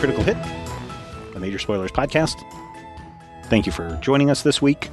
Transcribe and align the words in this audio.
Critical 0.00 0.24
Hit, 0.24 0.38
the 1.34 1.40
Major 1.40 1.58
Spoilers 1.58 1.90
podcast. 1.92 2.42
Thank 3.48 3.66
you 3.66 3.72
for 3.72 3.98
joining 4.00 4.30
us 4.30 4.42
this 4.42 4.62
week. 4.62 4.88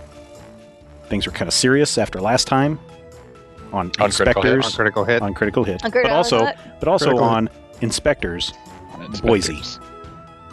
Things 1.05 1.26
were 1.26 1.31
kind 1.31 1.47
of 1.47 1.53
serious 1.53 1.97
after 1.97 2.19
last 2.19 2.46
time 2.46 2.78
on, 3.72 3.90
On 4.01 4.12
Critical 4.12 4.41
Hit, 4.41 4.58
InSpectres 4.58 4.65
On 4.65 4.72
critical 4.73 5.04
hit. 5.05 5.22
on 5.22 5.33
Critical 5.33 5.63
Hit, 5.63 5.85
On 5.85 5.91
Critical 5.91 6.09
but 6.12 6.17
also 6.17 6.46
Hit. 6.46 6.58
but 6.79 6.90
also 6.90 7.05
Critical 7.05 7.23
on 7.23 7.49
InSpectres. 7.79 8.54
Boise. 9.22 9.54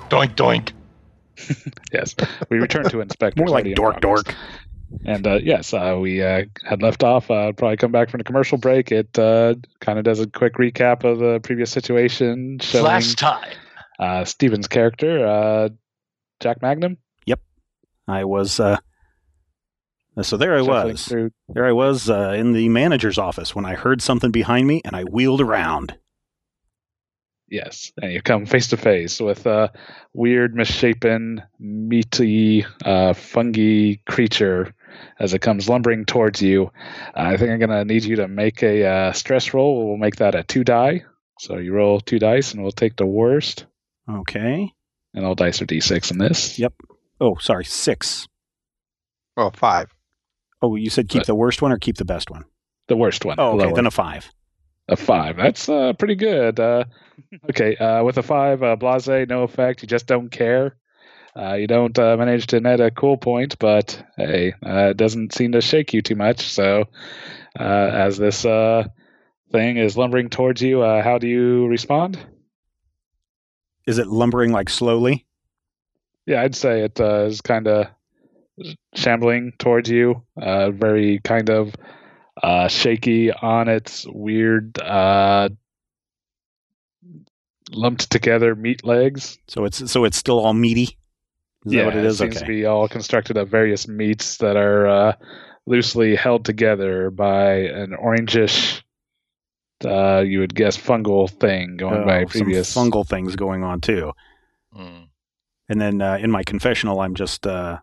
Doink 0.08 0.36
doink. 0.36 0.70
Yes, 1.92 2.14
we 2.48 2.58
returned 2.58 2.90
to 2.90 2.98
InSpectres. 2.98 3.36
More 3.38 3.48
like 3.48 3.74
dork 3.74 4.00
dork. 4.00 4.36
And 5.04 5.26
uh, 5.26 5.40
yes, 5.42 5.74
uh, 5.74 5.98
we 6.00 6.22
uh, 6.22 6.44
had 6.64 6.80
left 6.80 7.02
off. 7.02 7.28
Uh, 7.28 7.50
probably 7.50 7.76
come 7.76 7.90
back 7.90 8.08
from 8.08 8.18
the 8.18 8.24
commercial 8.24 8.56
break. 8.56 8.92
It 8.92 9.18
uh, 9.18 9.56
kind 9.80 9.98
of 9.98 10.04
does 10.04 10.20
a 10.20 10.28
quick 10.28 10.54
recap 10.54 11.02
of 11.02 11.18
the 11.18 11.40
previous 11.40 11.72
situation, 11.72 12.60
showing 12.60 12.84
Flash 12.84 13.14
time. 13.14 13.50
Uh, 13.98 14.24
Steven's 14.24 14.68
character, 14.68 15.26
uh, 15.26 15.68
Jack 16.40 16.62
Magnum. 16.62 16.98
Yep, 17.26 17.40
I 18.08 18.24
was 18.24 18.58
uh, 18.60 18.78
so 20.22 20.36
there 20.36 20.56
I 20.56 20.62
was. 20.62 21.06
through- 21.06 21.32
There 21.48 21.66
I 21.66 21.72
was 21.72 22.08
uh, 22.10 22.34
in 22.36 22.52
the 22.52 22.68
manager's 22.68 23.18
office 23.18 23.54
when 23.54 23.64
I 23.66 23.74
heard 23.74 24.00
something 24.02 24.30
behind 24.30 24.66
me 24.66 24.80
and 24.84 24.94
I 24.94 25.02
wheeled 25.04 25.40
around. 25.40 25.96
Yes, 27.48 27.92
and 28.00 28.10
you 28.12 28.22
come 28.22 28.46
face 28.46 28.68
to 28.68 28.76
face 28.76 29.20
with 29.20 29.46
a 29.46 29.70
weird, 30.12 30.54
misshapen, 30.54 31.42
meaty, 31.60 32.64
uh, 32.84 33.12
fungi 33.12 33.96
creature 34.06 34.74
as 35.20 35.34
it 35.34 35.40
comes 35.40 35.68
lumbering 35.68 36.04
towards 36.04 36.40
you. 36.40 36.72
I 37.14 37.36
think 37.36 37.50
I'm 37.50 37.58
gonna 37.60 37.84
need 37.84 38.04
you 38.04 38.16
to 38.16 38.28
make 38.28 38.62
a 38.62 38.84
uh, 38.86 39.12
stress 39.12 39.52
roll. 39.52 39.86
We'll 39.88 39.98
make 39.98 40.16
that 40.16 40.34
a 40.34 40.42
two 40.42 40.64
die. 40.64 41.04
So 41.38 41.58
you 41.58 41.72
roll 41.74 42.00
two 42.00 42.18
dice, 42.18 42.52
and 42.54 42.62
we'll 42.62 42.72
take 42.72 42.96
the 42.96 43.06
worst. 43.06 43.66
Okay. 44.10 44.72
And 45.14 45.24
all 45.24 45.34
dice 45.34 45.62
are 45.62 45.66
d6 45.66 46.10
in 46.10 46.18
this. 46.18 46.58
Yep. 46.58 46.74
Oh, 47.20 47.36
sorry, 47.36 47.64
six. 47.64 48.26
Oh, 49.36 49.50
five. 49.50 49.88
Oh, 50.60 50.76
you 50.76 50.90
said 50.90 51.08
keep 51.08 51.20
But- 51.20 51.26
the 51.26 51.34
worst 51.34 51.62
one 51.62 51.72
or 51.72 51.78
keep 51.78 51.96
the 51.96 52.04
best 52.04 52.30
one? 52.30 52.44
The 52.88 52.96
worst 52.96 53.24
one. 53.24 53.36
Oh, 53.38 53.52
okay, 53.56 53.66
lower. 53.66 53.74
then 53.74 53.86
a 53.86 53.90
five. 53.90 54.30
A 54.88 54.96
five. 54.96 55.36
That's 55.36 55.68
uh, 55.68 55.94
pretty 55.94 56.16
good. 56.16 56.60
Uh, 56.60 56.84
okay, 57.50 57.76
uh, 57.76 58.04
with 58.04 58.18
a 58.18 58.22
five, 58.22 58.62
uh, 58.62 58.76
blase, 58.76 59.08
no 59.28 59.42
effect. 59.44 59.82
You 59.82 59.88
just 59.88 60.06
don't 60.06 60.28
care. 60.28 60.76
Uh, 61.36 61.54
you 61.54 61.66
don't 61.66 61.98
uh, 61.98 62.16
manage 62.16 62.46
to 62.48 62.60
net 62.60 62.80
a 62.80 62.90
cool 62.90 63.16
point, 63.16 63.58
but 63.58 64.04
hey, 64.16 64.52
uh, 64.64 64.90
it 64.90 64.96
doesn't 64.96 65.32
seem 65.32 65.52
to 65.52 65.60
shake 65.60 65.92
you 65.94 66.02
too 66.02 66.14
much. 66.14 66.42
So, 66.42 66.84
uh, 67.58 67.62
as 67.62 68.18
this 68.18 68.44
uh, 68.44 68.84
thing 69.50 69.78
is 69.78 69.96
lumbering 69.96 70.28
towards 70.28 70.60
you, 70.62 70.82
uh, 70.82 71.02
how 71.02 71.18
do 71.18 71.26
you 71.26 71.66
respond? 71.66 72.18
Is 73.86 73.98
it 73.98 74.06
lumbering 74.06 74.52
like 74.52 74.70
slowly? 74.70 75.26
Yeah, 76.26 76.42
I'd 76.42 76.54
say 76.54 76.82
it 76.82 77.00
uh, 77.00 77.24
is 77.24 77.40
kind 77.40 77.66
of 77.68 77.88
shambling 78.94 79.52
towards 79.58 79.90
you, 79.90 80.22
uh, 80.40 80.70
very 80.70 81.20
kind 81.22 81.50
of 81.50 81.74
uh, 82.42 82.68
shaky 82.68 83.32
on 83.32 83.68
its 83.68 84.06
weird, 84.08 84.78
uh, 84.78 85.50
lumped 87.72 88.10
together 88.10 88.54
meat 88.54 88.84
legs. 88.84 89.38
So 89.48 89.64
it's 89.64 89.90
so 89.90 90.04
it's 90.04 90.16
still 90.16 90.38
all 90.38 90.54
meaty. 90.54 90.96
Is 91.66 91.72
that 91.72 91.86
what 91.86 91.96
it 91.96 92.04
is? 92.04 92.20
It 92.20 92.24
seems 92.24 92.36
okay. 92.36 92.46
to 92.46 92.52
be 92.52 92.66
all 92.66 92.88
constructed 92.88 93.36
of 93.36 93.48
various 93.48 93.88
meats 93.88 94.36
that 94.38 94.56
are 94.56 94.86
uh, 94.86 95.12
loosely 95.66 96.14
held 96.14 96.44
together 96.44 97.10
by 97.10 97.54
an 97.54 97.92
orangish, 97.92 98.82
uh, 99.84 100.22
you 100.26 100.40
would 100.40 100.54
guess, 100.54 100.76
fungal 100.76 101.28
thing 101.30 101.76
going 101.76 102.02
Oh, 102.02 102.06
by 102.06 102.20
some 102.24 102.28
previous. 102.42 102.74
fungal 102.74 103.06
things 103.06 103.36
going 103.36 103.62
on 103.62 103.80
too. 103.80 104.12
Mm. 104.76 105.08
And 105.68 105.80
then 105.80 106.00
uh, 106.02 106.18
in 106.20 106.30
my 106.30 106.42
confessional, 106.42 107.00
I'm 107.00 107.14
just 107.14 107.46
uh, 107.46 107.78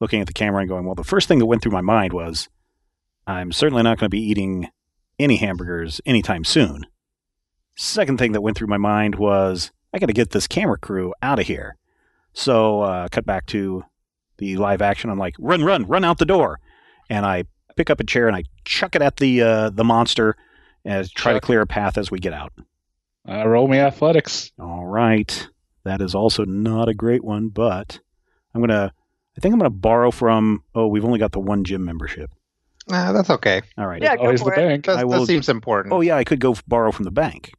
looking 0.00 0.20
at 0.20 0.26
the 0.26 0.32
camera 0.32 0.60
and 0.60 0.68
going, 0.68 0.84
well, 0.84 0.94
the 0.94 1.04
first 1.04 1.28
thing 1.28 1.38
that 1.40 1.46
went 1.46 1.62
through 1.62 1.72
my 1.72 1.80
mind 1.80 2.12
was, 2.12 2.48
I'm 3.26 3.50
certainly 3.52 3.82
not 3.82 3.98
going 3.98 4.06
to 4.06 4.16
be 4.16 4.22
eating 4.22 4.68
any 5.18 5.36
hamburgers 5.36 6.00
anytime 6.06 6.44
soon. 6.44 6.86
Second 7.74 8.18
thing 8.18 8.32
that 8.32 8.40
went 8.42 8.56
through 8.56 8.68
my 8.68 8.76
mind 8.78 9.16
was, 9.16 9.70
I 9.92 9.98
got 9.98 10.06
to 10.06 10.12
get 10.12 10.30
this 10.30 10.46
camera 10.46 10.78
crew 10.78 11.14
out 11.22 11.38
of 11.38 11.46
here. 11.46 11.76
So, 12.32 12.82
uh, 12.82 13.08
cut 13.08 13.24
back 13.26 13.46
to 13.46 13.84
the 14.38 14.56
live 14.56 14.82
action. 14.82 15.10
I'm 15.10 15.18
like, 15.18 15.34
run, 15.38 15.64
run, 15.64 15.86
run 15.86 16.04
out 16.04 16.18
the 16.18 16.26
door. 16.26 16.60
And 17.08 17.24
I 17.24 17.44
pick 17.76 17.90
up 17.90 18.00
a 18.00 18.04
chair 18.04 18.26
and 18.28 18.36
I 18.36 18.44
chuck 18.64 18.94
it 18.94 19.02
at 19.02 19.16
the 19.16 19.42
uh, 19.42 19.70
the 19.70 19.84
monster 19.84 20.36
and 20.86 21.10
try 21.10 21.32
to 21.34 21.40
clear 21.40 21.60
a 21.60 21.66
path 21.66 21.98
as 21.98 22.10
we 22.10 22.18
get 22.18 22.32
out. 22.32 22.52
Uh, 23.28 23.46
roll 23.46 23.68
me 23.68 23.78
athletics. 23.78 24.52
All 24.58 24.86
right. 24.86 25.48
That 25.84 26.00
is 26.00 26.14
also 26.14 26.44
not 26.44 26.88
a 26.88 26.94
great 26.94 27.22
one, 27.24 27.48
but 27.48 27.98
I'm 28.54 28.60
going 28.60 28.70
to, 28.70 28.92
I 29.36 29.40
think 29.40 29.52
I'm 29.52 29.58
going 29.58 29.70
to 29.70 29.76
borrow 29.76 30.10
from, 30.10 30.62
oh, 30.74 30.86
we've 30.86 31.04
only 31.04 31.18
got 31.18 31.32
the 31.32 31.40
one 31.40 31.64
gym 31.64 31.84
membership. 31.84 32.30
Nah, 32.88 33.12
that's 33.12 33.30
okay. 33.30 33.62
All 33.76 33.86
right. 33.86 34.00
Yeah, 34.00 34.10
There's 34.10 34.18
go 34.18 34.24
always 34.24 34.42
for 34.42 34.50
the 34.54 34.62
it. 34.62 34.68
bank. 34.68 34.84
That, 34.86 34.98
I 34.98 35.04
will- 35.04 35.20
that 35.20 35.26
seems 35.26 35.48
important. 35.48 35.92
Oh, 35.92 36.00
yeah, 36.00 36.16
I 36.16 36.24
could 36.24 36.38
go 36.40 36.52
f- 36.52 36.62
borrow 36.68 36.92
from 36.92 37.04
the 37.04 37.10
bank. 37.10 37.52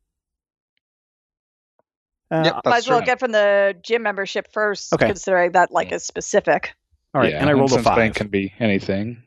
Uh, 2.30 2.42
Yep, 2.46 2.62
Might 2.66 2.78
as 2.78 2.88
well 2.90 3.00
true. 3.00 3.06
get 3.06 3.20
from 3.20 3.32
the 3.32 3.76
gym 3.82 4.04
membership 4.04 4.52
first, 4.52 4.94
Okay. 4.94 5.08
considering 5.08 5.52
that 5.54 5.72
like 5.72 5.92
is 5.92 6.04
specific. 6.06 6.74
All 7.14 7.22
right. 7.22 7.32
Yeah, 7.32 7.40
and 7.40 7.50
I 7.50 7.54
rolled 7.54 7.72
a 7.72 7.76
since 7.76 7.86
five. 7.86 7.96
Bank 7.96 8.16
can 8.16 8.28
be 8.28 8.54
anything. 8.60 9.24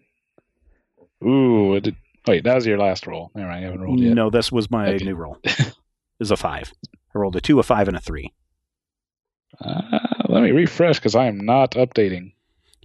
Ooh, 1.25 1.75
it 1.75 1.83
did, 1.85 1.97
wait, 2.27 2.45
that 2.45 2.55
was 2.55 2.67
your 2.67 2.79
last 2.79 3.07
roll. 3.07 3.31
All 3.35 3.43
right, 3.43 3.59
I 3.59 3.61
haven't 3.61 3.81
rolled 3.81 4.01
yet. 4.01 4.15
No, 4.15 4.31
this 4.31 4.51
was 4.53 4.71
my 4.71 4.89
Okay. 4.95 5.05
new 5.05 5.15
roll. 5.15 5.39
is 6.21 6.31
a 6.31 6.37
five. 6.37 6.73
I 7.15 7.19
rolled 7.19 7.37
a 7.37 7.41
two, 7.41 7.59
a 7.59 7.63
five, 7.63 7.89
and 7.89 7.97
a 7.97 8.01
three. 8.01 8.33
Uh, 9.61 9.99
let 10.29 10.43
me 10.43 10.51
refresh 10.53 10.99
because 10.99 11.15
I 11.15 11.27
am 11.27 11.39
not 11.39 11.73
updating. 11.73 12.33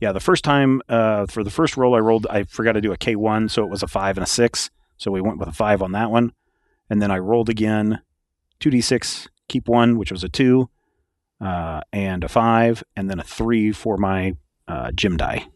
Yeah, 0.01 0.11
the 0.11 0.19
first 0.19 0.43
time, 0.43 0.81
uh, 0.89 1.25
for 1.27 1.43
the 1.43 1.49
first 1.51 1.77
roll 1.77 1.95
I 1.95 1.99
rolled, 1.99 2.27
I 2.29 2.43
forgot 2.43 2.73
to 2.73 2.81
do 2.81 2.91
a 2.91 2.97
K1, 2.97 3.49
so 3.49 3.63
it 3.63 3.69
was 3.69 3.83
a 3.83 3.87
five 3.87 4.17
and 4.17 4.23
a 4.25 4.29
six. 4.29 4.69
So 4.97 5.11
we 5.11 5.21
went 5.21 5.37
with 5.37 5.47
a 5.47 5.53
five 5.53 5.81
on 5.81 5.91
that 5.93 6.11
one. 6.11 6.33
And 6.89 7.01
then 7.01 7.11
I 7.11 7.17
rolled 7.19 7.49
again 7.49 8.01
2d6, 8.59 9.27
keep 9.47 9.67
one, 9.67 9.97
which 9.97 10.11
was 10.11 10.23
a 10.23 10.29
two, 10.29 10.69
uh, 11.41 11.81
and 11.93 12.23
a 12.23 12.27
five, 12.27 12.83
and 12.95 13.09
then 13.09 13.19
a 13.19 13.23
three 13.23 13.71
for 13.71 13.97
my 13.97 14.33
uh, 14.67 14.91
gym 14.91 15.17
die. 15.17 15.47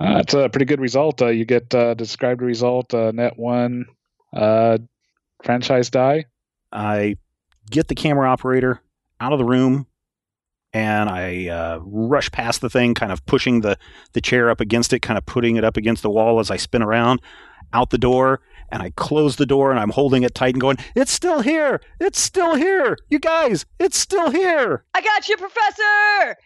Uh, 0.00 0.14
that's 0.14 0.34
a 0.34 0.48
pretty 0.48 0.64
good 0.64 0.80
result. 0.80 1.20
Uh, 1.20 1.26
you 1.26 1.44
get 1.44 1.74
uh, 1.74 1.94
described 1.94 2.40
result 2.40 2.94
uh, 2.94 3.10
net 3.12 3.38
one 3.38 3.86
uh, 4.32 4.78
franchise 5.42 5.90
die. 5.90 6.26
I 6.70 7.16
get 7.70 7.88
the 7.88 7.94
camera 7.94 8.28
operator 8.28 8.80
out 9.20 9.32
of 9.32 9.38
the 9.38 9.44
room 9.44 9.86
and 10.72 11.08
I 11.08 11.48
uh, 11.48 11.78
rush 11.82 12.30
past 12.30 12.60
the 12.60 12.70
thing, 12.70 12.94
kind 12.94 13.10
of 13.10 13.24
pushing 13.26 13.62
the, 13.62 13.78
the 14.12 14.20
chair 14.20 14.50
up 14.50 14.60
against 14.60 14.92
it, 14.92 15.00
kind 15.00 15.18
of 15.18 15.26
putting 15.26 15.56
it 15.56 15.64
up 15.64 15.76
against 15.76 16.02
the 16.02 16.10
wall 16.10 16.40
as 16.40 16.50
I 16.50 16.56
spin 16.56 16.82
around 16.82 17.20
out 17.72 17.90
the 17.90 17.98
door. 17.98 18.40
And 18.70 18.82
I 18.82 18.90
close 18.90 19.36
the 19.36 19.46
door 19.46 19.70
and 19.70 19.80
I'm 19.80 19.90
holding 19.90 20.24
it 20.24 20.34
tight 20.34 20.54
and 20.54 20.60
going, 20.60 20.76
It's 20.94 21.10
still 21.10 21.40
here! 21.40 21.80
It's 21.98 22.20
still 22.20 22.54
here! 22.54 22.98
You 23.08 23.18
guys, 23.18 23.64
it's 23.78 23.98
still 23.98 24.30
here! 24.30 24.84
I 24.92 25.00
got 25.00 25.26
you, 25.26 25.38
Professor! 25.38 26.36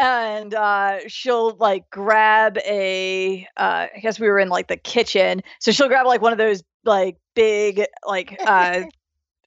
And 0.00 0.54
uh, 0.54 1.00
she'll 1.08 1.56
like 1.56 1.88
grab 1.90 2.56
a. 2.58 3.46
Uh, 3.56 3.86
I 3.94 3.98
guess 4.00 4.18
we 4.18 4.28
were 4.28 4.38
in 4.38 4.48
like 4.48 4.68
the 4.68 4.76
kitchen, 4.78 5.42
so 5.58 5.72
she'll 5.72 5.88
grab 5.88 6.06
like 6.06 6.22
one 6.22 6.32
of 6.32 6.38
those 6.38 6.62
like 6.84 7.18
big 7.34 7.84
like 8.06 8.32
uh, 8.40 8.44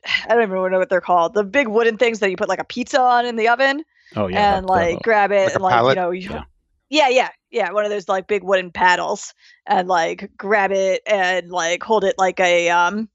I 0.05 0.27
don't 0.29 0.43
even 0.43 0.71
know 0.71 0.77
what 0.77 0.89
they're 0.89 1.01
called. 1.01 1.33
The 1.33 1.43
big 1.43 1.67
wooden 1.67 1.97
things 1.97 2.19
that 2.19 2.29
you 2.29 2.37
put 2.37 2.49
like 2.49 2.59
a 2.59 2.65
pizza 2.65 3.01
on 3.01 3.25
in 3.25 3.35
the 3.35 3.47
oven, 3.49 3.83
Oh, 4.15 4.27
yeah. 4.27 4.57
and 4.57 4.67
like 4.67 5.01
grab 5.01 5.31
it 5.31 5.45
Like 5.45 5.53
and 5.55 5.63
like 5.63 5.73
pallet? 5.73 5.95
you 5.97 6.01
know 6.01 6.11
you, 6.11 6.29
Yeah. 6.29 6.43
yeah 6.89 7.09
yeah 7.09 7.29
yeah 7.49 7.71
one 7.71 7.83
of 7.85 7.89
those 7.89 8.07
like 8.07 8.27
big 8.27 8.43
wooden 8.43 8.69
paddles 8.71 9.33
and 9.65 9.87
like 9.87 10.29
grab 10.37 10.71
it 10.71 11.01
and 11.07 11.49
like 11.49 11.81
hold 11.81 12.03
it 12.03 12.13
like 12.19 12.39
a 12.39 12.69
um 12.69 13.09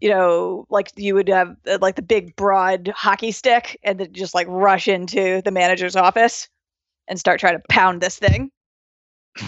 you 0.00 0.08
know 0.10 0.64
like 0.70 0.92
you 0.96 1.14
would 1.14 1.28
have 1.28 1.56
uh, 1.66 1.78
like 1.80 1.96
the 1.96 2.02
big 2.02 2.36
broad 2.36 2.92
hockey 2.94 3.32
stick 3.32 3.78
and 3.82 3.98
then 3.98 4.12
just 4.12 4.32
like 4.34 4.46
rush 4.48 4.86
into 4.86 5.42
the 5.44 5.50
manager's 5.50 5.96
office 5.96 6.48
and 7.08 7.18
start 7.18 7.40
trying 7.40 7.56
to 7.56 7.62
pound 7.68 8.00
this 8.00 8.18
thing 8.18 8.50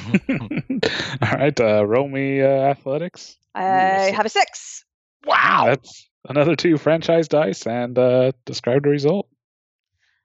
All 1.22 1.32
right, 1.32 1.58
uh, 1.60 1.84
roll 1.86 2.08
me 2.08 2.40
uh, 2.42 2.46
athletics. 2.46 3.36
i 3.54 3.62
Yes. 3.66 4.10
have 4.14 4.26
a 4.26 4.28
six 4.28 4.84
Wow, 5.24 5.66
that's 5.66 6.08
another 6.28 6.54
two 6.56 6.76
franchise 6.78 7.28
dice 7.28 7.66
and 7.66 7.98
uh, 7.98 8.32
describe 8.44 8.82
the 8.84 8.90
result. 8.90 9.28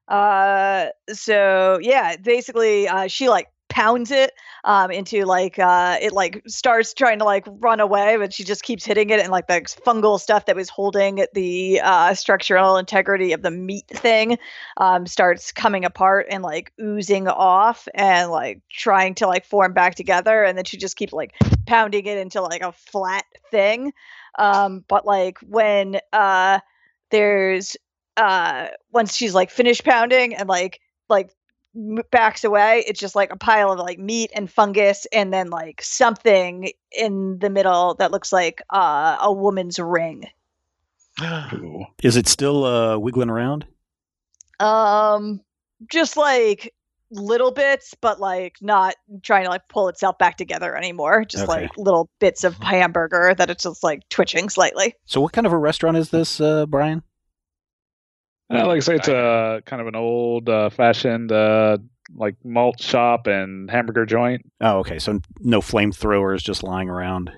Uh, 0.08 0.88
so 1.12 1.80
yeah, 1.82 2.16
basically, 2.18 2.88
uh, 2.88 3.08
she 3.08 3.30
like 3.30 3.48
pounds 3.70 4.12
it 4.12 4.34
um 4.64 4.92
into 4.92 5.26
like 5.26 5.58
uh 5.60 5.98
it 6.02 6.12
like 6.12 6.42
starts 6.48 6.94
trying 6.94 7.20
to 7.20 7.26
like 7.26 7.46
run 7.48 7.80
away 7.80 8.18
but 8.18 8.34
she 8.34 8.44
just 8.44 8.64
keeps 8.64 8.84
hitting 8.84 9.10
it 9.10 9.20
and 9.20 9.30
like 9.30 9.48
the 9.48 9.62
fungal 9.86 10.20
stuff 10.20 10.46
that 10.46 10.56
was 10.56 10.70
holding 10.70 11.26
the 11.34 11.80
uh 11.84 12.14
structural 12.14 12.78
integrity 12.78 13.32
of 13.32 13.42
the 13.42 13.52
meat 13.52 13.88
thing 13.88 14.38
um 14.78 15.06
starts 15.06 15.52
coming 15.52 15.86
apart 15.86 16.26
and 16.30 16.44
like 16.44 16.74
oozing 16.82 17.28
off 17.28 17.88
and 17.94 18.32
like 18.32 18.62
trying 18.70 19.16
to 19.16 19.28
like 19.28 19.46
form 19.46 19.74
back 19.74 19.96
together 19.96 20.44
and 20.44 20.58
then 20.58 20.66
she 20.66 20.78
just 20.78 20.96
keeps 20.96 21.14
like 21.14 21.34
pounding 21.66 22.06
it 22.06 22.18
into 22.18 22.42
like 22.42 22.62
a 22.62 22.72
flat 22.72 23.26
thing. 23.52 23.94
Um 24.38 24.84
but 24.88 25.06
like 25.06 25.38
when 25.40 26.00
uh 26.14 26.60
there's 27.12 27.78
uh 28.18 28.68
once 28.92 29.16
she's 29.16 29.34
like 29.34 29.50
finished 29.50 29.84
pounding 29.84 30.36
and 30.36 30.50
like 30.50 30.80
like 31.10 31.32
backs 32.12 32.44
away 32.44 32.84
it's 32.88 33.00
just 33.00 33.16
like 33.16 33.32
a 33.32 33.38
pile 33.38 33.72
of 33.72 33.80
like 33.80 34.00
meat 34.00 34.32
and 34.34 34.50
fungus 34.52 35.06
and 35.14 35.32
then 35.32 35.50
like 35.50 35.82
something 35.84 36.72
in 36.92 37.38
the 37.40 37.50
middle 37.50 37.94
that 37.96 38.12
looks 38.12 38.34
like 38.34 38.62
uh, 38.72 39.18
a 39.22 39.32
woman's 39.32 39.78
ring 39.80 40.24
Is 42.04 42.16
it 42.18 42.28
still 42.28 42.64
uh, 42.66 42.98
wiggling 42.98 43.30
around? 43.30 43.66
um 44.60 45.40
just 45.90 46.18
like 46.18 46.74
little 47.12 47.52
bits 47.52 47.96
but 48.02 48.20
like 48.20 48.56
not 48.62 48.94
trying 49.24 49.44
to 49.46 49.50
like 49.50 49.68
pull 49.70 49.88
itself 49.88 50.18
back 50.18 50.38
together 50.38 50.76
anymore 50.76 51.24
just 51.26 51.44
Okay. 51.46 51.62
like 51.62 51.78
little 51.78 52.10
bits 52.20 52.44
of 52.44 52.56
hamburger 52.58 53.34
that 53.38 53.50
it's 53.50 53.64
just 53.64 53.84
like 53.84 54.02
twitching 54.10 54.50
slightly 54.50 54.94
So, 55.06 55.22
what 55.22 55.32
kind 55.34 55.48
of 55.48 55.54
a 55.54 55.58
restaurant 55.58 55.98
is 55.98 56.10
this, 56.10 56.40
uh, 56.42 56.66
Brian? 56.68 57.02
Uh, 58.52 58.66
like 58.66 58.78
I 58.78 58.80
say, 58.80 58.96
it's 58.96 59.08
a 59.08 59.62
kind 59.66 59.82
of 59.82 59.88
an 59.88 59.96
old 59.96 60.50
uh, 60.50 60.70
fashioned 60.70 61.32
uh, 61.32 61.78
like 62.16 62.36
malt 62.44 62.82
shop 62.82 63.28
and 63.28 63.70
hamburger 63.70 64.06
joint. 64.06 64.42
Oh, 64.62 64.80
okay. 64.80 64.98
So, 65.00 65.20
no 65.40 65.62
flamethrowers 65.62 66.42
just 66.42 66.64
lying 66.64 66.90
around. 66.90 67.32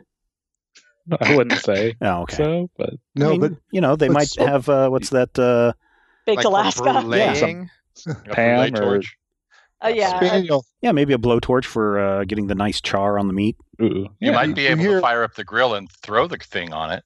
I 1.22 1.36
wouldn't 1.36 1.60
say 1.62 1.96
Oh, 2.02 2.22
okay. 2.22 2.36
so, 2.38 2.70
but 2.78 2.94
No, 3.16 3.28
I 3.28 3.32
mean, 3.32 3.40
but 3.42 3.52
you 3.72 3.82
know, 3.82 3.96
they 3.96 4.08
but 4.08 4.14
might 4.14 4.28
so- 4.30 4.46
have 4.46 4.70
uh, 4.70 4.88
what's 4.90 5.10
that? 5.10 5.38
Uh, 5.38 5.74
baked 6.26 6.38
Like 6.38 6.46
alaska 6.46 6.84
bruleeing? 6.84 7.68
A 8.08 8.14
Pam 8.30 8.72
brulee 8.72 8.80
or- 8.88 8.94
torch. 8.94 9.18
uh, 9.84 9.88
yeah 9.90 10.16
Spaniel. 10.18 10.66
yeah, 10.82 10.92
maybe 10.94 11.12
a 11.14 11.18
blowtorch 11.18 11.66
for 11.66 12.00
uh, 12.00 12.24
getting 12.24 12.48
the 12.48 12.56
nice 12.56 12.80
char 12.80 13.20
on 13.20 13.28
the 13.28 13.34
meat. 13.34 13.58
ooh, 13.82 13.86
You 13.86 14.08
yeah. 14.20 14.32
might 14.32 14.56
be 14.56 14.68
able 14.68 14.82
hear- 14.84 14.96
to 14.96 15.02
fire 15.02 15.24
up 15.24 15.34
the 15.36 15.44
grill 15.44 15.74
and 15.74 15.92
throw 15.92 16.28
the 16.28 16.38
thing 16.38 16.72
on 16.72 16.92
it. 16.92 17.04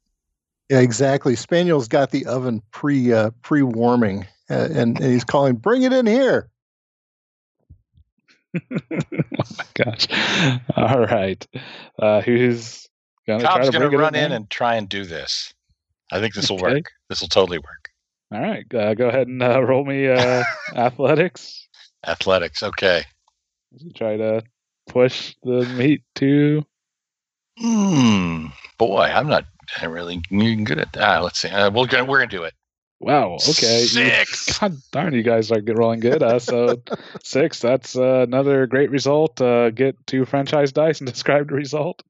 Yeah, 0.70 0.80
exactly. 0.80 1.36
Spaniel's 1.36 1.88
got 1.88 2.12
the 2.12 2.26
oven 2.26 2.62
pre 2.72 3.14
uh, 3.14 3.32
pre 3.44 3.62
warming, 3.62 4.26
uh, 4.50 4.68
and, 4.72 5.00
and 5.00 5.04
he's 5.04 5.24
calling, 5.24 5.56
"Bring 5.56 5.84
it 5.84 5.94
in 5.94 6.06
here." 6.08 6.50
oh 8.56 8.60
my 8.98 9.66
gosh! 9.76 10.08
All 10.76 11.02
right, 11.02 11.46
uh, 12.00 12.22
who's 12.22 12.88
gonna 13.28 13.44
try 13.44 13.54
Cobb's 13.54 13.70
to 13.70 13.78
going 13.78 13.92
to 13.92 13.98
run 13.98 14.16
in 14.16 14.30
there? 14.30 14.38
and 14.38 14.50
try 14.50 14.76
and 14.76 14.90
do 14.90 15.06
this. 15.06 15.54
I 16.12 16.20
think 16.20 16.34
this 16.34 16.50
will 16.50 16.58
Okay. 16.64 16.76
work. 16.76 16.92
This 17.10 17.22
will 17.22 17.28
totally 17.28 17.60
work. 17.60 17.90
All 18.32 18.42
right, 18.42 18.66
uh, 18.74 18.94
go 18.96 19.10
ahead 19.10 19.28
and 19.28 19.44
uh, 19.44 19.62
roll 19.62 19.86
me 19.86 20.08
uh, 20.08 20.44
athletics. 20.76 21.68
Athletics. 22.08 22.64
Okay. 22.64 23.04
Try 23.94 24.18
to 24.18 24.42
push 24.88 25.36
the 25.44 25.66
meat 25.78 26.02
to. 26.16 26.66
Hmm. 27.60 28.48
Boy, 28.78 29.02
I'm 29.14 29.28
not 29.28 29.46
really 29.88 30.22
good 30.64 30.80
at 30.80 30.94
that. 30.94 31.24
Let's 31.24 31.40
see. 31.40 31.50
Uh, 31.50 31.70
we're 31.72 31.88
going 31.88 32.08
we're 32.08 32.20
gonna 32.20 32.30
do 32.30 32.44
it. 32.44 32.54
Wow. 33.00 33.36
Okay. 33.50 33.82
you- 33.82 33.88
Six. 33.88 34.58
God 34.60 34.78
darn, 34.92 35.14
you 35.14 35.22
guys 35.24 35.52
are 35.52 35.62
rolling 35.66 36.00
good. 36.00 36.24
Uh, 36.24 36.40
so 36.40 36.82
six. 37.24 37.60
That's 37.60 37.96
uh, 37.96 38.22
another 38.28 38.66
great 38.68 38.90
result. 38.90 39.40
Uh, 39.42 39.70
get 39.70 39.96
two 40.08 40.26
franchise 40.26 40.72
dice 40.72 41.00
and 41.02 41.10
describe 41.10 41.50
the 41.50 41.56
result. 41.56 42.02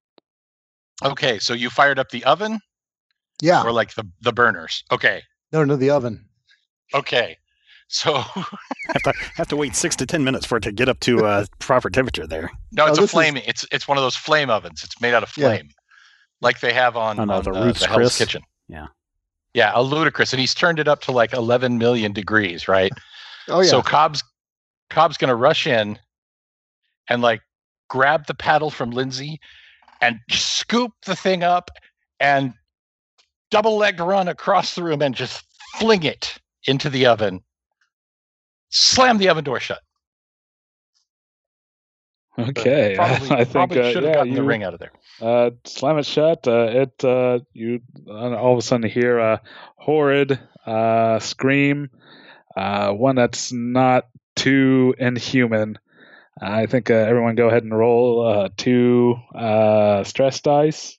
Okay, 1.03 1.39
so 1.39 1.53
you 1.53 1.69
fired 1.69 1.99
up 1.99 2.09
the 2.09 2.23
oven 2.23 2.59
Yeah, 3.41 3.63
or 3.63 3.71
like 3.71 3.95
the 3.95 4.07
the 4.21 4.31
burners. 4.31 4.83
Okay. 4.91 5.23
no, 5.51 5.63
no, 5.65 5.75
the 5.75 5.89
oven. 5.89 6.25
Okay. 6.93 7.37
So 7.87 8.13
have 8.15 9.01
to 9.03 9.13
have 9.35 9.47
to 9.49 9.55
wait 9.55 9.75
six 9.75 9.95
to 9.97 10.05
ten 10.05 10.23
minutes 10.23 10.45
for 10.45 10.57
it 10.57 10.61
to 10.63 10.71
get 10.71 10.87
up 10.89 10.99
to 11.01 11.25
uh, 11.25 11.45
proper 11.59 11.89
temperature 11.89 12.25
there. 12.25 12.49
no, 12.71 12.85
Oh, 12.85 12.87
it's 12.89 12.97
a 12.97 13.01
this 13.01 13.09
is- 13.09 13.11
flame. 13.11 13.37
It's 13.37 13.65
it's 13.71 13.87
one 13.87 13.97
of 13.97 14.03
those 14.03 14.15
flame 14.15 14.49
ovens. 14.49 14.83
It's 14.83 14.99
made 15.01 15.13
out 15.13 15.23
of 15.23 15.31
Yeah. 15.37 15.49
flame, 15.49 15.69
like 16.41 16.59
they 16.59 16.73
have 16.73 16.95
on, 16.97 17.19
On, 17.19 17.29
on, 17.29 17.37
uh, 17.37 17.41
the 17.41 17.51
the, 17.51 17.65
Ruth's 17.65 17.79
the 17.81 17.87
Hell's 17.87 17.97
Chris? 17.97 18.17
Kitchen. 18.17 18.41
Yeah. 18.67 18.87
Yeah, 19.53 19.71
a 19.73 19.81
ludicrous, 19.81 20.33
and 20.33 20.39
he's 20.39 20.53
turned 20.53 20.79
it 20.79 20.87
up 20.87 21.01
to 21.01 21.11
like 21.11 21.33
11 21.33 21.77
million 21.77 22.11
degrees, 22.13 22.67
right? 22.67 22.91
Oh 23.47 23.61
yeah, 23.61 23.69
So 23.69 23.83
Cobb's 23.83 24.23
Cobb's 24.89 25.17
gonna 25.17 25.35
rush 25.35 25.67
in 25.67 25.99
and 27.07 27.21
like 27.21 27.41
grab 27.89 28.25
the 28.25 28.33
paddle 28.33 28.71
from 28.71 28.89
Lindsay 28.89 29.39
and 30.01 30.19
scoop 30.31 30.91
the 31.05 31.15
thing 31.15 31.43
up 31.43 31.69
and 32.19 32.55
double 33.51 33.77
legged 33.77 33.99
run 33.99 34.27
across 34.27 34.73
the 34.73 34.81
room 34.81 35.03
and 35.03 35.13
just 35.13 35.43
fling 35.77 36.01
it 36.01 36.39
into 36.65 36.89
the 36.89 37.05
oven. 37.05 37.41
Slam 38.69 39.19
the 39.19 39.29
oven 39.29 39.43
door 39.43 39.59
shut. 39.59 39.81
Okay. 42.37 42.95
Probably, 42.97 43.31
I 43.31 43.43
think 43.45 43.51
probably 43.51 43.79
uh, 43.79 43.91
should 43.91 44.03
have 44.03 44.11
yeah, 44.11 44.13
gotten 44.13 44.29
you, 44.31 44.35
the 44.35 44.43
ring 44.43 44.63
out 44.63 44.73
of 44.73 44.79
there. 44.79 44.91
Uh, 45.21 45.51
slam 45.63 45.97
it 45.97 46.05
shut. 46.05 46.47
Uh, 46.47 46.67
it 46.71 47.03
uh, 47.03 47.39
you 47.53 47.81
uh, 48.07 48.35
all 48.35 48.53
of 48.53 48.59
a 48.59 48.61
sudden 48.61 48.89
hear 48.89 49.17
a 49.19 49.41
horrid 49.77 50.39
uh, 50.65 51.19
scream, 51.19 51.89
uh, 52.57 52.91
one 52.91 53.15
that's 53.15 53.53
not 53.53 54.07
too 54.35 54.93
inhuman. 54.97 55.77
I 56.41 56.65
think 56.65 56.89
uh, 56.91 56.95
everyone 56.95 57.35
go 57.35 57.47
ahead 57.47 57.63
and 57.63 57.77
roll 57.77 58.27
uh, 58.27 58.49
two 58.57 59.15
uh, 59.33 60.03
stress 60.03 60.41
dice 60.41 60.97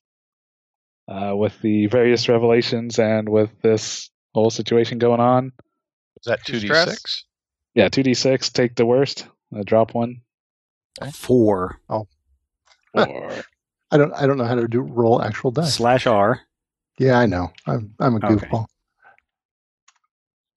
uh, 1.09 1.37
with 1.37 1.61
the 1.61 1.87
various 1.89 2.29
revelations 2.29 2.99
and 2.99 3.29
with 3.29 3.51
this 3.61 4.09
whole 4.33 4.51
situation 4.51 4.99
going 4.99 5.21
on. 5.21 5.53
Is 6.21 6.25
that 6.27 6.43
Two 6.45 6.55
two 6.55 6.61
d 6.61 6.67
stress? 6.69 6.91
six? 6.91 7.25
Yeah, 7.75 7.89
two 7.89 8.03
d 8.03 8.15
six. 8.15 8.49
Take 8.51 8.75
the 8.77 8.87
worst. 8.87 9.27
Uh, 9.55 9.63
drop 9.65 9.95
one. 9.95 10.23
Four 11.13 11.81
Or 11.89 12.07
I 12.95 13.97
don't, 13.99 14.13
I 14.15 14.27
don't 14.27 14.39
know 14.39 14.45
how 14.45 14.55
to 14.55 14.67
do 14.67 14.81
roll 14.81 15.23
actual 15.23 15.51
dice. 15.51 15.75
slash 15.75 16.07
R. 16.07 16.41
Yeah, 16.99 17.19
I 17.19 17.27
know. 17.27 17.53
I'm, 17.67 17.95
I'm 18.01 18.15
a 18.15 18.17
Okay. 18.27 18.47
goofball. 18.47 18.67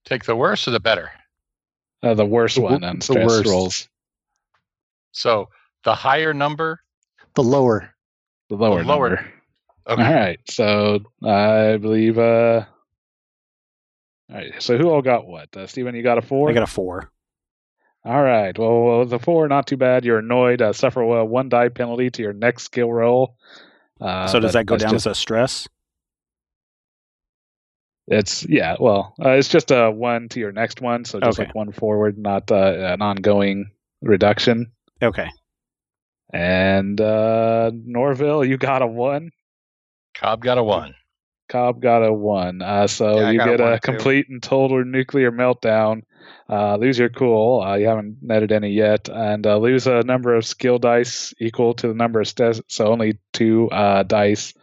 Take 0.04 0.24
the 0.24 0.34
worst 0.36 0.66
or 0.66 0.72
the 0.72 0.80
better. 0.80 1.10
uh, 2.02 2.14
the 2.14 2.24
worst 2.26 2.56
The 2.56 2.62
one 2.62 2.82
on 2.84 2.98
the 2.98 3.04
stress 3.04 3.26
worst. 3.26 3.46
rolls. 3.48 3.88
So 5.12 5.48
the 5.84 5.94
higher 5.94 6.32
number. 6.34 6.80
The 7.34 7.42
lower. 7.42 7.94
The 8.48 8.56
lower 8.56 8.82
lower- 8.82 9.08
number. 9.10 9.32
Okay. 9.86 10.02
All 10.02 10.14
right. 10.14 10.40
So 10.48 11.00
I 11.24 11.76
believe. 11.76 12.18
uh 12.18 12.64
All 14.30 14.36
right. 14.36 14.52
So 14.62 14.76
who 14.78 14.88
all 14.90 15.02
got 15.02 15.26
what? 15.26 15.54
Uh, 15.56 15.66
Steven, 15.66 15.94
you 15.94 16.02
got 16.02 16.18
a 16.18 16.22
four. 16.22 16.48
I 16.50 16.52
got 16.52 16.62
a 16.62 16.66
four. 16.66 17.10
All 18.04 18.22
right. 18.22 18.56
Well, 18.58 18.82
well, 18.82 19.04
the 19.04 19.18
four, 19.18 19.46
not 19.48 19.66
too 19.66 19.76
bad. 19.76 20.04
You're 20.04 20.20
annoyed. 20.20 20.62
Uh, 20.62 20.72
suffer 20.72 21.02
a 21.02 21.24
one 21.24 21.48
die 21.50 21.68
penalty 21.68 22.10
to 22.10 22.22
your 22.22 22.32
next 22.32 22.62
skill 22.64 22.90
roll. 22.90 23.36
Uh, 24.00 24.26
so 24.26 24.40
does 24.40 24.54
that 24.54 24.64
go 24.66 24.76
down 24.78 24.92
just- 24.92 25.06
as 25.06 25.12
a 25.12 25.14
stress? 25.14 25.68
It's 28.08 28.44
yeah. 28.48 28.76
Well, 28.80 29.14
uh, 29.24 29.30
it's 29.30 29.48
just 29.48 29.70
a 29.70 29.90
one 29.90 30.28
to 30.30 30.40
your 30.40 30.50
next 30.52 30.80
one. 30.80 31.04
So 31.04 31.20
just 31.20 31.38
Okay. 31.38 31.46
like 31.46 31.54
one 31.54 31.70
forward, 31.72 32.18
not 32.18 32.50
uh, 32.50 32.54
an 32.94 33.02
ongoing 33.02 33.70
reduction. 34.02 34.72
Okay. 35.02 35.28
And 36.32 37.00
uh 37.00 37.70
Norville, 37.74 38.44
you 38.44 38.56
got 38.56 38.82
a 38.82 38.86
one. 38.86 39.30
Cobb 40.14 40.42
got 40.42 40.58
a 40.58 40.62
one. 40.64 40.94
Cobb 41.48 41.80
got 41.80 42.02
a 42.04 42.12
one. 42.12 42.62
Uh, 42.62 42.86
so 42.88 43.20
Yeah, 43.20 43.30
you 43.30 43.38
got 43.38 43.48
a 43.48 43.50
get 43.56 43.60
one, 43.60 43.72
a 43.74 43.78
too. 43.78 43.92
complete 43.92 44.26
and 44.28 44.42
total 44.42 44.84
nuclear 44.84 45.30
meltdown. 45.30 46.02
Uh, 46.48 46.76
lose 46.76 46.98
your 46.98 47.08
cool. 47.08 47.60
Uh, 47.60 47.76
you 47.76 47.86
haven't 47.86 48.18
netted 48.22 48.50
any 48.50 48.70
yet, 48.70 49.08
and 49.08 49.46
uh, 49.46 49.56
lose 49.56 49.86
a 49.86 50.02
number 50.02 50.34
of 50.34 50.44
skill 50.44 50.78
dice 50.78 51.32
equal 51.38 51.74
to 51.74 51.88
the 51.88 51.94
number 51.94 52.20
of 52.20 52.26
stats. 52.26 52.60
So 52.66 52.86
only 52.86 53.18
two 53.32 53.70
uh, 53.70 54.02
dice. 54.02 54.54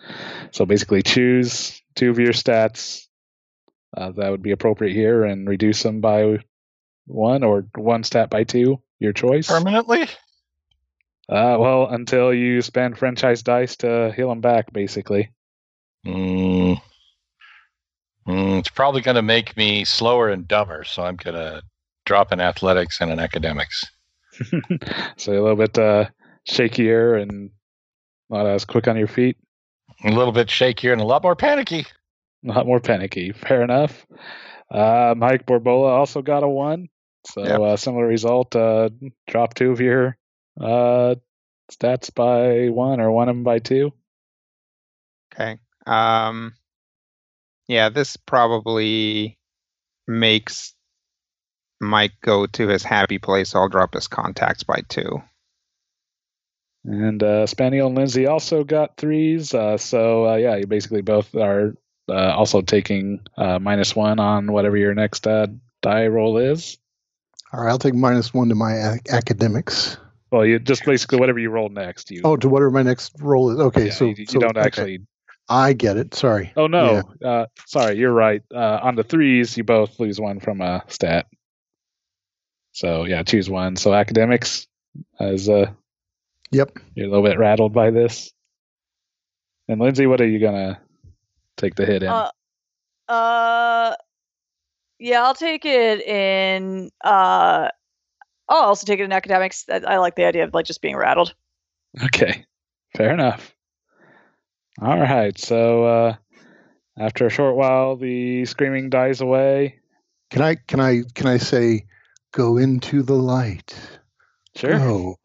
So 0.52 0.66
basically, 0.66 1.02
choose 1.02 1.82
two 1.96 2.10
of 2.10 2.20
your 2.20 2.34
stats 2.34 3.08
uh, 3.96 4.12
that 4.12 4.30
would 4.30 4.42
be 4.42 4.52
appropriate 4.52 4.94
here, 4.94 5.24
and 5.24 5.48
reduce 5.48 5.82
them 5.84 6.02
by 6.02 6.40
one 7.06 7.44
or 7.44 7.68
one 7.76 8.04
stat 8.04 8.30
by 8.30 8.44
two. 8.44 8.82
Your 9.00 9.14
choice. 9.14 9.48
Permanently? 9.48 10.04
Uh, 11.30 11.58
well, 11.60 11.88
until 11.88 12.34
you 12.34 12.62
spend 12.62 12.98
franchise 12.98 13.44
dice 13.44 13.76
to 13.78 14.12
heal 14.16 14.30
them 14.30 14.42
back, 14.42 14.74
basically. 14.74 15.32
Mm. 16.06 16.82
Mm, 18.28 18.60
it's 18.60 18.70
probably 18.70 19.02
going 19.02 19.16
to 19.16 19.22
make 19.22 19.56
me 19.56 19.86
slower 19.86 20.30
and 20.30 20.48
dumber, 20.48 20.84
so 20.84 21.04
I'm 21.04 21.16
going 21.16 21.36
to 21.36 21.62
drop 22.06 22.32
in 22.32 22.40
athletics 22.42 23.00
and 23.02 23.12
in 23.12 23.20
academics. 23.20 23.86
so 25.18 25.32
a 25.32 25.42
little 25.42 25.56
bit 25.56 25.78
uh, 25.78 26.06
shakier 26.50 27.22
and 27.22 27.50
not 28.30 28.46
as 28.46 28.66
quick 28.66 28.88
on 28.88 28.98
your 28.98 29.08
feet, 29.08 29.38
A 30.04 30.10
little 30.12 30.34
bit 30.34 30.48
shakier 30.48 30.92
and 30.92 31.02
a 31.02 31.06
lot 31.06 31.24
more 31.24 31.36
panicky. 31.36 31.86
a 32.46 32.52
lot 32.52 32.66
more 32.66 32.80
panicky. 32.82 33.32
Fair 33.32 33.62
enough. 33.64 34.06
Uh, 34.70 35.16
Mike 35.18 35.46
Borbola 35.46 35.90
also 35.90 36.22
got 36.22 36.44
a 36.44 36.48
one, 36.50 36.90
so 37.26 37.44
Yep. 37.44 37.60
uh, 37.62 37.78
similar 37.78 38.06
result. 38.06 38.54
Uh, 38.56 38.90
drop 39.28 39.54
two 39.54 39.72
of 39.72 39.80
your 39.80 40.18
uh, 40.60 41.16
stats 41.72 42.14
by 42.14 42.68
one, 42.70 43.00
or 43.00 43.10
one 43.12 43.30
of 43.30 43.36
them 43.36 43.44
by 43.46 43.60
two. 43.60 43.94
Okay. 45.34 45.58
Um 45.86 46.54
yeah, 47.68 47.90
this 47.90 48.18
probably 48.18 49.38
makes 50.08 50.74
Mike 51.80 52.14
go 52.22 52.46
to 52.48 52.68
his 52.68 52.84
happy 52.84 53.20
place. 53.20 53.56
I'll 53.56 53.70
drop 53.70 53.94
his 53.94 54.08
contacts 54.08 54.64
by 54.64 54.82
two. 54.88 55.22
And 56.84 57.22
uh, 57.22 57.48
Spaniel 57.48 57.88
and 57.88 57.98
Lindsay 57.98 58.28
also 58.28 58.64
got 58.64 58.98
threes. 58.98 59.54
Uh, 59.54 59.78
so 59.78 60.28
uh, 60.28 60.36
yeah, 60.36 60.56
you 60.56 60.68
basically 60.68 61.02
both 61.02 61.36
are 61.36 61.76
uh, 62.10 62.34
also 62.36 62.62
taking 62.62 63.20
uh, 63.36 63.60
minus 63.60 63.96
one 63.96 64.20
on 64.20 64.52
whatever 64.52 64.78
your 64.78 64.94
next 64.94 65.28
uh, 65.28 65.48
die 65.82 66.08
roll 66.08 66.38
is. 66.38 66.78
All 67.52 67.64
right, 67.64 67.70
I'll 67.70 67.78
take 67.78 67.94
minus 67.94 68.34
one 68.34 68.50
to 68.50 68.56
my 68.56 68.94
ac- 68.94 69.02
academics. 69.10 69.98
Well, 70.32 70.46
you 70.46 70.60
just 70.60 70.86
basically 70.86 71.20
whatever 71.20 71.40
you 71.40 71.50
roll 71.50 71.70
next. 71.70 72.12
You 72.12 72.22
Oh, 72.24 72.36
to 72.38 72.50
whatever 72.50 72.72
my 72.72 72.84
next 72.84 73.14
roll 73.20 73.52
is. 73.52 73.60
Okay, 73.60 73.86
yeah, 73.88 73.92
so 73.92 74.06
you, 74.06 74.16
you 74.18 74.26
so- 74.26 74.40
don't 74.40 74.58
okay. 74.58 74.66
actually. 74.66 75.00
I 75.50 75.74
get 75.74 75.98
it. 75.98 76.14
Sorry. 76.14 76.52
Oh 76.58 76.68
no, 76.68 77.04
uh, 77.24 77.46
sorry, 77.66 77.98
you're 77.98 78.14
right. 78.14 78.42
Uh, 78.54 78.80
on 78.84 78.96
the 78.96 79.04
threes, 79.04 79.58
you 79.58 79.64
both 79.64 80.00
lose 80.00 80.20
one 80.20 80.40
from 80.40 80.62
a 80.62 80.84
stat. 80.88 81.28
So 82.74 83.06
yeah, 83.06 83.24
choose 83.24 83.50
one. 83.50 83.76
So 83.76 83.94
academics, 83.94 84.68
as 85.20 85.50
uh, 85.50 85.72
Yep. 86.52 86.78
you're 86.96 87.08
a 87.08 87.10
little 87.10 87.26
bit 87.26 87.40
rattled 87.40 87.74
by 87.74 87.92
this. 87.92 88.32
And 89.68 89.82
Lindsay, 89.82 90.06
what 90.06 90.22
are 90.22 90.28
you 90.28 90.40
gonna 90.40 90.80
take 91.58 91.76
the 91.76 91.86
hit 91.86 92.04
in? 92.04 92.10
Uh, 92.10 92.30
uh, 93.10 93.96
yeah, 95.00 95.24
I'll 95.24 95.34
take 95.34 95.66
it 95.66 96.02
in. 96.02 96.90
Uh, 97.04 97.70
I'll 98.50 98.58
also 98.64 98.86
take 98.86 99.00
it 99.00 99.04
in 99.04 99.12
academics. 99.12 99.66
I, 99.70 99.78
I 99.78 99.98
like 99.98 100.16
the 100.16 100.26
idea 100.26 100.44
of 100.44 100.54
like 100.54 100.66
just 100.66 100.82
being 100.82 100.96
rattled. 100.96 101.34
Okay, 102.06 102.46
fair 102.96 103.14
enough. 103.14 103.54
All 104.80 105.00
right, 105.00 105.38
so 105.38 105.84
uh, 105.86 106.16
after 106.98 107.26
a 107.26 107.32
short 107.32 107.56
while, 107.56 107.96
the 107.96 108.46
screaming 108.46 108.90
dies 108.90 109.22
away. 109.22 109.80
Can 110.30 110.42
I 110.42 110.56
can 110.56 110.80
I 110.80 111.04
can 111.16 111.28
I 111.28 111.38
say 111.38 111.86
go 112.32 112.58
into 112.58 113.02
the 113.02 113.16
light? 113.16 113.76
Sure. 114.56 114.78
Go 114.78 115.16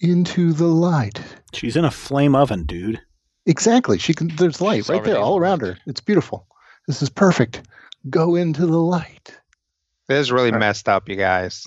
into 0.00 0.52
the 0.52 0.66
light. 0.66 1.20
She's 1.52 1.76
in 1.76 1.84
a 1.84 1.90
flame 1.90 2.34
oven, 2.34 2.64
dude. 2.64 3.00
Exactly. 3.46 3.98
She 3.98 4.14
can 4.14 4.28
there's 4.28 4.60
light 4.60 4.76
She's 4.76 4.88
right 4.88 5.04
there 5.04 5.18
all 5.18 5.38
around 5.38 5.60
her. 5.60 5.78
It's 5.86 6.00
beautiful. 6.00 6.46
This 6.86 7.02
is 7.02 7.10
perfect. 7.10 7.62
Go 8.08 8.34
into 8.34 8.66
the 8.66 8.78
light. 8.78 9.38
This 10.08 10.20
is 10.20 10.32
really 10.32 10.48
All 10.48 10.54
right. 10.54 10.60
messed 10.60 10.88
up, 10.88 11.08
you 11.08 11.16
guys. 11.16 11.66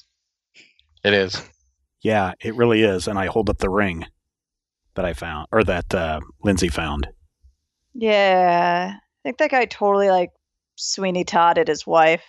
It 1.03 1.13
is. 1.13 1.41
Yeah, 2.01 2.33
it 2.41 2.55
really 2.55 2.83
is. 2.83 3.07
And 3.07 3.17
I 3.17 3.27
hold 3.27 3.49
up 3.49 3.59
the 3.59 3.69
ring 3.69 4.05
that 4.95 5.05
I 5.05 5.13
found, 5.13 5.47
or 5.51 5.63
that 5.63 5.93
uh, 5.93 6.19
Lindsay 6.43 6.67
found. 6.67 7.07
Yeah, 7.93 8.95
I 8.95 9.19
think 9.23 9.37
that 9.37 9.51
guy 9.51 9.65
totally 9.65 10.09
like 10.09 10.31
Sweeney 10.75 11.23
Todd 11.23 11.57
at 11.57 11.67
his 11.67 11.85
wife. 11.85 12.23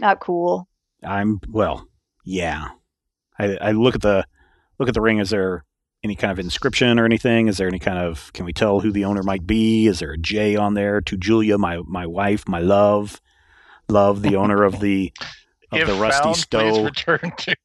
Not 0.00 0.20
cool. 0.20 0.68
I'm 1.02 1.40
well, 1.48 1.86
yeah. 2.24 2.68
I, 3.38 3.56
I 3.60 3.70
look 3.72 3.94
at 3.94 4.02
the 4.02 4.24
look 4.78 4.88
at 4.88 4.94
the 4.94 5.00
ring. 5.00 5.18
Is 5.18 5.30
there 5.30 5.64
any 6.04 6.14
kind 6.14 6.32
of 6.32 6.38
inscription 6.38 6.98
or 6.98 7.04
anything? 7.04 7.48
Is 7.48 7.56
there 7.56 7.68
any 7.68 7.78
kind 7.78 7.98
of? 7.98 8.32
Can 8.32 8.44
we 8.44 8.52
tell 8.52 8.80
who 8.80 8.92
the 8.92 9.04
owner 9.04 9.22
might 9.22 9.46
be? 9.46 9.86
Is 9.86 10.00
there 10.00 10.12
a 10.12 10.18
J 10.18 10.56
on 10.56 10.74
there 10.74 11.00
to 11.02 11.16
Julia, 11.16 11.58
my 11.58 11.78
my 11.86 12.06
wife, 12.06 12.46
my 12.48 12.60
love, 12.60 13.20
love 13.88 14.22
the 14.22 14.36
owner 14.36 14.62
of 14.62 14.80
the 14.80 15.12
of 15.70 15.80
if 15.80 15.86
the 15.86 15.94
rusty 15.94 16.22
found, 16.22 16.36
stove, 16.36 16.84
return 16.84 17.32
to. 17.38 17.56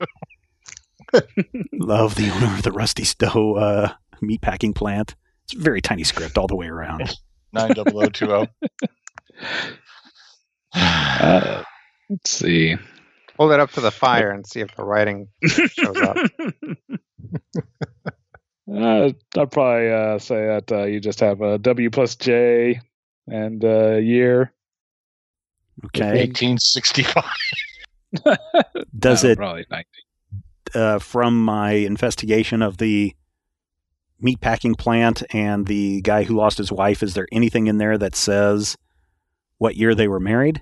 Love 1.74 2.16
the 2.16 2.30
owner 2.30 2.54
of 2.56 2.64
the 2.64 2.72
rusty 2.72 3.04
stove 3.04 3.58
uh, 3.58 3.94
meat 4.22 4.42
packing 4.42 4.74
plant. 4.74 5.16
It's 5.46 5.56
a 5.56 5.60
very 5.60 5.82
tiny 5.82 6.04
script 6.04 6.38
all 6.38 6.48
the 6.48 6.56
way 6.56 6.68
around. 6.68 7.16
Nine 7.54 7.72
double 7.74 8.04
o 8.04 8.08
two 8.08 8.34
o. 8.34 8.48
Uh, 10.74 11.64
let's 12.10 12.30
see. 12.30 12.76
Hold 13.38 13.52
it 13.52 13.60
up 13.60 13.72
to 13.72 13.82
the 13.82 13.92
fire 13.92 14.32
and 14.32 14.46
see 14.46 14.60
if 14.62 14.76
the 14.76 14.84
writing 14.84 15.28
shows 15.46 15.98
up. 16.02 16.18
Uh, 18.70 19.12
I'd 19.38 19.52
probably 19.52 19.90
uh, 19.90 20.20
say 20.20 20.46
that 20.46 20.70
uh, 20.72 20.84
you 20.84 21.00
just 21.00 21.22
have 21.22 21.40
a 21.40 21.58
W 21.58 21.90
plus 21.90 22.18
J 22.18 22.82
and 23.26 23.64
uh, 23.64 23.96
year. 23.96 24.54
Okay. 25.86 26.28
1865. 26.28 27.24
Does 29.00 29.24
No, 29.24 29.30
it 29.30 29.38
probably 29.38 29.66
90. 29.70 29.88
Uh, 30.76 31.00
from 31.00 31.44
my 31.44 31.72
investigation 31.72 32.62
of 32.62 32.78
the 32.78 33.14
meat 34.20 34.42
packing 34.42 34.76
plant 34.76 35.24
and 35.34 35.68
the 35.68 36.02
guy 36.02 36.24
who 36.24 36.36
lost 36.36 36.58
his 36.58 36.72
wife, 36.72 37.04
is 37.04 37.14
there 37.14 37.28
anything 37.32 37.68
in 37.68 37.78
there 37.78 37.98
that 37.98 38.16
says 38.16 38.78
what 39.60 39.76
year 39.76 39.94
they 39.96 40.08
were 40.08 40.20
married? 40.20 40.62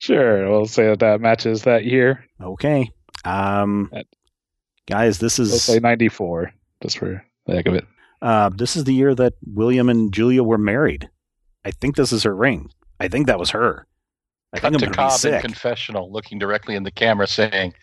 Sure, 0.00 0.48
we'll 0.48 0.66
say 0.66 0.86
that 0.86 1.00
that 1.00 1.20
matches 1.20 1.62
that 1.62 1.84
year. 1.84 2.24
Okay. 2.40 2.90
Um, 3.24 3.88
That- 3.92 4.06
guys, 4.86 5.18
this 5.18 5.38
We'll 5.38 5.48
is 5.48 5.62
say 5.62 5.80
94, 5.80 6.52
just 6.82 6.98
for 6.98 7.24
the 7.46 7.54
heck 7.56 7.66
of 7.66 7.74
it. 7.74 7.84
uh, 8.22 8.50
this 8.50 8.76
is 8.76 8.84
the 8.84 8.94
year 8.94 9.14
that 9.14 9.34
William 9.44 9.88
and 9.88 10.12
Julia 10.14 10.42
were 10.44 10.58
married. 10.58 11.08
I 11.64 11.72
think 11.72 11.96
this 11.96 12.12
is 12.12 12.22
her 12.22 12.34
ring. 12.34 12.70
I 13.00 13.08
think 13.08 13.26
that 13.26 13.38
was 13.38 13.50
her. 13.50 13.86
I 14.52 14.60
Cut 14.60 14.72
think 14.72 14.80
to 14.80 14.86
I'm 14.86 14.92
to 14.92 14.96
be 14.96 14.96
Cobb 14.96 15.24
in 15.34 15.40
confessional, 15.42 16.10
looking 16.12 16.38
directly 16.38 16.74
in 16.76 16.84
the 16.84 16.90
camera, 16.90 17.26
saying, 17.26 17.74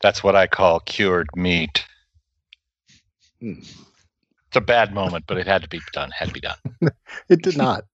"That's 0.00 0.22
what 0.22 0.36
I 0.36 0.46
call 0.46 0.80
cured 0.80 1.28
meat." 1.34 1.84
Hmm. 3.40 3.60
It's 3.60 4.56
a 4.56 4.60
bad 4.60 4.94
moment, 4.94 5.24
but 5.26 5.36
it 5.36 5.46
had 5.46 5.62
to 5.62 5.68
be 5.68 5.80
done. 5.92 6.10
Had 6.12 6.28
to 6.28 6.34
be 6.34 6.40
done. 6.40 6.56
It 7.28 7.42
did 7.42 7.56
not. 7.56 7.84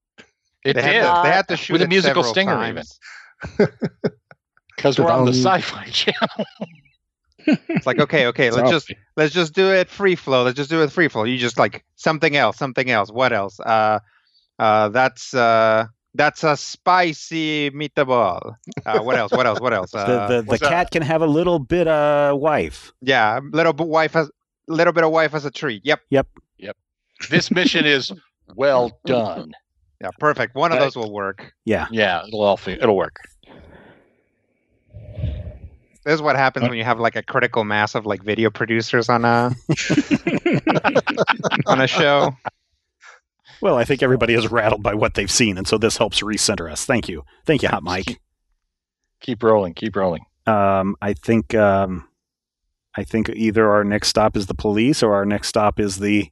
It 0.64 0.74
they, 0.74 0.82
did 0.82 0.84
had 0.84 1.14
to, 1.14 1.22
they 1.22 1.34
had 1.34 1.48
to 1.48 1.56
shoot 1.56 1.72
With 1.74 1.82
a 1.82 1.88
musical 1.88 2.22
stinger 2.22 2.52
times. 2.52 2.98
because 4.76 4.98
we're 4.98 5.10
on 5.10 5.24
the 5.24 5.32
Sci-Fi 5.32 5.84
Channel. 5.90 6.46
It's 7.46 7.86
like 7.86 7.98
okay, 7.98 8.26
okay, 8.26 8.50
let's 8.50 8.70
just 8.70 8.92
let's 9.16 9.32
just 9.32 9.54
do 9.54 9.72
it 9.72 9.88
free 9.88 10.14
flow. 10.14 10.42
Let's 10.42 10.56
just 10.56 10.70
do 10.70 10.82
it 10.82 10.92
free 10.92 11.08
flow. 11.08 11.24
You 11.24 11.38
just 11.38 11.58
like 11.58 11.84
something 11.96 12.36
else, 12.36 12.58
something 12.58 12.90
else. 12.90 13.10
What 13.10 13.32
else? 13.32 13.58
Uh, 13.60 14.00
uh, 14.58 14.90
that's 14.90 15.32
uh, 15.32 15.86
that's 16.14 16.42
a 16.44 16.56
spicy 16.56 17.70
meatball. 17.70 18.56
Uh, 18.84 19.00
what 19.00 19.16
else? 19.16 19.30
What 19.32 19.46
else? 19.46 19.60
What 19.60 19.72
else? 19.72 19.92
the 19.92 19.98
Uh, 19.98 20.26
the, 20.28 20.36
the 20.42 20.42
what's 20.44 20.60
that? 20.62 20.70
cat 20.70 20.90
can 20.90 21.02
have 21.02 21.22
a 21.22 21.26
little 21.26 21.58
bit 21.58 21.86
of 21.88 22.38
wife. 22.40 22.92
yeah, 23.00 23.40
little 23.52 23.72
bit 23.72 23.86
wife 23.86 24.12
has 24.14 24.30
little 24.68 24.92
bit 24.92 25.04
of 25.04 25.10
wife 25.12 25.34
as 25.34 25.44
a 25.44 25.50
treat. 25.50 25.84
Yep. 25.84 26.00
Yep. 26.10 26.26
Yep. 26.58 26.76
This 27.30 27.50
mission 27.50 27.84
is 27.86 28.12
well 28.54 28.98
done. 29.04 29.52
Yeah, 30.00 30.08
perfect. 30.18 30.54
One 30.54 30.72
of 30.72 30.78
those 30.78 30.96
will 30.96 31.12
work. 31.12 31.52
Yeah. 31.64 31.86
Yeah, 31.90 32.24
it'll 32.26 32.40
all 32.42 32.56
fi- 32.56 32.72
it'll 32.72 32.96
work. 32.96 33.16
This 36.02 36.14
is 36.14 36.22
what 36.22 36.34
happens 36.36 36.64
Uh, 36.64 36.68
when 36.70 36.78
you 36.78 36.84
have 36.84 36.98
like 36.98 37.14
a 37.16 37.22
critical 37.22 37.62
mass 37.64 37.94
of 37.94 38.06
like 38.06 38.22
video 38.22 38.48
producers 38.48 39.10
on 39.10 39.24
a 39.26 39.52
on 41.66 41.80
a 41.82 41.86
show. 41.86 42.34
Well, 43.62 43.76
I 43.76 43.84
think 43.84 44.02
everybody 44.02 44.34
is 44.34 44.50
rattled 44.50 44.82
by 44.82 44.94
what 44.94 45.14
they've 45.14 45.30
seen, 45.30 45.58
and 45.58 45.66
so 45.68 45.76
this 45.78 45.96
helps 45.96 46.22
recenter 46.22 46.70
us. 46.70 46.84
Thank 46.84 47.08
you. 47.08 47.24
Thank 47.44 47.62
you, 47.62 47.68
Hot 47.68 47.82
Mike. 47.82 48.20
Keep 49.20 49.42
rolling. 49.42 49.74
Keep 49.74 49.96
rolling. 49.96 50.22
Um, 50.46 50.96
I 51.02 51.12
think 51.12 51.54
um, 51.54 52.08
I 52.96 53.04
think 53.04 53.28
either 53.30 53.70
our 53.70 53.84
next 53.84 54.08
stop 54.08 54.36
is 54.36 54.46
the 54.46 54.54
police 54.54 55.02
or 55.02 55.14
our 55.14 55.26
next 55.26 55.48
stop 55.48 55.78
is 55.78 55.98
the 55.98 56.30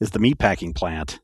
is 0.00 0.10
the 0.10 0.18
meatpacking 0.18 0.74
plant. 0.74 1.18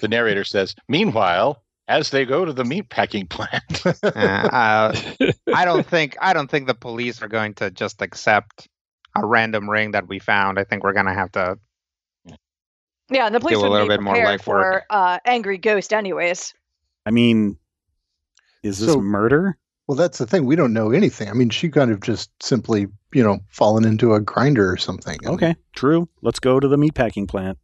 The 0.00 0.08
narrator 0.08 0.44
says, 0.44 0.74
"Meanwhile, 0.88 1.62
as 1.88 2.10
they 2.10 2.26
go 2.26 2.44
to 2.44 2.52
the 2.52 2.64
meatpacking 2.64 3.30
plant, 3.30 4.04
Uh, 4.04 4.08
uh, 4.12 5.32
I 5.54 5.64
don't 5.64 5.86
think 5.86 6.16
I 6.20 6.34
don't 6.34 6.50
think 6.50 6.66
the 6.66 6.74
police 6.74 7.22
are 7.22 7.28
going 7.28 7.54
to 7.54 7.70
just 7.70 8.02
accept 8.02 8.68
a 9.16 9.26
random 9.26 9.68
ring 9.68 9.92
that 9.92 10.06
we 10.06 10.18
found. 10.18 10.58
I 10.58 10.64
think 10.64 10.84
we're 10.84 10.92
gonna 10.92 11.14
have 11.14 11.32
to. 11.32 11.58
Yeah, 13.10 13.26
and 13.26 13.34
the 13.34 13.40
police 13.40 13.54
Do 13.56 13.60
a 13.60 13.62
would 13.64 13.72
little 13.72 13.88
be 13.88 13.94
bit 13.94 14.02
more 14.02 14.14
prepared 14.14 14.40
legwork. 14.40 14.44
for 14.44 14.84
uh, 14.90 15.18
angry 15.24 15.58
ghost, 15.58 15.92
anyways. 15.92 16.52
I 17.06 17.10
mean, 17.10 17.56
is 18.62 18.78
this 18.80 18.92
So- 18.92 19.00
murder? 19.00 19.56
Well, 19.86 19.96
that's 19.96 20.18
the 20.18 20.26
thing. 20.26 20.44
We 20.44 20.54
don't 20.54 20.74
know 20.74 20.90
anything. 20.90 21.30
I 21.30 21.32
mean, 21.32 21.48
she 21.48 21.70
kind 21.70 21.90
of 21.90 22.00
just 22.02 22.30
simply, 22.42 22.88
you 23.14 23.22
know, 23.24 23.38
fallen 23.48 23.86
into 23.86 24.12
a 24.12 24.20
grinder 24.20 24.70
or 24.70 24.76
something. 24.76 25.16
And- 25.22 25.32
Okay, 25.34 25.56
true. 25.74 26.06
Let's 26.20 26.40
go 26.40 26.60
to 26.60 26.68
the 26.68 26.76
meatpacking 26.76 27.26
plant. 27.28 27.56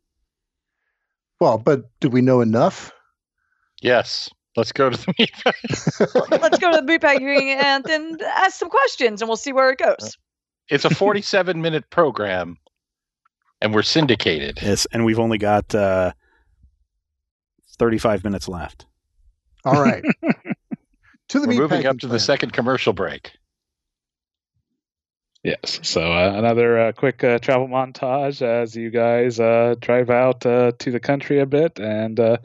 Well, 1.40 1.58
but 1.58 1.82
do 2.00 2.08
we 2.08 2.22
know 2.22 2.40
enough? 2.40 2.92
yes, 3.82 4.30
let's 4.56 4.72
go 4.72 4.88
to 4.88 4.96
the 4.96 5.12
meat." 5.18 5.32
Let's 6.40 6.58
go 6.58 6.70
to 6.72 6.80
the 6.80 6.86
meatpacking 6.90 7.62
and 7.62 7.84
then 7.84 8.16
ask 8.24 8.58
some 8.58 8.70
questions, 8.70 9.20
and 9.20 9.28
we'll 9.28 9.36
see 9.36 9.52
where 9.52 9.68
it 9.70 9.78
goes. 9.78 10.16
It's 10.70 10.86
a 10.86 10.90
47 10.94 11.60
minute 11.60 11.90
program, 11.90 12.56
and 13.64 13.75
we're 13.75 13.83
syndicated. 13.83 14.61
Yes, 14.62 14.87
and 14.92 15.04
we've 15.04 15.18
only 15.18 15.38
got 15.38 15.75
uh, 15.75 16.12
thirty-five 17.78 18.23
minutes 18.23 18.47
left. 18.47 18.87
All 19.64 19.83
right. 19.83 20.04
to 21.28 21.40
the 21.40 21.49
We're 21.49 21.54
moving 21.54 21.87
up 21.87 21.99
to 22.00 22.06
the 22.06 22.21
second 22.21 22.52
commercial 22.52 22.92
break. 22.92 23.33
Yes. 25.42 25.80
So 25.83 26.00
uh, 26.00 26.35
another 26.37 26.78
uh, 26.78 26.92
quick 26.92 27.25
uh, 27.25 27.38
travel 27.38 27.66
montage 27.66 28.42
as 28.42 28.76
you 28.76 28.90
guys 28.90 29.40
uh, 29.40 29.75
drive 29.80 30.11
out 30.11 30.44
uh, 30.44 30.73
to 30.78 30.90
the 30.90 31.00
country 31.00 31.40
a 31.40 31.47
bit 31.47 31.78
and 31.80 32.21
uh, 32.21 32.37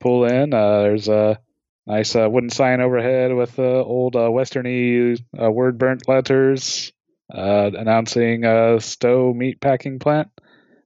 pull 0.00 0.24
in. 0.24 0.52
Uh, 0.54 0.82
there's 0.82 1.08
a 1.08 1.38
nice 1.86 2.16
uh, 2.16 2.28
wooden 2.30 2.50
sign 2.50 2.80
overhead 2.80 3.34
with 3.34 3.58
uh, 3.58 3.62
old 3.62 4.16
uh, 4.16 4.28
westerny 4.30 5.18
uh, 5.40 5.50
word 5.50 5.78
burnt 5.78 6.08
letters 6.08 6.92
uh, 7.32 7.70
announcing 7.74 8.44
uh, 8.44 8.78
Stowe 8.80 9.32
Meat 9.34 9.60
Packing 9.60 9.98
Plant. 9.98 10.28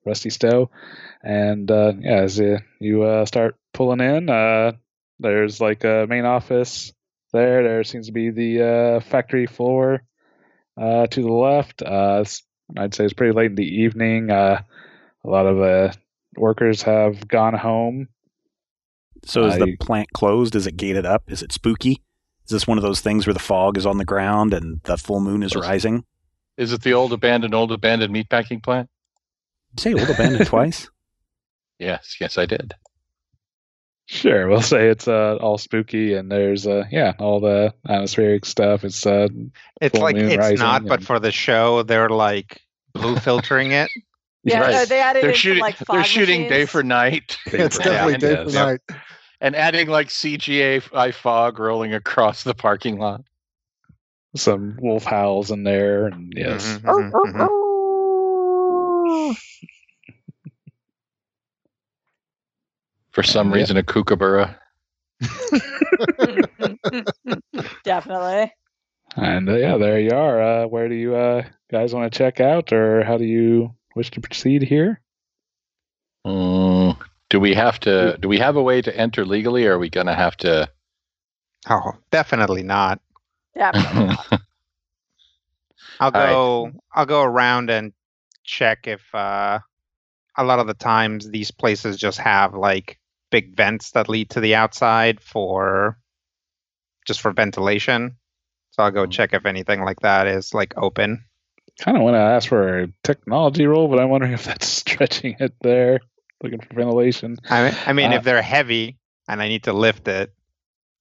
Rusty 0.04 0.30
Stowe. 0.30 0.70
And 1.22 1.70
uh, 1.70 1.92
yeah, 2.00 2.20
as 2.22 2.40
uh, 2.40 2.58
you 2.78 3.02
uh, 3.02 3.24
start 3.26 3.56
pulling 3.72 4.00
in, 4.00 4.30
uh, 4.30 4.72
there's 5.18 5.60
like 5.60 5.84
a 5.84 6.06
main 6.08 6.24
office 6.24 6.92
there. 7.32 7.62
There 7.62 7.84
seems 7.84 8.06
to 8.06 8.12
be 8.12 8.30
the 8.30 8.62
uh, 8.62 9.00
factory 9.00 9.46
floor 9.46 10.02
uh, 10.80 11.06
to 11.06 11.22
the 11.22 11.32
left. 11.32 11.82
Uh, 11.82 12.24
I'd 12.76 12.94
say 12.94 13.04
it's 13.04 13.14
pretty 13.14 13.34
late 13.34 13.50
in 13.50 13.54
the 13.56 13.82
evening. 13.82 14.30
Uh, 14.30 14.62
a 15.24 15.28
lot 15.28 15.46
of 15.46 15.60
uh, 15.60 15.92
workers 16.36 16.82
have 16.82 17.26
gone 17.28 17.54
home. 17.54 18.08
So 19.24 19.44
is 19.44 19.58
the 19.58 19.76
plant 19.76 20.12
closed? 20.14 20.56
Is 20.56 20.66
it 20.66 20.78
gated 20.78 21.04
up? 21.04 21.24
Is 21.26 21.42
it 21.42 21.52
spooky? 21.52 22.02
Is 22.46 22.52
this 22.52 22.66
one 22.66 22.78
of 22.78 22.82
those 22.82 23.02
things 23.02 23.26
where 23.26 23.34
the 23.34 23.40
fog 23.40 23.76
is 23.76 23.84
on 23.84 23.98
the 23.98 24.04
ground 24.04 24.54
and 24.54 24.80
the 24.84 24.96
full 24.96 25.20
moon 25.20 25.42
is 25.42 25.54
rising? 25.54 26.04
Is 26.56 26.72
it 26.72 26.82
the 26.82 26.94
old 26.94 27.12
abandoned, 27.12 27.54
old 27.54 27.70
abandoned 27.70 28.14
meatpacking 28.14 28.62
plant? 28.62 28.88
Did 29.76 29.90
you 29.92 29.96
say 29.98 30.02
old 30.02 30.10
abandoned 30.14 30.46
twice? 30.46 30.88
Yes, 31.78 32.16
yes, 32.20 32.36
I 32.38 32.46
did. 32.46 32.74
Sure, 34.06 34.48
we'll 34.48 34.60
say 34.60 34.88
it's 34.88 35.06
uh, 35.06 35.36
all 35.40 35.56
spooky, 35.56 36.14
and 36.14 36.30
there's 36.32 36.66
uh, 36.66 36.82
yeah, 36.90 37.12
all 37.20 37.38
the 37.40 37.72
atmospheric 37.88 38.44
stuff. 38.44 38.82
It's 38.84 39.06
uh, 39.06 39.28
It's 39.80 39.92
Full 39.94 40.02
like 40.02 40.16
moon 40.16 40.30
it's 40.30 40.36
rising 40.38 40.58
not, 40.58 40.84
but 40.84 40.98
and- 40.98 41.06
for 41.06 41.20
the 41.20 41.30
show, 41.30 41.84
they're 41.84 42.08
like 42.08 42.60
blue 42.92 43.16
filtering 43.16 43.70
it. 43.70 43.88
Yeah, 44.42 44.60
Right. 44.60 44.72
no, 44.72 44.84
they 44.86 45.00
added 45.00 45.22
They're 45.22 45.30
in 45.30 45.36
shooting. 45.36 45.60
like 45.60 45.78
they're 45.78 46.02
shooting 46.02 46.42
day 46.42 46.48
machines. 46.48 46.70
for 46.70 46.82
night, 46.82 47.38
It's 47.46 47.78
Yeah, 47.78 47.84
definitely 47.84 48.14
and, 48.14 48.20
day 48.22 48.44
for 48.44 48.50
yeah. 48.50 48.64
night. 48.64 48.80
and 49.40 49.54
adding 49.54 49.86
like 49.88 50.08
CGI 50.08 51.14
fog 51.14 51.58
rolling 51.60 51.94
across 51.94 52.42
the 52.42 52.54
parking 52.54 52.98
lot. 52.98 53.22
some 54.34 54.76
wolf 54.80 55.04
howls 55.04 55.52
in 55.52 55.62
there, 55.62 56.06
and 56.06 56.32
yes, 56.36 56.66
Mhm, 56.82 57.12
mhm, 57.12 57.32
mhm. 57.32 57.48
For 63.10 63.22
some 63.22 63.50
Yeah. 63.50 63.52
reason, 63.52 63.76
a 63.76 63.82
kookaburra. 63.82 64.56
Definitely. 67.84 68.52
and 69.16 69.48
uh, 69.48 69.56
yeah, 69.56 69.76
there 69.76 69.98
you 70.00 70.10
are. 70.12 70.40
Uh, 70.40 70.66
where 70.66 70.88
do 70.88 70.94
you 70.94 71.14
uh, 71.16 71.42
guys 71.70 71.94
want 71.94 72.10
to 72.12 72.16
check 72.18 72.40
out, 72.40 72.72
or 72.72 73.02
how 73.04 73.16
do 73.18 73.24
you 73.24 73.74
wish 73.96 74.10
to 74.12 74.20
proceed 74.20 74.62
here? 74.62 75.00
Mm, 76.26 76.96
do 77.30 77.40
we 77.40 77.54
have 77.54 77.80
to? 77.80 78.16
Do 78.18 78.28
we 78.28 78.38
have 78.38 78.56
a 78.56 78.62
way 78.62 78.80
to 78.82 78.96
enter 78.96 79.24
legally, 79.24 79.66
or 79.66 79.74
are 79.74 79.78
we 79.78 79.90
going 79.90 80.06
to 80.06 80.14
have 80.14 80.36
to? 80.38 80.68
Oh, 81.68 81.92
definitely 82.10 82.62
not. 82.62 83.00
Definitely. 83.54 84.16
I'll 86.00 86.12
All 86.14 86.20
right. 86.20 86.30
go. 86.30 86.72
I'll 86.94 87.06
go 87.06 87.22
around 87.22 87.70
and 87.70 87.92
check 88.44 88.86
if 88.86 89.02
uh, 89.14 89.58
a 90.36 90.44
lot 90.44 90.60
of 90.60 90.66
the 90.68 90.74
times 90.74 91.28
these 91.28 91.50
places 91.50 91.96
just 91.96 92.18
have 92.18 92.54
like 92.54 92.98
big 93.30 93.56
vents 93.56 93.92
that 93.92 94.08
lead 94.08 94.30
to 94.30 94.40
the 94.40 94.54
outside 94.54 95.20
for 95.20 95.98
just 97.06 97.20
for 97.20 97.32
ventilation. 97.32 98.16
So 98.72 98.82
I'll 98.82 98.90
go 98.90 99.06
Mhm. 99.06 99.10
check 99.10 99.34
if 99.34 99.46
anything 99.46 99.82
like 99.84 100.00
that 100.00 100.26
is 100.26 100.54
like 100.54 100.74
open. 100.76 101.24
Kind 101.80 101.96
of 101.96 102.02
want 102.02 102.14
to 102.14 102.18
ask 102.20 102.48
for 102.48 102.80
a 102.80 102.88
technology 103.02 103.66
roll, 103.66 103.88
but 103.88 103.98
I'm 103.98 104.10
wondering 104.10 104.32
if 104.38 104.44
that's 104.44 104.66
stretching 104.66 105.36
it 105.40 105.54
there, 105.60 106.00
looking 106.42 106.60
for 106.60 106.74
ventilation. 106.74 107.36
I 107.50 107.64
mean, 107.64 107.74
I 107.86 107.92
mean 107.92 108.12
Uh, 108.12 108.16
if 108.16 108.24
they're 108.24 108.42
heavy 108.42 108.98
and 109.28 109.40
I 109.42 109.48
need 109.48 109.64
to 109.64 109.72
lift 109.72 110.08
it, 110.08 110.32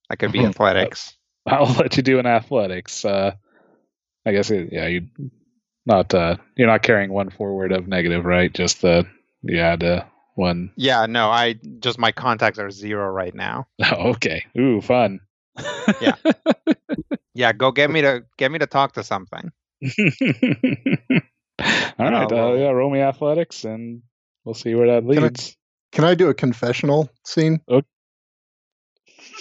that 0.08 0.18
could 0.18 0.32
be 0.32 0.44
athletics. 0.44 1.16
I'll 1.46 1.72
let 1.74 1.96
you 1.96 2.02
do 2.02 2.18
an 2.18 2.26
athletics. 2.26 3.04
Uh, 3.04 3.32
I 4.26 4.32
guess 4.32 4.50
it, 4.50 4.70
yeah, 4.72 4.86
you 4.86 5.06
not 5.86 6.12
uh, 6.14 6.36
you're 6.56 6.68
not 6.68 6.82
carrying 6.82 7.10
one 7.10 7.30
forward 7.30 7.72
of 7.72 7.88
negative, 7.88 8.24
right? 8.24 8.52
Just 8.52 8.82
the 8.82 9.06
you 9.42 9.58
had 9.58 9.82
uh, 9.82 10.04
one. 10.34 10.72
Yeah, 10.76 11.06
no, 11.06 11.28
I 11.30 11.56
just 11.80 11.98
my 11.98 12.12
contacts 12.12 12.58
are 12.58 12.70
zero 12.70 13.10
right 13.10 13.34
now. 13.34 13.66
Oh, 13.92 14.10
okay. 14.10 14.44
Ooh, 14.58 14.80
fun. 14.80 15.20
Yeah. 16.00 16.14
Yeah, 17.34 17.52
go 17.52 17.70
get 17.72 17.90
me 17.90 18.02
to 18.02 18.24
get 18.38 18.50
me 18.50 18.58
to 18.58 18.66
talk 18.66 18.92
to 18.94 19.02
something. 19.04 19.50
All 21.98 22.10
right. 22.10 22.32
Uh, 22.32 22.52
yeah, 22.54 22.70
roll 22.70 22.90
me 22.90 23.00
athletics, 23.00 23.64
and 23.64 24.02
we'll 24.44 24.54
see 24.54 24.74
where 24.74 24.86
that 24.88 25.08
Can 25.08 25.18
I- 25.18 25.22
leads. 25.26 25.56
Can 25.92 26.04
I 26.04 26.14
do 26.14 26.28
a 26.28 26.34
confessional 26.34 27.10
scene 27.24 27.60
Okay. 27.68 27.86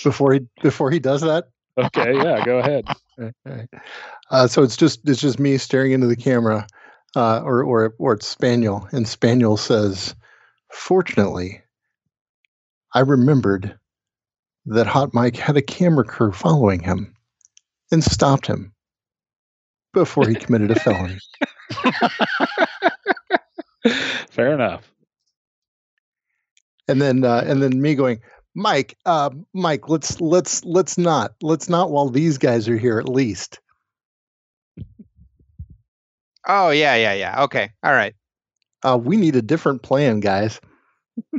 before 0.04 0.34
he 0.34 0.42
before 0.64 0.90
he 0.92 1.00
does 1.00 1.22
that? 1.22 1.46
Okay. 1.78 2.16
Yeah. 2.16 2.44
Go 2.44 2.58
ahead. 2.58 2.86
Okay. 3.20 3.68
Uh, 4.32 4.48
so 4.48 4.64
it's 4.64 4.76
just 4.76 5.08
it's 5.08 5.22
just 5.22 5.40
me 5.40 5.58
staring 5.58 5.92
into 5.92 6.08
the 6.08 6.16
camera, 6.16 6.66
uh, 7.16 7.42
or 7.42 7.64
or 7.64 7.94
or 8.00 8.14
it's 8.14 8.28
Spaniel, 8.28 8.88
and 8.92 9.08
Spaniel 9.08 9.58
says, 9.58 10.16
"Fortunately, 10.72 11.62
I 12.94 13.02
remembered 13.02 13.78
that 14.66 14.88
Hot 14.88 15.14
Mike 15.14 15.36
had 15.36 15.58
a 15.58 15.62
camera 15.62 16.06
crew 16.06 16.32
following 16.32 16.82
him, 16.82 17.16
and 17.92 18.04
stopped 18.04 18.48
him 18.48 18.74
before 19.94 20.28
he 20.28 20.36
committed 20.36 20.72
a 20.72 20.76
felony." 20.80 21.20
Fair 24.30 24.54
enough. 24.54 24.92
and 26.88 27.02
then 27.02 27.24
uh, 27.24 27.44
and 27.46 27.62
then 27.62 27.82
me 27.82 27.96
going, 27.96 28.20
Mike, 28.56 28.98
uh, 29.06 29.30
Mike, 29.54 29.88
let's 29.90 30.20
let's 30.20 30.66
let's 30.66 30.98
not 30.98 31.34
let's 31.42 31.70
not 31.70 31.92
while 31.92 32.10
these 32.10 32.38
guys 32.38 32.68
are 32.68 32.78
here 32.78 33.00
at 33.00 33.08
least. 33.08 33.60
Oh 36.48 36.72
yeah, 36.72 36.96
yeah, 36.96 37.14
yeah. 37.14 37.44
Okay. 37.44 37.72
All 37.84 37.94
right. 37.94 38.16
Uh, 38.84 38.98
we 39.02 39.18
need 39.18 39.36
a 39.36 39.42
different 39.42 39.82
plan, 39.82 40.20
guys. 40.20 40.60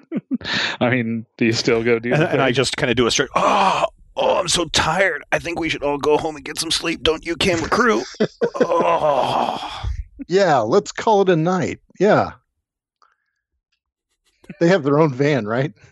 I 0.81 0.91
mean, 0.91 1.27
do 1.39 1.45
you 1.47 1.53
still 1.53 1.83
go 1.83 1.99
do 1.99 2.13
And, 2.13 2.23
and 2.23 2.43
I 2.43 2.53
just 2.53 2.77
kind 2.77 2.91
of 2.91 2.97
do 2.97 3.07
a 3.07 3.11
straight, 3.11 3.31
oh, 3.35 3.87
oh, 4.17 4.37
I'm 4.39 4.49
so 4.49 4.67
tired. 4.67 5.23
I 5.33 5.39
think 5.39 5.59
we 5.59 5.69
should 5.69 5.83
all 5.83 5.99
go 5.99 6.17
home 6.19 6.37
and 6.37 6.45
get 6.45 6.59
some 6.59 6.71
sleep, 6.71 7.03
don't 7.03 7.25
you, 7.25 7.37
camera 7.37 7.69
crew? 7.69 8.03
oh. 8.57 9.85
Yeah, 10.29 10.59
let's 10.59 10.93
call 10.93 11.23
it 11.23 11.29
a 11.31 11.37
night. 11.37 11.81
Yeah. 11.99 12.33
They 14.61 14.69
have 14.69 14.83
their 14.83 14.99
own 14.99 15.13
van, 15.15 15.47
right? 15.47 15.73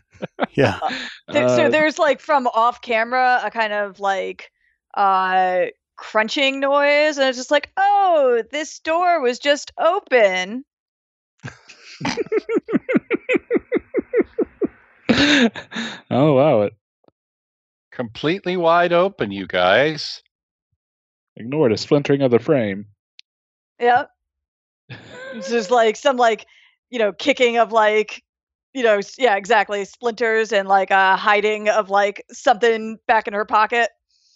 Yeah. 0.55 0.81
There- 1.29 1.49
so 1.49 1.67
Uh, 1.67 1.69
there's 1.69 1.97
like 1.97 2.21
from 2.21 2.49
off 2.49 2.83
camera 2.83 3.41
a 3.45 3.53
kind 3.53 3.73
of 3.73 4.01
like 4.01 4.51
uh 4.95 5.67
crunching 5.95 6.59
noise 6.59 7.19
and 7.19 7.29
it's 7.29 7.39
just 7.39 7.53
like 7.53 7.71
oh 7.77 8.43
this 8.51 8.81
door 8.81 9.21
was 9.21 9.39
just 9.39 9.71
open 9.79 10.65
I'll 16.11 16.29
allow 16.29 16.63
it. 16.63 16.75
Completely 17.93 18.57
wide 18.57 18.93
open, 18.93 19.31
you 19.33 19.47
guys. 19.47 20.23
Ignore 21.37 21.69
the 21.71 21.77
splintering 21.77 22.23
of 22.23 22.31
the 22.31 22.39
frame. 22.39 22.87
yep 23.81 24.11
it's 25.35 25.49
just 25.49 25.71
like 25.71 25.97
some 25.97 26.17
like 26.17 26.47
you 26.91 26.99
know 26.99 27.13
kicking 27.13 27.59
of 27.59 27.71
like 27.73 28.23
you 28.75 28.83
know 28.83 29.01
yeah 29.19 29.37
exactly 29.37 29.85
splinters 29.85 30.53
and 30.53 30.69
like 30.69 30.91
uh 30.91 31.17
hiding 31.17 31.69
of 31.69 31.91
like 31.91 32.25
something 32.33 32.99
back 33.07 33.29
in 33.29 33.35
her 33.35 33.45
pocket 33.45 33.91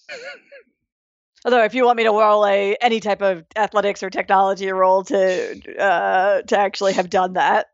although 1.45 1.65
if 1.65 1.75
you 1.75 1.85
want 1.85 1.97
me 1.97 2.05
to 2.05 2.11
roll 2.11 2.47
a 2.47 2.77
any 2.81 3.01
type 3.01 3.23
of 3.23 3.45
athletics 3.57 4.03
or 4.03 4.11
technology 4.11 4.69
roll 4.71 5.05
to 5.05 5.79
uh 5.79 6.43
to 6.43 6.59
actually 6.59 6.93
have 6.93 7.11
done 7.11 7.35
that 7.35 7.67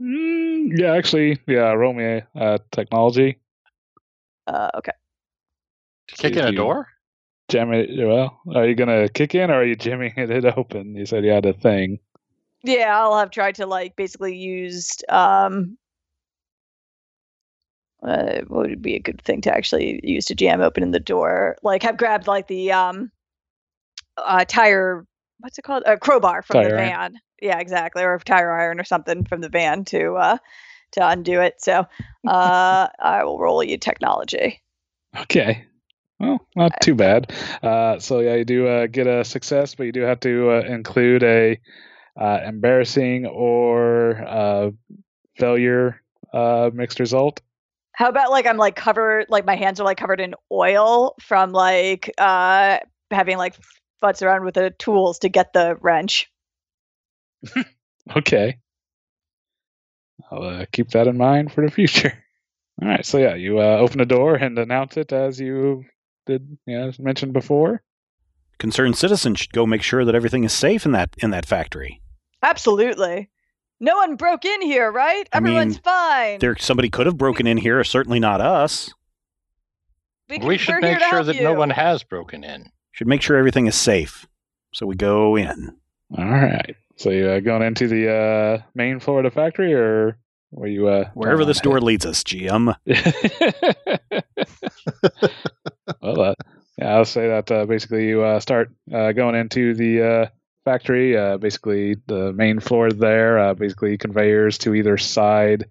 Mm, 0.00 0.78
yeah, 0.78 0.94
actually, 0.94 1.38
yeah. 1.46 1.70
Roll 1.72 1.92
me 1.92 2.04
a 2.04 2.28
uh, 2.34 2.58
technology. 2.72 3.38
uh 4.48 4.70
okay 4.74 4.92
Kick 6.08 6.36
in 6.36 6.44
a 6.44 6.52
door? 6.52 6.88
Jam 7.48 7.72
it. 7.72 7.90
Well, 7.96 8.40
are 8.54 8.66
you 8.66 8.74
gonna 8.74 9.08
kick 9.08 9.34
in 9.34 9.50
or 9.50 9.54
are 9.54 9.64
you 9.64 9.76
jamming 9.76 10.12
it 10.16 10.44
open? 10.56 10.96
You 10.96 11.06
said 11.06 11.24
you 11.24 11.30
had 11.30 11.46
a 11.46 11.52
thing. 11.52 11.98
Yeah, 12.64 12.98
I'll 12.98 13.18
have 13.18 13.30
tried 13.30 13.56
to 13.56 13.66
like 13.66 13.96
basically 13.96 14.36
used 14.36 15.04
um 15.08 15.76
uh, 18.02 18.40
would 18.48 18.82
be 18.82 18.94
a 18.96 19.00
good 19.00 19.20
thing 19.22 19.40
to 19.42 19.54
actually 19.54 20.00
use 20.02 20.26
to 20.26 20.34
jam 20.34 20.60
open 20.60 20.90
the 20.90 21.00
door? 21.00 21.56
Like 21.62 21.82
have 21.82 21.96
grabbed 21.96 22.26
like 22.26 22.46
the 22.48 22.72
um 22.72 23.10
uh 24.16 24.44
tire 24.46 25.06
what's 25.38 25.58
it 25.58 25.62
called? 25.62 25.82
A 25.86 25.96
crowbar 25.96 26.42
from 26.42 26.62
the 26.62 26.64
Tire 26.64 26.76
iron. 26.78 26.88
van. 26.90 27.20
Yeah, 27.40 27.58
exactly. 27.58 28.02
Or 28.02 28.14
a 28.14 28.20
tire 28.20 28.52
iron 28.52 28.78
or 28.80 28.84
something 28.84 29.24
from 29.24 29.40
the 29.40 29.48
van 29.48 29.84
to 29.86 30.14
uh 30.14 30.36
to 30.92 31.08
undo 31.08 31.40
it. 31.40 31.60
So 31.60 31.86
uh 32.26 32.88
I 33.00 33.24
will 33.24 33.38
roll 33.38 33.62
you 33.62 33.78
technology. 33.78 34.62
Okay. 35.18 35.66
Well, 36.20 36.46
not 36.54 36.80
too 36.80 36.94
bad. 36.96 37.32
Uh, 37.62 37.98
so 37.98 38.20
yeah, 38.20 38.36
you 38.36 38.44
do 38.44 38.66
uh, 38.68 38.86
get 38.86 39.06
a 39.06 39.24
success, 39.24 39.74
but 39.74 39.84
you 39.84 39.92
do 39.92 40.02
have 40.02 40.20
to 40.20 40.50
uh, 40.52 40.60
include 40.60 41.22
a 41.24 41.58
uh, 42.16 42.40
embarrassing 42.46 43.26
or 43.26 44.22
uh, 44.24 44.70
failure 45.36 46.00
uh, 46.32 46.70
mixed 46.72 47.00
result. 47.00 47.40
How 47.94 48.08
about 48.08 48.30
like 48.30 48.46
I'm 48.46 48.56
like 48.56 48.76
covered 48.76 49.26
like 49.28 49.44
my 49.44 49.56
hands 49.56 49.80
are 49.80 49.84
like 49.84 49.98
covered 49.98 50.20
in 50.20 50.34
oil 50.50 51.14
from 51.20 51.52
like 51.52 52.12
uh 52.18 52.78
having 53.10 53.36
like 53.38 53.54
futz 54.02 54.22
around 54.22 54.44
with 54.44 54.54
the 54.54 54.70
tools 54.78 55.20
to 55.20 55.28
get 55.28 55.52
the 55.52 55.76
wrench. 55.80 56.30
Okay. 58.16 58.58
I'll 60.30 60.42
uh, 60.42 60.66
keep 60.72 60.90
that 60.90 61.06
in 61.06 61.16
mind 61.16 61.52
for 61.52 61.64
the 61.64 61.70
future. 61.70 62.12
All 62.82 62.88
right. 62.88 63.04
So 63.04 63.18
yeah, 63.18 63.34
you 63.34 63.60
uh, 63.60 63.76
open 63.78 63.98
the 63.98 64.06
door 64.06 64.34
and 64.34 64.58
announce 64.58 64.96
it 64.96 65.12
as 65.12 65.38
you 65.38 65.84
did, 66.26 66.58
yeah, 66.66 66.86
as 66.86 66.98
mentioned 66.98 67.32
before. 67.32 67.82
Concerned 68.58 68.96
citizens 68.96 69.40
should 69.40 69.52
go 69.52 69.66
make 69.66 69.82
sure 69.82 70.04
that 70.04 70.14
everything 70.14 70.44
is 70.44 70.52
safe 70.52 70.84
in 70.84 70.92
that 70.92 71.10
in 71.18 71.30
that 71.30 71.46
factory. 71.46 72.00
Absolutely. 72.42 73.30
No 73.82 73.96
one 73.96 74.14
broke 74.14 74.44
in 74.44 74.62
here, 74.62 74.92
right? 74.92 75.28
I 75.32 75.38
Everyone's 75.38 75.74
mean, 75.74 75.82
fine. 75.82 76.38
There, 76.38 76.56
somebody 76.56 76.88
could 76.88 77.06
have 77.06 77.18
broken 77.18 77.48
in 77.48 77.58
here. 77.58 77.82
Certainly 77.82 78.20
not 78.20 78.40
us. 78.40 78.94
can- 80.30 80.46
We 80.46 80.56
should 80.56 80.80
make 80.80 81.00
sure 81.00 81.08
help 81.08 81.26
that 81.26 81.42
no 81.42 81.54
one 81.54 81.70
has 81.70 82.04
broken 82.04 82.44
in. 82.44 82.70
Should 82.92 83.08
make 83.08 83.22
sure 83.22 83.36
everything 83.36 83.66
is 83.66 83.74
safe. 83.74 84.24
So 84.72 84.86
we 84.86 84.94
go 84.94 85.36
in. 85.36 85.76
All 86.16 86.24
right. 86.24 86.76
So 86.96 87.10
you 87.10 87.28
uh, 87.28 87.40
going 87.40 87.62
into 87.62 87.88
the 87.88 88.12
uh, 88.12 88.62
main 88.76 89.00
floor 89.00 89.18
of 89.18 89.24
the 89.24 89.30
factory, 89.32 89.74
or 89.74 90.16
were 90.52 90.68
you 90.68 90.86
uh, 90.86 91.10
Wherever 91.14 91.44
this 91.44 91.58
on 91.58 91.64
door 91.64 91.80
leads 91.80 92.06
us, 92.06 92.22
GM. 92.22 92.76
well, 96.00 96.20
uh, 96.20 96.34
yeah, 96.78 96.94
I'll 96.94 97.04
say 97.04 97.26
that 97.28 97.50
uh, 97.50 97.66
basically 97.66 98.06
you 98.06 98.22
uh, 98.22 98.38
start 98.38 98.70
uh, 98.94 99.10
going 99.10 99.34
into 99.34 99.74
the 99.74 100.02
uh, 100.02 100.26
factory. 100.64 101.16
Uh, 101.16 101.38
basically, 101.38 101.96
the 102.06 102.32
main 102.32 102.60
floor 102.60 102.90
there, 102.90 103.38
uh, 103.38 103.54
basically 103.54 103.98
conveyors 103.98 104.58
to 104.58 104.74
either 104.74 104.96
side 104.96 105.66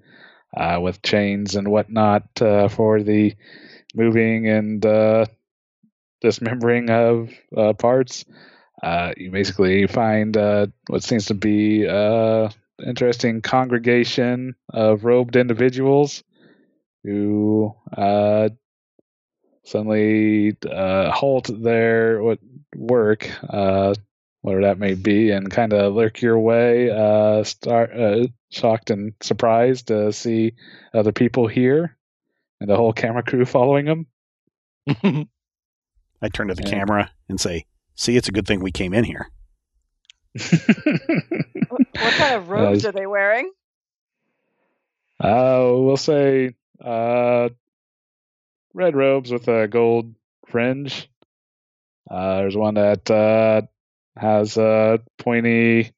uh, 0.56 0.80
with 0.82 1.01
chains 1.01 1.56
and 1.56 1.67
whatnot 1.67 2.23
uh, 2.41 2.67
for 2.67 3.01
the 3.01 3.36
moving 3.95 4.47
and 4.47 4.86
uh, 4.86 5.25
dismembering 6.21 6.89
of 6.89 7.30
uh, 7.56 7.73
parts. 7.73 8.25
You 9.17 9.32
basically 9.32 9.88
find 9.88 10.36
what 10.88 11.04
seems 11.04 11.27
to 11.27 11.36
be 11.36 11.88
uh, 11.88 12.49
interesting 12.86 13.41
congregation 13.41 14.56
of 14.73 15.06
robed 15.06 15.36
individuals 15.36 16.23
who 17.04 17.75
suddenly 19.63 20.58
halt 20.65 21.49
their 21.62 22.21
work, 22.75 23.30
whatever 24.41 24.62
that 24.63 24.80
may 24.80 24.93
be, 24.95 25.32
and 25.32 25.49
kind 25.49 25.73
of 25.73 25.93
lurk 25.93 26.21
your 26.21 26.39
way. 26.39 26.89
Uh, 26.89 27.43
start 27.43 27.91
uh, 27.97 28.27
shocked 28.49 28.89
and 28.89 29.13
surprised 29.21 29.88
to 29.88 30.12
see 30.12 30.54
other 30.93 31.12
people 31.12 31.47
here, 31.47 31.97
and 32.60 32.69
the 32.69 32.75
whole 32.75 32.93
camera 32.93 33.23
crew 33.23 33.45
following 33.45 33.86
them. 33.86 34.06
I 36.21 36.30
turn 36.30 36.47
to 36.49 36.54
the 36.56 36.63
Yeah. 36.63 36.69
camera 36.69 37.12
and 37.30 37.39
say, 37.39 37.65
"See, 37.95 38.15
it's 38.17 38.27
a 38.30 38.32
good 38.32 38.45
thing 38.47 38.62
we 38.62 38.71
came 38.71 38.93
in 38.93 39.04
here." 39.04 39.30
What, 41.69 41.82
what 42.01 42.13
kind 42.15 42.36
of 42.36 42.49
robes 42.49 42.84
Uh, 42.84 42.89
are 42.89 42.91
they 42.91 43.08
wearing? 43.08 43.49
Uh, 45.19 45.71
we'll 45.75 45.97
say 45.97 46.56
uh, 46.84 47.49
red 48.73 48.95
robes 48.95 49.32
with 49.32 49.47
a 49.47 49.67
gold 49.67 50.13
fringe. 50.47 51.10
Uh, 52.10 52.38
there's 52.38 52.58
one 52.58 52.73
that 52.73 53.10
uh, 53.10 53.62
has 54.17 54.58
a 54.58 55.00
pointy 55.17 55.91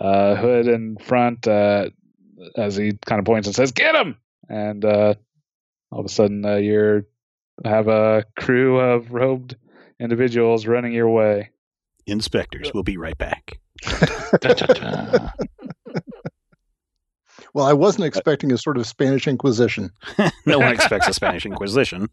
uh, 0.00 0.34
hood 0.36 0.66
in 0.66 0.96
front 0.96 1.46
uh, 1.46 1.90
as 2.56 2.76
he 2.76 2.92
kind 3.04 3.18
of 3.18 3.24
points 3.24 3.46
and 3.46 3.54
says, 3.54 3.72
"Get 3.72 3.94
him!" 3.94 4.16
And 4.48 4.84
uh, 4.84 5.14
all 5.90 6.00
of 6.00 6.06
a 6.06 6.08
sudden, 6.08 6.44
uh, 6.44 6.56
you're 6.56 7.04
have 7.64 7.88
a 7.88 8.24
crew 8.38 8.78
of 8.78 9.12
robed 9.12 9.56
individuals 9.98 10.66
running 10.66 10.92
your 10.92 11.10
way. 11.10 11.50
InSpectres, 12.06 12.72
we'll 12.72 12.82
be 12.82 12.96
right 12.96 13.18
back. 13.18 13.58
Well, 17.52 17.66
I 17.66 17.72
wasn't 17.72 18.04
expecting 18.04 18.52
a 18.52 18.58
sort 18.58 18.76
of 18.78 18.86
Spanish 18.86 19.26
Inquisition. 19.26 19.90
no 20.46 20.58
one 20.58 20.72
expects 20.72 21.08
a 21.08 21.12
Spanish 21.12 21.44
Inquisition. 21.44 22.08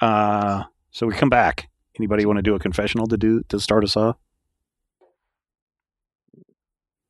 Uh, 0.00 0.64
so 0.90 1.06
we 1.06 1.14
come 1.14 1.28
back. 1.28 1.68
Anybody 1.98 2.24
want 2.26 2.38
to 2.38 2.42
do 2.42 2.54
a 2.54 2.58
confessional 2.58 3.06
to 3.08 3.16
do 3.16 3.42
to 3.48 3.58
start 3.58 3.84
us 3.84 3.96
off? 3.96 4.16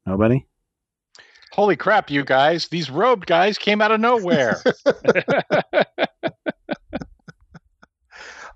Nobody. 0.07 0.47
Holy 1.53 1.77
crap, 1.77 2.11
you 2.11 2.25
guys! 2.25 2.69
These 2.69 2.91
robed 2.91 3.27
guys 3.27 3.59
came 3.59 3.81
out 3.81 3.93
of 3.93 4.01
nowhere. 4.01 4.61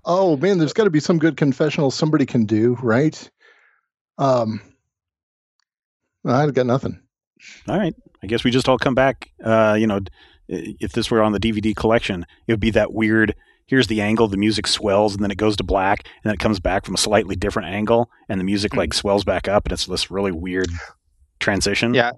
Oh 0.05 0.37
man, 0.37 0.57
there's 0.57 0.73
got 0.73 0.85
to 0.85 0.89
be 0.89 0.99
some 0.99 1.19
good 1.19 1.37
confessional 1.37 1.91
somebody 1.91 2.25
can 2.25 2.45
do, 2.45 2.75
right? 2.81 3.29
Um, 4.17 4.59
I've 6.25 6.55
got 6.55 6.65
nothing. 6.65 6.99
All 7.67 7.77
right. 7.77 7.93
I 8.23 8.27
guess 8.27 8.43
we 8.43 8.49
just 8.49 8.67
all 8.67 8.79
come 8.79 8.95
back. 8.95 9.29
Uh, 9.43 9.77
you 9.79 9.85
know, 9.87 9.99
if 10.47 10.93
this 10.93 11.11
were 11.11 11.21
on 11.21 11.31
the 11.31 11.39
DVD 11.39 11.75
collection, 11.75 12.25
it 12.47 12.53
would 12.53 12.59
be 12.59 12.71
that 12.71 12.91
weird. 12.91 13.35
Here's 13.67 13.85
the 13.85 14.01
angle. 14.01 14.27
The 14.27 14.35
music 14.35 14.65
swells 14.65 15.13
and 15.13 15.23
then 15.23 15.29
it 15.29 15.37
goes 15.37 15.55
to 15.57 15.63
black, 15.63 15.99
and 16.03 16.29
then 16.29 16.33
it 16.33 16.39
comes 16.39 16.59
back 16.59 16.85
from 16.85 16.95
a 16.95 16.97
slightly 16.97 17.35
different 17.35 17.69
angle, 17.69 18.09
and 18.27 18.39
the 18.39 18.45
music 18.45 18.75
like 18.75 18.95
swells 18.95 19.23
back 19.23 19.47
up, 19.47 19.65
and 19.65 19.73
it's 19.73 19.85
this 19.85 20.09
really 20.09 20.31
weird 20.31 20.69
transition. 21.39 21.93
Yeah. 21.93 22.11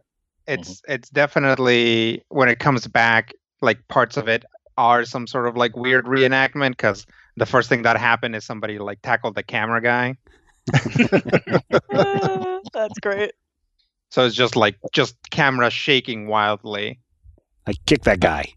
It's 0.48 0.82
it's 0.88 1.10
definitely 1.10 2.24
when 2.30 2.50
it 2.50 2.60
comes 2.60 2.88
back, 2.88 3.34
like 3.62 3.88
parts 3.88 4.18
of 4.18 4.28
it 4.28 4.44
are 4.78 5.06
some 5.06 5.28
sort 5.28 5.48
of 5.48 5.56
like 5.56 5.76
weird 5.76 6.06
reenactment 6.06 6.72
because 6.72 7.06
the 7.38 7.46
first 7.46 7.70
thing 7.70 7.84
that 7.84 7.98
happened 7.98 8.36
is 8.36 8.44
somebody 8.44 8.80
like 8.80 9.02
tackled 9.02 9.36
the 9.36 9.44
camera 9.44 9.82
guy. 9.82 10.16
Uh, 10.74 11.20
That's 12.74 13.00
great. 13.00 13.34
So 14.10 14.26
it's 14.26 14.36
just 14.36 14.56
like 14.56 14.76
just 14.92 15.16
camera 15.30 15.70
shaking 15.70 16.28
wildly. 16.28 17.00
I 17.68 17.74
kick 17.86 18.04
that 18.04 18.20
guy. 18.20 18.54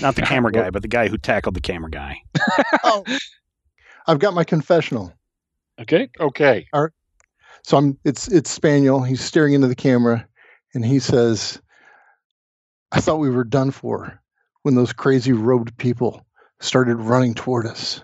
Not 0.00 0.14
the 0.16 0.22
camera 0.32 0.52
guy, 0.52 0.70
but 0.70 0.82
the 0.82 0.88
guy 0.88 1.08
who 1.08 1.18
tackled 1.18 1.54
the 1.54 1.60
camera 1.60 1.90
guy. 1.90 2.16
Oh, 2.82 3.04
I've 4.06 4.18
got 4.18 4.34
my 4.34 4.44
confessional. 4.44 5.12
okay. 5.80 6.08
okay. 6.18 6.66
So 7.66 7.76
I'm 7.76 7.98
it's 8.04 8.28
it's 8.28 8.48
Spaniel. 8.48 9.02
He's 9.02 9.20
staring 9.20 9.54
into 9.54 9.66
the 9.66 9.74
camera 9.74 10.24
and 10.72 10.86
he 10.86 11.00
says, 11.00 11.60
I 12.92 13.00
thought 13.00 13.18
we 13.18 13.28
were 13.28 13.42
done 13.42 13.72
for 13.72 14.22
when 14.62 14.76
those 14.76 14.92
crazy 14.92 15.32
robed 15.32 15.76
people 15.76 16.24
started 16.60 16.94
running 16.94 17.34
toward 17.34 17.66
us. 17.66 18.02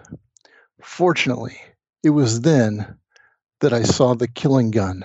Fortunately, 0.83 1.57
it 2.03 2.11
was 2.11 2.41
then 2.41 2.99
that 3.61 3.73
I 3.73 3.85
saw 3.85 4.15
the 4.15 4.27
killing 4.27 4.73
gun. 4.73 5.05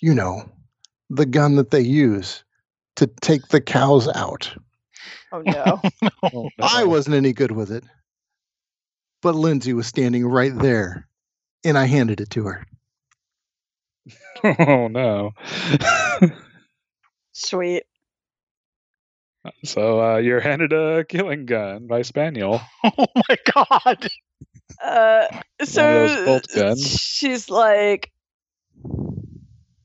You 0.00 0.14
know, 0.14 0.50
the 1.10 1.26
gun 1.26 1.56
that 1.56 1.70
they 1.70 1.82
use 1.82 2.44
to 2.96 3.08
take 3.20 3.48
the 3.48 3.60
cows 3.60 4.08
out. 4.14 4.50
oh 5.32 5.42
no. 5.44 5.82
Oh, 6.22 6.48
I 6.58 6.84
wasn't 6.84 7.16
any 7.16 7.34
good 7.34 7.52
with 7.52 7.70
it. 7.70 7.84
But 9.20 9.34
Lindsay 9.34 9.74
was 9.74 9.86
standing 9.86 10.24
right 10.24 10.58
there, 10.58 11.06
and 11.62 11.76
I 11.76 11.84
handed 11.84 12.22
it 12.22 12.30
to 12.30 12.44
her. 12.44 12.64
Oh 14.44 14.88
no. 14.88 15.32
Sweet. 17.32 17.84
so 19.64 20.00
uh, 20.00 20.16
you're 20.18 20.40
handed 20.40 20.72
a 20.72 21.04
killing 21.04 21.46
gun 21.46 21.86
by 21.86 22.02
Spaniel. 22.02 22.60
Oh 22.84 23.06
my 23.28 23.36
god. 23.54 24.08
Uh, 24.82 25.26
so 25.64 26.40
she's 26.76 27.50
like, 27.50 28.10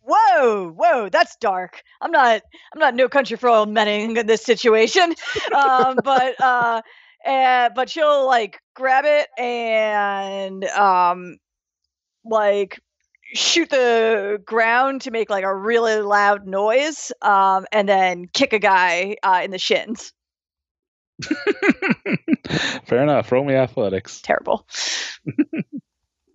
"Whoa, 0.01 0.69
whoa, 0.69 1.09
that's 1.09 1.36
dark. 1.38 1.81
I'm 2.01 2.12
not, 2.12 2.41
I'm 2.73 2.79
not 2.79 2.95
no 2.95 3.09
country 3.09 3.38
for 3.38 3.49
old 3.49 3.69
men 3.69 3.88
in 3.88 4.25
this 4.27 4.43
situation." 4.43 5.15
um, 5.55 5.97
but 6.03 6.39
uh, 6.41 6.81
uh, 7.25 7.69
but 7.75 7.89
she'll 7.89 8.25
like 8.25 8.59
grab 8.75 9.05
it 9.07 9.27
and 9.38 10.63
um, 10.65 11.38
like 12.25 12.79
shoot 13.34 13.69
the 13.69 14.41
ground 14.46 15.02
to 15.02 15.12
make 15.12 15.30
like 15.30 15.43
a 15.43 15.56
really 15.56 16.02
loud 16.02 16.48
noise, 16.48 17.12
um, 17.22 17.65
and 17.72 17.88
then 17.88 18.28
kick 18.34 18.54
a 18.54 18.60
guy 18.60 19.17
uh, 19.24 19.41
in 19.43 19.52
the 19.52 19.60
shins. 19.60 20.13
Fair 22.86 23.04
enough. 23.04 23.32
Roll 23.32 23.43
me 23.43 23.54
athletics. 23.54 24.22
Terrible. 24.22 24.67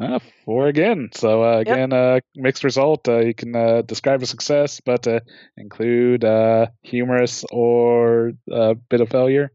Uh, 0.00 0.18
four 0.44 0.68
again. 0.68 1.10
So 1.12 1.42
uh, 1.42 1.58
again, 1.58 1.92
uh, 1.92 2.20
mixed 2.36 2.64
result. 2.64 3.08
Uh, 3.08 3.20
you 3.20 3.34
can 3.34 3.54
uh, 3.54 3.82
describe 3.82 4.22
a 4.22 4.26
success, 4.26 4.80
but 4.80 5.06
uh, 5.06 5.20
include 5.56 6.24
uh, 6.24 6.66
humorous 6.82 7.44
or 7.50 8.32
a 8.50 8.74
bit 8.74 9.00
of 9.00 9.08
failure. 9.08 9.52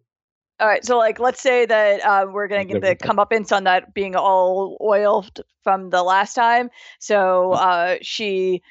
All 0.64 0.70
right, 0.70 0.86
so 0.86 0.98
like, 0.98 1.20
let's 1.20 1.42
say 1.42 1.66
that 1.66 2.00
uh, 2.06 2.26
we're 2.32 2.48
gonna 2.48 2.64
get 2.64 2.80
the 2.80 2.96
comeuppance 2.96 3.54
on 3.54 3.66
that 3.66 3.94
being 3.94 4.16
all 4.16 4.78
oiled 4.80 5.42
from 5.62 5.90
the 5.90 6.02
last 6.04 6.36
time. 6.36 6.70
So 7.00 7.52
uh, 7.52 7.98
she 8.02 8.62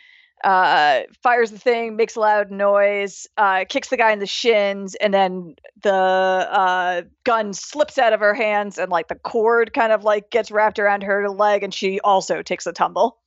uh, 0.43 1.03
fires 1.23 1.51
the 1.51 1.59
thing, 1.59 1.97
makes 1.97 2.17
a 2.17 2.21
loud 2.21 2.51
noise, 2.51 3.27
uh, 3.37 3.67
kicks 3.69 3.91
the 3.91 3.99
guy 3.99 4.11
in 4.11 4.21
the 4.21 4.27
shins, 4.27 4.95
and 4.95 5.13
then 5.13 5.57
the 5.83 5.93
uh, 5.93 7.03
gun 7.25 7.53
slips 7.53 7.99
out 7.99 8.15
of 8.15 8.21
her 8.21 8.33
hands, 8.33 8.79
and 8.79 8.91
like 8.91 9.09
the 9.09 9.15
cord 9.15 9.75
kind 9.75 9.93
of 9.93 10.03
like 10.03 10.31
gets 10.31 10.51
wrapped 10.51 10.79
around 10.79 11.03
her 11.03 11.29
leg, 11.29 11.63
and 11.63 11.75
she 11.75 12.01
also 12.01 12.41
takes 12.41 12.67
a 12.67 12.73
tumble. 12.73 13.19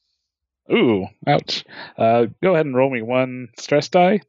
Ooh, 0.74 1.06
ouch. 1.28 1.66
Uh, 2.00 2.26
go 2.42 2.56
ahead 2.56 2.66
and 2.66 2.76
roll 2.76 2.90
me 2.90 3.04
one 3.04 3.50
stress 3.60 3.90
die. 3.90 4.22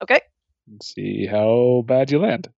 Okay. 0.00 0.20
And 0.68 0.80
see 0.80 1.26
how 1.26 1.82
bad 1.84 2.12
you 2.12 2.20
land. 2.20 2.50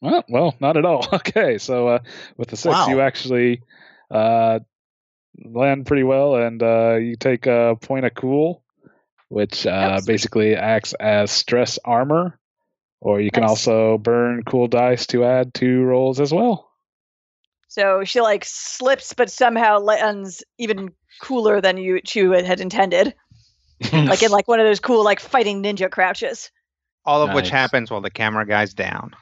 Well, 0.00 0.24
well, 0.28 0.54
not 0.60 0.76
at 0.76 0.84
all. 0.84 1.06
Okay, 1.12 1.58
so 1.58 1.88
uh, 1.88 1.98
with 2.36 2.48
the 2.48 2.56
six, 2.56 2.72
Wow. 2.74 2.88
you 2.88 3.00
actually 3.00 3.62
uh, 4.10 4.60
land 5.44 5.86
pretty 5.86 6.04
well, 6.04 6.36
and 6.36 6.62
uh, 6.62 6.94
you 6.96 7.16
take 7.16 7.46
a 7.46 7.76
point 7.80 8.04
of 8.06 8.14
cool, 8.14 8.62
which 9.28 9.66
uh, 9.66 9.98
sweet. 10.00 10.06
basically 10.06 10.56
acts 10.56 10.92
as 10.94 11.30
stress 11.30 11.78
armor, 11.84 12.38
or 13.00 13.20
you 13.20 13.30
can 13.30 13.42
Nice. 13.42 13.50
also 13.50 13.98
burn 13.98 14.42
cool 14.44 14.68
dice 14.68 15.06
to 15.08 15.24
add 15.24 15.52
two 15.54 15.82
rolls 15.82 16.20
as 16.20 16.32
well. 16.32 16.70
So 17.68 18.04
she 18.04 18.20
like 18.20 18.44
slips, 18.44 19.12
but 19.12 19.30
somehow 19.30 19.78
lands 19.78 20.42
even 20.58 20.90
cooler 21.20 21.60
than 21.60 21.76
you 21.76 22.00
Chu 22.00 22.30
had 22.30 22.60
intended. 22.60 23.14
Like 23.92 24.24
in 24.24 24.32
like 24.32 24.48
one 24.48 24.58
of 24.58 24.66
those 24.66 24.80
cool 24.80 25.04
like 25.04 25.20
fighting 25.20 25.62
ninja 25.62 25.88
crouches. 25.88 26.50
All 27.04 27.22
of 27.22 27.32
which 27.32 27.48
happens 27.48 27.92
while 27.92 28.00
the 28.00 28.10
camera 28.10 28.44
guy's 28.44 28.74
down. 28.74 29.14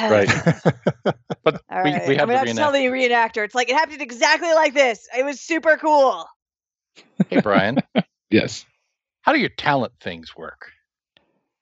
Right. 0.00 0.28
But 1.44 1.60
All 1.70 1.82
we, 1.84 1.92
right. 1.92 2.08
we 2.08 2.16
have 2.16 2.22
I'm 2.22 2.28
gonna 2.28 2.32
the 2.32 2.36
have 2.38 2.46
to 2.46 2.54
tell 2.54 2.72
the 2.72 2.86
reenactor. 2.86 3.44
It's 3.44 3.54
like 3.54 3.68
it 3.68 3.74
happened 3.76 4.00
exactly 4.00 4.52
like 4.54 4.72
this. 4.72 5.06
It 5.16 5.26
was 5.26 5.40
super 5.42 5.76
cool. 5.76 6.26
Hey, 7.28 7.42
Brian, 7.42 7.80
Yes. 8.30 8.64
how 9.22 9.32
do 9.34 9.38
your 9.38 9.50
talent 9.50 9.92
things 10.00 10.34
work? 10.34 10.70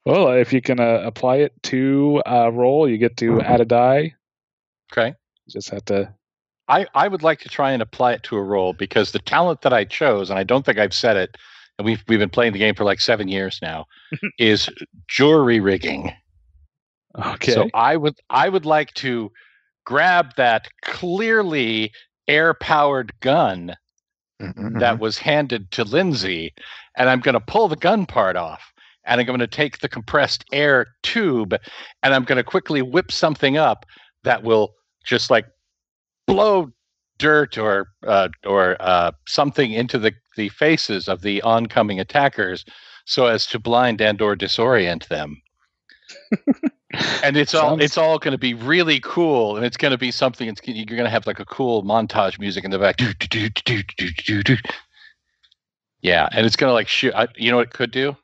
Well, 0.07 0.29
if 0.33 0.53
you 0.53 0.61
can 0.61 0.79
uh, 0.79 1.03
apply 1.05 1.37
it 1.39 1.53
to 1.65 2.23
a 2.27 2.51
roll, 2.53 2.89
you 2.89 2.97
get 2.97 3.17
to 3.19 3.41
add 3.41 3.61
a 3.61 3.65
die. 3.65 4.15
Okay. 4.93 5.09
You 5.09 5.51
just 5.53 5.71
have 5.71 5.85
to. 5.87 6.15
I, 6.69 6.87
I 6.95 7.09
would 7.09 7.25
like 7.25 7.41
to 7.41 7.49
try 7.49 7.73
and 7.73 7.83
apply 7.83 8.13
it 8.13 8.23
to 8.25 8.37
a 8.37 8.43
role 8.43 8.73
because 8.73 9.11
the 9.11 9.19
talent 9.19 9.63
that 9.63 9.73
I 9.73 9.85
chose, 9.85 10.31
and 10.31 10.39
I 10.39 10.45
don't 10.45 10.65
think 10.65 10.79
I've 10.79 10.95
said 10.95 11.17
it, 11.17 11.37
and 11.79 11.85
we've 11.85 12.03
we've 12.07 12.21
been 12.21 12.31
playing 12.31 12.53
the 12.53 12.59
game 12.61 12.77
for 12.77 12.85
like 12.85 13.01
seven 13.01 13.27
years 13.27 13.59
now, 13.63 13.87
is 14.39 14.69
jury 15.09 15.59
rigging. 15.59 16.13
Okay. 17.19 17.53
So 17.53 17.69
I 17.75 17.97
would 17.97 18.15
I 18.31 18.49
would 18.49 18.67
like 18.67 18.93
to 18.95 19.31
grab 19.85 20.35
that 20.37 20.69
clearly 20.83 21.93
air 22.29 22.55
powered 22.55 23.13
gun 23.21 23.77
Mm-hmm. 24.43 24.79
that 24.81 24.99
was 24.99 25.19
handed 25.19 25.71
to 25.71 25.85
Lindsay, 25.85 26.53
and 26.97 27.09
I'm 27.09 27.21
going 27.21 27.35
to 27.35 27.41
pull 27.41 27.69
the 27.69 27.77
gun 27.77 28.07
part 28.07 28.35
off, 28.35 28.73
and 29.05 29.21
I'm 29.21 29.27
going 29.27 29.39
to 29.39 29.47
take 29.47 29.79
the 29.79 29.89
compressed 29.89 30.45
air 30.53 30.87
tube, 31.05 31.55
and 32.03 32.13
I'm 32.13 32.25
going 32.25 32.39
to 32.39 32.43
quickly 32.43 32.83
whip 32.83 33.13
something 33.13 33.57
up 33.57 33.87
that 34.25 34.43
will 34.43 34.75
just 35.05 35.31
like 35.31 35.47
blow 36.27 36.73
dirt 37.19 37.57
or 37.57 37.87
uh, 38.05 38.31
or 38.45 38.77
uh, 38.81 39.13
something 39.29 39.71
into 39.73 39.97
the 39.97 40.13
the 40.37 40.49
faces 40.49 41.07
of 41.09 41.23
the 41.23 41.41
oncoming 41.43 42.01
attackers, 42.01 42.65
so 43.05 43.27
as 43.27 43.47
to 43.47 43.61
blind 43.61 44.01
and 44.01 44.21
or 44.21 44.35
disorient 44.35 45.07
them. 45.07 45.41
and 47.25 47.37
it's 47.37 47.55
all 47.55 47.71
Sounds- 47.71 47.85
it's 47.85 47.99
all 47.99 48.19
going 48.19 48.33
to 48.33 48.39
be 48.39 48.55
really 48.55 49.01
cool 49.01 49.57
and 49.57 49.65
it's 49.65 49.77
going 49.77 49.93
to 49.93 49.99
be 49.99 50.11
something 50.11 50.49
it's 50.49 50.61
you're 50.65 50.85
going 50.85 51.05
to 51.05 51.11
have 51.11 51.27
like 51.27 51.41
a 51.41 51.45
cool 51.45 51.83
montage 51.83 52.39
music 52.39 52.65
in 52.65 52.71
the 52.71 52.79
back 52.79 52.97
Do, 52.97 53.13
do, 53.15 53.49
do, 53.49 54.57
yeah 56.03 56.29
and 56.33 56.45
it's 56.47 56.57
going 56.57 56.69
to 56.71 56.75
like 56.75 56.89
shoot 56.89 57.15
I, 57.15 57.29
you 57.37 57.51
know 57.51 57.57
what 57.59 57.69
it 57.69 57.73
could 57.73 57.91
do 57.93 58.17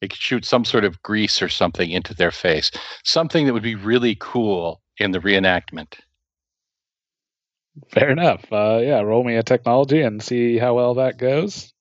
it 0.00 0.08
could 0.10 0.18
shoot 0.18 0.44
some 0.44 0.64
sort 0.64 0.84
of 0.84 1.02
grease 1.02 1.40
or 1.42 1.48
something 1.48 1.90
into 1.90 2.14
their 2.14 2.30
face 2.30 2.70
something 3.04 3.46
that 3.46 3.52
would 3.54 3.62
be 3.62 3.74
really 3.76 4.16
cool 4.20 4.80
in 4.98 5.10
the 5.12 5.20
reenactment 5.20 5.94
Fair 7.88 8.10
enough. 8.10 8.44
Uh, 8.52 8.80
yeah, 8.82 9.00
roll 9.00 9.22
me 9.24 9.36
a 9.36 9.42
technology 9.44 10.02
and 10.02 10.20
see 10.22 10.58
how 10.58 10.74
well 10.74 10.94
that 10.94 11.18
goes. 11.18 11.72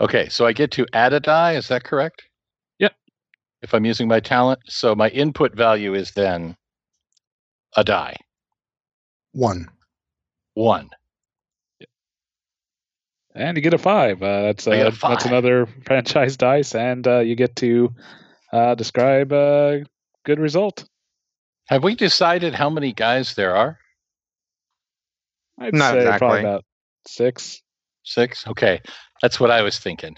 okay 0.00 0.28
so 0.30 0.46
i 0.46 0.52
get 0.52 0.70
to 0.72 0.86
add 0.94 1.12
a 1.12 1.20
die 1.20 1.52
is 1.54 1.68
that 1.68 1.84
correct. 1.84 2.24
If 3.62 3.74
i'm 3.74 3.84
using 3.84 4.08
my 4.08 4.20
talent 4.20 4.60
so 4.66 4.94
my 4.94 5.08
input 5.10 5.54
value 5.54 5.94
is 5.94 6.12
then 6.12 6.56
a 7.76 7.84
die 7.84 8.16
One. 9.32 9.68
one 10.54 10.90
And 13.34 13.56
you 13.56 13.62
get 13.62 13.74
a 13.74 13.78
five. 13.78 14.20
Uh, 14.20 14.42
that's 14.42 14.66
I 14.66 14.76
get 14.76 14.86
a 15.02 15.06
uh, 15.06 15.08
that's 15.10 15.24
another 15.26 15.66
franchise 15.84 16.36
dice, 16.36 16.74
and 16.74 17.06
uh, 17.06 17.20
you 17.20 17.36
get 17.36 17.54
to 17.56 17.94
uh, 18.52 18.74
describe 18.74 19.32
a 19.32 19.84
good 20.24 20.40
result. 20.40 20.84
have 21.68 21.84
we 21.84 21.94
decided 21.94 22.54
how 22.54 22.68
many 22.68 22.92
guys 22.92 23.34
there 23.34 23.54
are 23.54 23.78
I'd 25.60 25.74
Not 25.74 25.92
say 25.92 25.98
exactly. 25.98 26.18
probably 26.18 26.40
about 26.40 26.64
six. 27.06 27.62
Six? 28.04 28.46
Okay. 28.46 28.80
That's 29.22 29.38
what 29.38 29.50
I 29.50 29.62
was 29.62 29.78
thinking. 29.78 30.16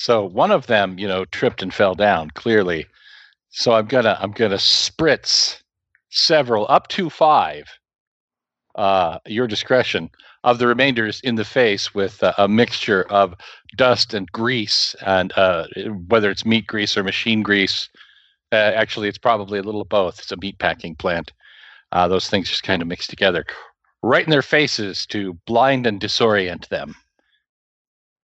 So 0.00 0.24
one 0.24 0.52
of 0.52 0.68
them, 0.68 0.96
you 0.96 1.08
know, 1.08 1.24
tripped 1.24 1.60
and 1.60 1.74
fell 1.74 1.96
down, 1.96 2.30
clearly. 2.30 2.86
So 3.50 3.72
I'm 3.72 3.86
gonna 3.86 4.16
I'm 4.20 4.30
gonna 4.30 4.54
spritz 4.54 5.60
several 6.10 6.66
up 6.68 6.86
to 6.88 7.10
five, 7.10 7.64
uh, 8.76 9.18
your 9.26 9.48
discretion, 9.48 10.08
of 10.44 10.60
the 10.60 10.68
remainders 10.68 11.20
in 11.22 11.34
the 11.34 11.44
face 11.44 11.96
with 11.96 12.22
uh, 12.22 12.32
a 12.38 12.46
mixture 12.46 13.10
of 13.10 13.34
dust 13.76 14.14
and 14.14 14.30
grease 14.30 14.94
and 15.04 15.32
uh, 15.36 15.66
whether 16.06 16.30
it's 16.30 16.46
meat 16.46 16.68
grease 16.68 16.96
or 16.96 17.02
machine 17.02 17.42
grease. 17.42 17.88
Uh, 18.52 18.54
actually, 18.54 19.08
it's 19.08 19.18
probably 19.18 19.58
a 19.58 19.62
little 19.62 19.80
of 19.80 19.88
both. 19.88 20.20
It's 20.20 20.30
a 20.30 20.36
meat 20.36 20.60
packing 20.60 20.94
plant. 20.94 21.32
Uh, 21.90 22.06
those 22.06 22.28
things 22.28 22.48
just 22.48 22.62
kind 22.62 22.82
of 22.82 22.86
mix 22.86 23.08
together, 23.08 23.44
right 24.04 24.24
in 24.24 24.30
their 24.30 24.42
faces 24.42 25.06
to 25.06 25.34
blind 25.44 25.88
and 25.88 26.00
disorient 26.00 26.68
them. 26.68 26.94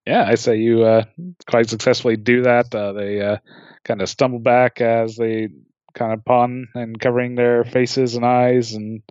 Yeah, 0.07 0.25
I 0.27 0.35
say 0.35 0.57
you 0.57 0.83
uh, 0.85 1.05
quite 1.47 1.69
successfully 1.71 2.17
do 2.17 2.43
that. 2.43 2.75
Uh, 2.75 2.93
they 2.93 3.21
uh, 3.21 3.39
kind 3.85 4.03
of 4.03 4.09
stumble 4.09 4.39
back 4.39 4.81
as 4.81 5.17
they 5.17 5.49
kind 5.95 6.13
of 6.13 6.25
pawn 6.25 6.69
and 6.75 7.01
covering 7.01 7.35
their 7.37 7.65
faces 7.65 8.15
and 8.15 8.25
eyes 8.25 8.75
and 8.75 9.03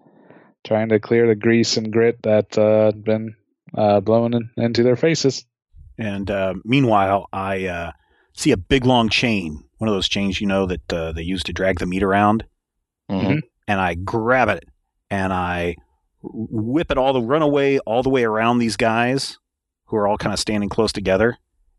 trying 0.63 0.89
to 0.89 0.99
clear 0.99 1.27
the 1.27 1.35
grease 1.35 1.77
and 1.77 1.91
grit 1.91 2.21
that 2.23 2.57
uh, 2.57 2.85
had 2.85 3.03
been 3.03 3.35
uh, 3.75 3.99
blown 4.01 4.33
in, 4.33 4.49
into 4.57 4.83
their 4.83 4.95
faces. 4.95 5.45
And 5.97 6.29
uh, 6.29 6.53
meanwhile, 6.63 7.27
I 7.33 7.65
uh, 7.65 7.91
see 8.33 8.51
a 8.51 8.57
big 8.57 8.85
long 8.85 9.09
chain, 9.09 9.63
one 9.77 9.87
of 9.87 9.95
those 9.95 10.09
chains 10.09 10.39
you 10.39 10.47
know 10.47 10.65
that 10.67 10.93
uh, 10.93 11.11
they 11.11 11.23
use 11.23 11.43
to 11.43 11.53
drag 11.53 11.79
the 11.79 11.85
meat 11.85 12.03
around, 12.03 12.45
Mhm. 13.09 13.41
and 13.67 13.81
I 13.81 13.95
grab 13.95 14.47
it 14.49 14.63
and 15.09 15.33
I 15.33 15.75
whip 16.21 16.89
it 16.91 16.97
all 16.97 17.13
the 17.13 17.21
run 17.21 17.41
away 17.41 17.79
all 17.79 18.01
the 18.01 18.09
way 18.09 18.23
around 18.23 18.59
these 18.59 18.77
guys 18.77 19.37
who 19.85 19.95
are 19.97 20.07
all 20.07 20.17
kind 20.17 20.33
of 20.33 20.39
standing 20.39 20.69
close 20.69 20.91
together, 20.91 21.37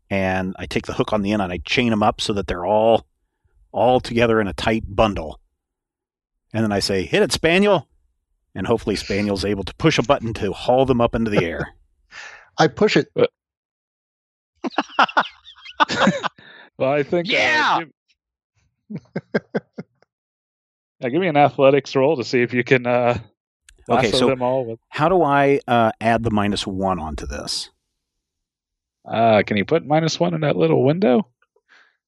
and 0.09 0.55
I 0.59 0.65
take 0.65 0.85
the 0.85 0.93
hook 0.93 1.13
on 1.13 1.21
the 1.21 1.31
end 1.33 1.41
and 1.41 1.51
I 1.51 1.57
chain 1.65 1.89
them 1.89 2.03
up 2.03 2.21
so 2.21 2.33
that 2.33 2.47
they're 2.47 2.65
all 2.65 3.05
all 3.71 3.99
together 3.99 4.39
in 4.39 4.47
a 4.47 4.53
tight 4.53 4.83
bundle. 4.87 5.39
And 6.53 6.63
then 6.63 6.71
I 6.71 6.79
say, 6.79 7.03
"Hit 7.03 7.21
it, 7.23 7.31
Spaniel!" 7.31 7.87
And 8.53 8.65
hopefully, 8.67 8.95
Spaniel's 8.95 9.43
able 9.43 9.63
to 9.65 9.75
push 9.75 9.97
a 9.97 10.03
button 10.03 10.33
to 10.35 10.53
haul 10.53 10.85
them 10.85 11.01
up 11.01 11.13
into 11.15 11.29
the 11.29 11.43
air. 11.43 11.75
I 12.57 12.67
push 12.67 12.95
it. 12.97 13.07
Well, 16.77 16.91
I 16.91 17.03
think. 17.03 17.27
uh, 17.29 17.31
Yeah! 17.31 17.79
give- 18.89 19.01
Yeah, 21.01 21.09
give 21.09 21.21
me 21.21 21.27
an 21.27 21.37
athletics 21.37 21.95
roll 21.95 22.15
to 22.17 22.23
see 22.23 22.41
if 22.41 22.53
you 22.53 22.63
can 22.63 22.85
uh, 22.87 23.17
Okay, 23.89 24.11
so- 24.11 24.27
them 24.27 24.41
all. 24.41 24.65
With, 24.65 24.79
How 24.89 25.07
do 25.09 25.21
I 25.23 25.59
uh, 25.67 25.91
add 26.01 26.23
the 26.23 26.31
minus 26.31 26.65
one 26.65 26.99
onto 26.99 27.25
this? 27.27 27.69
Uh, 29.07 29.43
can 29.45 29.57
you 29.57 29.65
put 29.65 29.85
minus 29.85 30.19
one 30.19 30.33
in 30.33 30.41
that 30.41 30.55
little 30.55 30.83
window? 30.83 31.27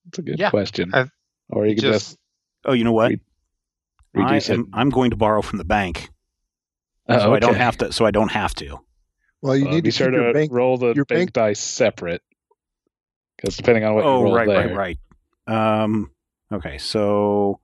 That's 0.05 0.19
a 0.19 0.21
good 0.21 0.39
Yeah. 0.39 0.49
question. 0.49 0.91
I- 0.93 1.09
or 1.49 1.65
you 1.65 1.75
could 1.75 1.83
just, 1.83 2.09
Just 2.09 2.17
Oh, 2.65 2.73
you 2.73 2.83
know 2.83 2.91
what? 2.91 3.11
Re- 3.11 3.19
I 4.23 4.41
am, 4.49 4.67
I'm 4.73 4.89
going 4.89 5.11
to 5.11 5.15
borrow 5.15 5.41
from 5.41 5.57
the 5.59 5.63
bank, 5.63 6.09
Oh, 7.07 7.17
so 7.19 7.33
I 7.33 7.39
don't 7.39 7.55
have 7.55 7.77
to. 7.77 7.93
So 7.93 8.05
I 8.05 8.11
don't 8.11 8.31
have 8.31 8.53
to. 8.55 8.79
Well, 9.41 9.55
you 9.55 9.67
Uh, 9.67 9.71
need 9.71 9.83
be 9.83 9.91
to 9.91 9.95
sure 9.97 10.07
keep 10.07 10.15
your 10.15 10.27
to 10.27 10.33
bank. 10.33 10.51
roll 10.51 10.77
the 10.77 10.87
your 10.93 11.05
bank 11.05 11.31
bank- 11.31 11.33
dice 11.33 11.59
separate, 11.59 12.21
because 13.37 13.55
depending 13.55 13.83
on 13.85 13.93
what 13.95 14.03
you 14.03 14.09
oh, 14.09 14.23
roll 14.23 14.33
right, 14.35 14.47
there, 14.47 14.75
right, 14.75 14.97
right. 15.47 15.81
Um, 15.83 16.11
okay, 16.51 16.77
so 16.79 17.59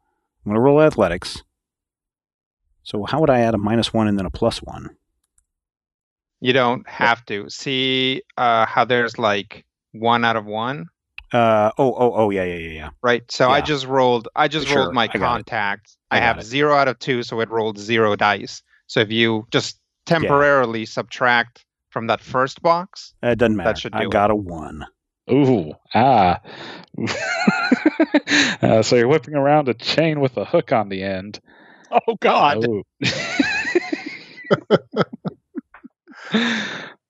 I'm 0.45 0.51
going 0.51 0.55
to 0.55 0.61
roll 0.61 0.81
athletics. 0.81 1.43
So 2.83 3.03
how 3.05 3.19
would 3.21 3.29
I 3.29 3.39
add 3.39 3.55
a 3.55 3.57
minus 3.57 3.91
one 3.93 4.07
and 4.07 4.17
then 4.17 4.25
a 4.25 4.29
plus 4.29 4.61
one? 4.61 4.95
You 6.43 6.53
don't 6.53 6.87
have 6.89 7.25
to 7.25 7.49
see 7.49 8.21
uh, 8.37 8.65
how 8.65 8.85
there's 8.85 9.17
like 9.17 9.63
one 9.93 10.23
out 10.25 10.35
of 10.35 10.45
one, 10.45 10.87
Uh, 11.31 11.71
oh, 11.77 11.93
oh, 11.97 12.13
oh, 12.15 12.29
yeah, 12.29 12.43
yeah, 12.43 12.55
yeah, 12.57 12.69
yeah. 12.81 12.89
right? 13.01 13.23
So 13.31 13.49
I 13.49 13.61
just 13.61 13.85
rolled. 13.87 14.27
I 14.35 14.47
just 14.47 14.67
Sure, 14.67 14.77
rolled 14.83 14.93
my 14.93 15.05
I 15.05 15.07
got 15.07 15.13
it. 15.15 15.19
contacts. 15.19 15.97
I 16.11 16.17
I, 16.17 16.19
have 16.21 16.37
it. 16.39 16.43
zero 16.45 16.75
out 16.75 16.87
of 16.87 16.99
two, 16.99 17.23
so 17.23 17.39
it 17.39 17.49
rolled 17.49 17.77
zero 17.79 18.15
dice. 18.15 18.61
So 18.87 18.99
if 18.99 19.09
you 19.11 19.47
just 19.51 19.79
temporarily 20.05 20.85
subtract 20.85 21.65
from 21.89 22.07
that 22.07 22.21
first 22.21 22.61
box, 22.61 23.13
Uh, 23.23 23.29
It 23.29 23.37
doesn't 23.39 23.55
matter. 23.55 23.69
That 23.71 23.79
should 23.79 23.95
I 23.95 24.01
do 24.01 24.07
it. 24.09 24.11
got 24.11 24.29
a 24.31 24.35
one. 24.35 24.85
Ooh, 25.31 25.71
ah. 25.95 26.41
uh, 28.61 28.81
so 28.83 28.95
you're 28.97 29.07
whipping 29.07 29.35
around 29.35 29.69
a 29.69 29.73
chain 29.73 30.19
with 30.19 30.35
a 30.37 30.43
hook 30.45 30.71
on 30.73 30.89
the 30.89 31.01
end. 31.01 31.39
Oh 31.91 32.15
God! 32.19 32.65
Oh. 32.67 32.83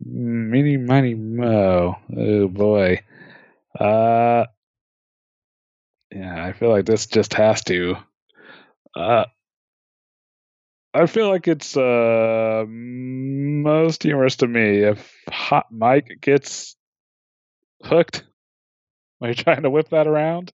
Meeny, 0.06 0.78
miny, 0.78 1.14
mo. 1.16 1.96
Oh 2.16 2.48
boy. 2.48 3.02
Uh, 3.80 4.46
yeah, 6.12 6.46
I 6.46 6.54
feel 6.54 6.70
like 6.70 6.86
this 6.86 7.08
just 7.08 7.34
has 7.36 7.64
to. 7.66 7.96
Uh, 8.96 9.26
I 10.94 11.08
feel 11.08 11.30
like 11.30 11.48
it's 11.48 11.76
uh 11.76 12.66
most 12.68 14.04
humorous 14.04 14.36
to 14.38 14.48
me 14.48 14.84
if 14.84 15.12
Hot 15.30 15.66
Mike 15.72 16.20
gets 16.22 16.76
hooked 17.84 18.24
when 19.18 19.30
you're 19.30 19.36
trying 19.44 19.64
to 19.64 19.72
whip 19.72 19.90
that 19.90 20.06
around. 20.08 20.52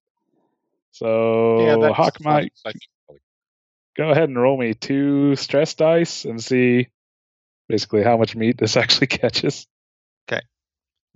So 0.91 1.59
yeah, 1.81 1.93
Hawk. 1.93 2.17
Mike, 2.21 2.53
I 2.65 2.71
think 2.71 2.83
probably- 3.05 3.21
go 3.97 4.09
ahead 4.11 4.29
and 4.29 4.39
roll 4.41 4.57
me 4.57 4.73
two 4.73 5.35
stress 5.35 5.73
dice 5.73 6.23
and 6.23 6.41
see 6.41 6.87
basically 7.69 8.03
how 8.03 8.17
much 8.17 8.35
meat 8.35 8.57
this 8.57 8.75
actually 8.83 9.07
catches. 9.07 9.67
'Kay. 10.27 10.41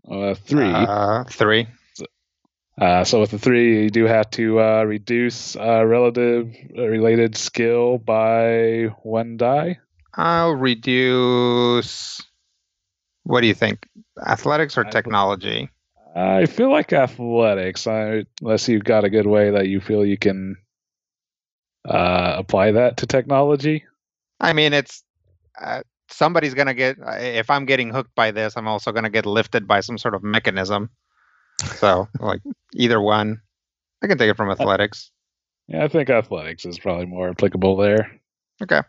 Uh, 0.09 0.35
three. 0.35 0.71
Uh, 0.71 1.25
three. 1.25 1.67
Uh, 2.79 3.03
so 3.03 3.19
with 3.19 3.31
the 3.31 3.37
three, 3.37 3.83
you 3.83 3.89
do 3.89 4.05
have 4.05 4.29
to 4.31 4.59
uh, 4.59 4.83
reduce 4.83 5.55
uh, 5.55 5.85
relative 5.85 6.55
uh, 6.75 6.87
related 6.87 7.35
skill 7.35 7.99
by 7.99 8.85
one 9.03 9.37
die. 9.37 9.79
I'll 10.15 10.53
reduce. 10.53 12.21
What 13.23 13.41
do 13.41 13.47
you 13.47 13.53
think? 13.53 13.87
Athletics 14.25 14.77
or 14.77 14.83
technology? 14.85 15.69
I 16.15 16.45
feel 16.45 16.69
like 16.69 16.93
athletics, 16.93 17.87
I, 17.87 18.25
unless 18.41 18.67
you've 18.67 18.83
got 18.83 19.03
a 19.03 19.09
good 19.09 19.25
way 19.25 19.51
that 19.51 19.67
you 19.67 19.79
feel 19.79 20.05
you 20.05 20.17
can 20.17 20.57
uh, 21.87 22.35
apply 22.37 22.71
that 22.73 22.97
to 22.97 23.07
technology. 23.07 23.85
I 24.39 24.53
mean, 24.53 24.73
it's 24.73 25.03
somebody's 26.13 26.53
gonna 26.53 26.73
get. 26.73 26.97
uh, 26.99 27.17
If 27.19 27.49
I'm 27.49 27.65
getting 27.65 27.91
hooked 27.91 28.15
by 28.15 28.31
this, 28.31 28.55
I'm 28.57 28.67
also 28.67 28.91
gonna 28.91 29.09
get 29.09 29.25
lifted 29.25 29.67
by 29.67 29.81
some 29.81 29.97
sort 29.97 30.15
of 30.15 30.23
mechanism. 30.23 30.89
So, 31.77 32.07
like 32.19 32.41
either 32.73 33.01
one, 33.01 33.41
I 34.01 34.07
can 34.07 34.17
take 34.17 34.29
it 34.29 34.37
from 34.37 34.49
athletics. 34.51 35.11
Yeah, 35.67 35.83
I 35.83 35.87
think 35.87 36.09
athletics 36.09 36.65
is 36.65 36.77
probably 36.79 37.05
more 37.05 37.29
applicable 37.29 37.77
there. 37.77 38.11
Okay. 38.61 38.81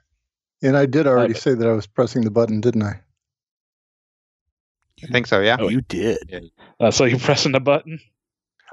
And 0.63 0.77
I 0.77 0.87
did 0.87 1.07
already 1.07 1.33
but- 1.35 1.43
say 1.43 1.55
that 1.55 1.67
I 1.69 1.73
was 1.73 1.87
pressing 1.87 2.23
the 2.25 2.31
button, 2.31 2.61
didn't 2.61 2.83
I? 2.83 3.01
I 5.03 5.07
think 5.09 5.27
so. 5.27 5.41
Yeah. 5.41 5.57
Oh, 5.61 5.69
you 5.69 5.83
did. 5.83 6.51
Uh, 6.81 6.91
so 6.91 7.05
you're 7.05 7.19
pressing 7.19 7.53
the 7.53 7.61
button. 7.61 7.99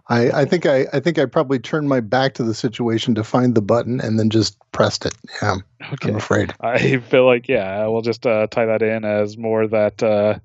I, 0.09 0.41
I 0.41 0.45
think 0.45 0.65
I, 0.65 0.87
I 0.93 0.99
think 0.99 1.19
I 1.19 1.25
probably 1.25 1.59
turned 1.59 1.87
my 1.87 1.99
back 1.99 2.33
to 2.35 2.43
the 2.43 2.53
situation 2.53 3.15
to 3.15 3.23
find 3.23 3.55
the 3.55 3.61
button 3.61 4.01
and 4.01 4.17
then 4.19 4.29
just 4.29 4.57
pressed 4.71 5.05
it. 5.05 5.13
Yeah, 5.41 5.57
Okay. 5.93 6.09
I'm 6.09 6.15
afraid. 6.15 6.53
I 6.59 6.97
feel 6.97 7.25
like 7.25 7.47
yeah, 7.47 7.85
we'll 7.87 8.01
just 8.01 8.25
uh, 8.25 8.47
tie 8.47 8.65
that 8.65 8.81
in 8.81 9.05
as 9.05 9.37
more 9.37 9.67
that 9.67 10.01
uh, 10.01 10.39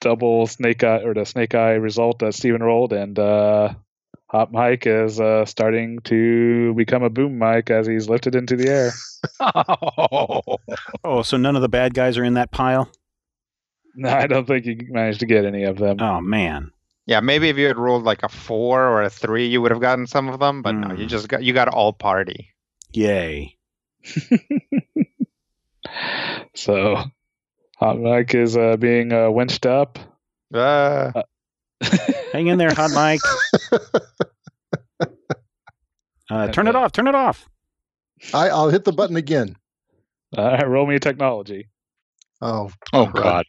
double 0.00 0.46
snake 0.46 0.84
eye 0.84 1.02
or 1.02 1.12
the 1.14 1.24
snake 1.24 1.54
eye 1.54 1.72
result 1.74 2.20
that 2.20 2.34
Steven 2.34 2.62
rolled, 2.62 2.92
and 2.92 3.18
uh, 3.18 3.74
Hot 4.26 4.52
Mike 4.52 4.86
is 4.86 5.18
uh, 5.18 5.44
starting 5.44 5.98
to 6.04 6.74
become 6.74 7.02
a 7.02 7.10
boom 7.10 7.38
mic 7.38 7.70
as 7.70 7.86
he's 7.86 8.08
lifted 8.08 8.34
into 8.34 8.56
the 8.56 8.68
air. 8.68 8.90
Oh, 9.40 10.58
Oh, 11.04 11.22
so 11.22 11.36
none 11.36 11.56
of 11.56 11.62
the 11.62 11.68
bad 11.68 11.94
guys 11.94 12.16
are 12.18 12.24
in 12.24 12.34
that 12.34 12.50
pile? 12.52 12.90
No, 13.96 14.08
I 14.16 14.26
don't 14.26 14.46
think 14.46 14.66
you 14.66 14.76
managed 14.90 15.20
to 15.20 15.26
get 15.26 15.44
any 15.44 15.64
of 15.64 15.78
them. 15.78 16.00
Oh 16.00 16.20
man. 16.20 16.70
Yeah. 17.08 17.18
Maybe 17.20 17.48
if 17.48 17.56
you 17.58 17.66
had 17.66 17.76
rolled 17.78 18.04
like 18.04 18.22
a 18.22 18.28
four 18.28 18.84
or 18.86 19.02
a 19.02 19.10
three, 19.10 19.46
you 19.48 19.60
would 19.62 19.72
have 19.72 19.80
gotten 19.80 20.06
some 20.06 20.28
of 20.28 20.38
them. 20.38 20.62
But 20.62 20.72
no, 20.76 20.94
you 20.94 21.04
Hmm. 21.04 21.08
just 21.08 21.28
got 21.28 21.42
you 21.42 21.52
got 21.52 21.66
all 21.68 21.92
party. 21.92 22.50
Yay. 22.92 23.56
so 26.54 27.02
Hot 27.78 27.98
Mike 28.00 28.34
is 28.34 28.56
uh, 28.56 28.76
being 28.76 29.12
uh, 29.12 29.30
winched 29.30 29.66
up. 29.66 29.98
Uh, 30.52 31.12
Hang 32.32 32.46
in 32.48 32.58
there, 32.58 32.72
hot 32.74 32.90
Mike. 32.92 33.20
Uh, 36.30 36.46
turn 36.48 36.68
it 36.68 36.76
off. 36.76 36.92
Turn 36.92 37.06
it 37.06 37.14
off. 37.14 37.48
I, 38.34 38.50
I'll 38.50 38.68
hit 38.68 38.84
the 38.84 38.92
button 38.92 39.16
again. 39.16 39.56
All 40.36 40.44
right, 40.44 40.68
roll 40.68 40.86
me 40.86 40.96
a 40.96 41.00
technology. 41.00 41.68
Oh, 42.42 42.70
oh 42.92 43.06
crap. 43.06 43.24
God. 43.24 43.46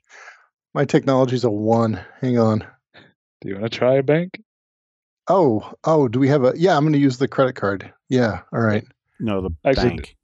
my 0.74 0.86
technology's 0.86 1.44
a 1.44 1.50
one. 1.52 2.00
Hang 2.22 2.40
on. 2.40 2.66
Do 3.42 3.50
you 3.50 3.56
want 3.60 3.72
to 3.72 3.78
try 3.78 3.96
a 3.96 4.04
bank? 4.04 4.42
Oh, 5.30 5.72
oh, 5.84 6.08
do 6.08 6.20
we 6.20 6.28
have 6.30 6.44
a? 6.44 6.54
Yeah, 6.56 6.76
I'm 6.76 6.84
going 6.84 6.94
to 6.94 7.00
use 7.00 7.18
the 7.18 7.28
credit 7.28 7.56
card. 7.56 7.94
Yeah, 8.10 8.42
all 8.52 8.60
right. 8.62 8.86
No, 9.20 9.42
the 9.42 9.50
Actually, 9.66 9.90
bank. 9.90 10.16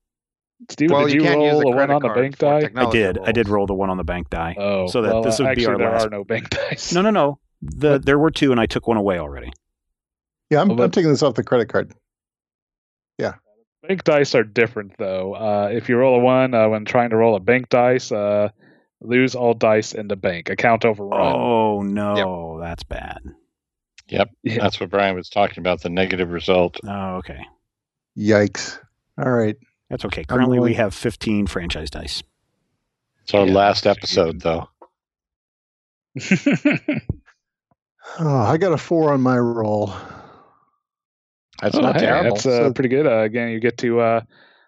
Steven, 0.72 0.96
well, 0.96 1.06
did 1.06 1.14
you 1.14 1.22
you 1.22 1.28
can't 1.28 1.42
use 1.42 1.52
roll 1.52 1.60
the 1.62 1.68
a 1.68 1.70
one 1.70 1.78
credit 1.78 1.94
on 1.94 2.02
the 2.02 2.10
bank 2.10 2.38
die? 2.38 2.58
I 2.58 2.62
technology 2.62 2.98
did. 2.98 3.20
I 3.20 3.32
did 3.32 3.50
roll 3.50 3.68
the 3.68 3.74
one 3.74 3.90
on 3.90 3.98
the 3.98 4.04
bank 4.04 4.30
die. 4.30 4.56
Oh, 4.58 4.88
So 4.88 5.02
that 5.02 5.14
well, 5.14 5.22
this 5.22 5.40
would 5.40 5.56
be 5.56 5.66
our 5.68 5.78
there 5.78 5.92
last- 5.92 6.08
are 6.08 6.10
no 6.10 6.24
bank 6.24 6.50
dice. 6.50 6.94
No, 6.94 7.02
no, 7.02 7.12
no. 7.12 7.40
The 7.62 8.00
there 8.00 8.18
were 8.20 8.32
two, 8.32 8.52
and 8.52 8.60
I 8.60 8.66
took 8.66 8.88
one 8.88 8.98
away 8.98 9.20
already. 9.20 9.52
Yeah, 10.50 10.62
I'm, 10.62 10.70
Well, 10.70 10.82
I'm 10.84 10.92
taking 10.92 11.10
this 11.12 11.24
off 11.24 11.36
the 11.36 11.44
credit 11.44 11.70
card. 11.70 11.94
Yeah. 13.18 13.34
Bank 13.88 14.04
dice 14.04 14.34
are 14.36 14.44
different, 14.44 14.94
though. 14.98 15.34
Uh, 15.36 15.70
if 15.72 15.90
you 15.90 15.98
roll 15.98 16.16
a 16.16 16.20
one 16.20 16.54
uh, 16.54 16.68
when 16.70 16.86
trying 16.86 17.12
to 17.12 17.16
roll 17.16 17.36
a 17.36 17.40
bank 17.40 17.70
dice, 17.70 18.12
uh, 18.12 18.50
lose 19.02 19.36
all 19.36 19.54
dice 19.54 19.94
in 19.94 20.08
the 20.08 20.16
bank. 20.16 20.50
Account 20.50 20.86
overrun. 20.86 21.36
Oh 21.36 21.82
no, 21.82 22.60
that's 22.60 22.84
bad. 22.84 23.20
Yep. 24.08 24.30
Yeah. 24.44 24.60
That's 24.62 24.80
what 24.80 24.90
Brian 24.92 25.16
was 25.16 25.30
talking 25.30 25.60
about. 25.60 25.82
The 25.82 25.90
negative 25.90 26.30
result. 26.32 26.80
Oh, 26.88 27.16
okay. 27.18 27.44
Yikes. 28.18 28.78
All 29.18 29.32
right. 29.32 29.56
That's 29.90 30.06
okay. 30.06 30.22
I'm 30.30 30.38
Currently, 30.38 30.60
we 30.60 30.74
have 30.76 30.94
15 30.94 31.48
franchise 31.48 31.90
dice. 31.90 32.22
It's 33.24 33.34
our 33.34 33.46
Yeah, 33.48 33.54
last 33.54 33.88
episode, 33.88 34.42
though. 34.42 34.70
Oh, 38.20 38.38
I 38.48 38.58
got 38.58 38.74
a 38.74 38.78
four 38.78 39.12
on 39.14 39.22
my 39.22 39.38
roll. 39.38 39.94
That's 41.62 41.76
Oh, 41.76 41.82
not 41.82 41.96
hey, 41.96 42.06
terrible. 42.06 42.36
That's 42.36 42.46
uh, 42.46 42.66
So- 42.68 42.74
pretty 42.74 42.90
good. 42.90 43.08
Uh, 43.08 43.20
again, 43.22 43.50
you 43.50 43.60
get 43.60 43.78
to 43.80 44.00
uh, 44.00 44.22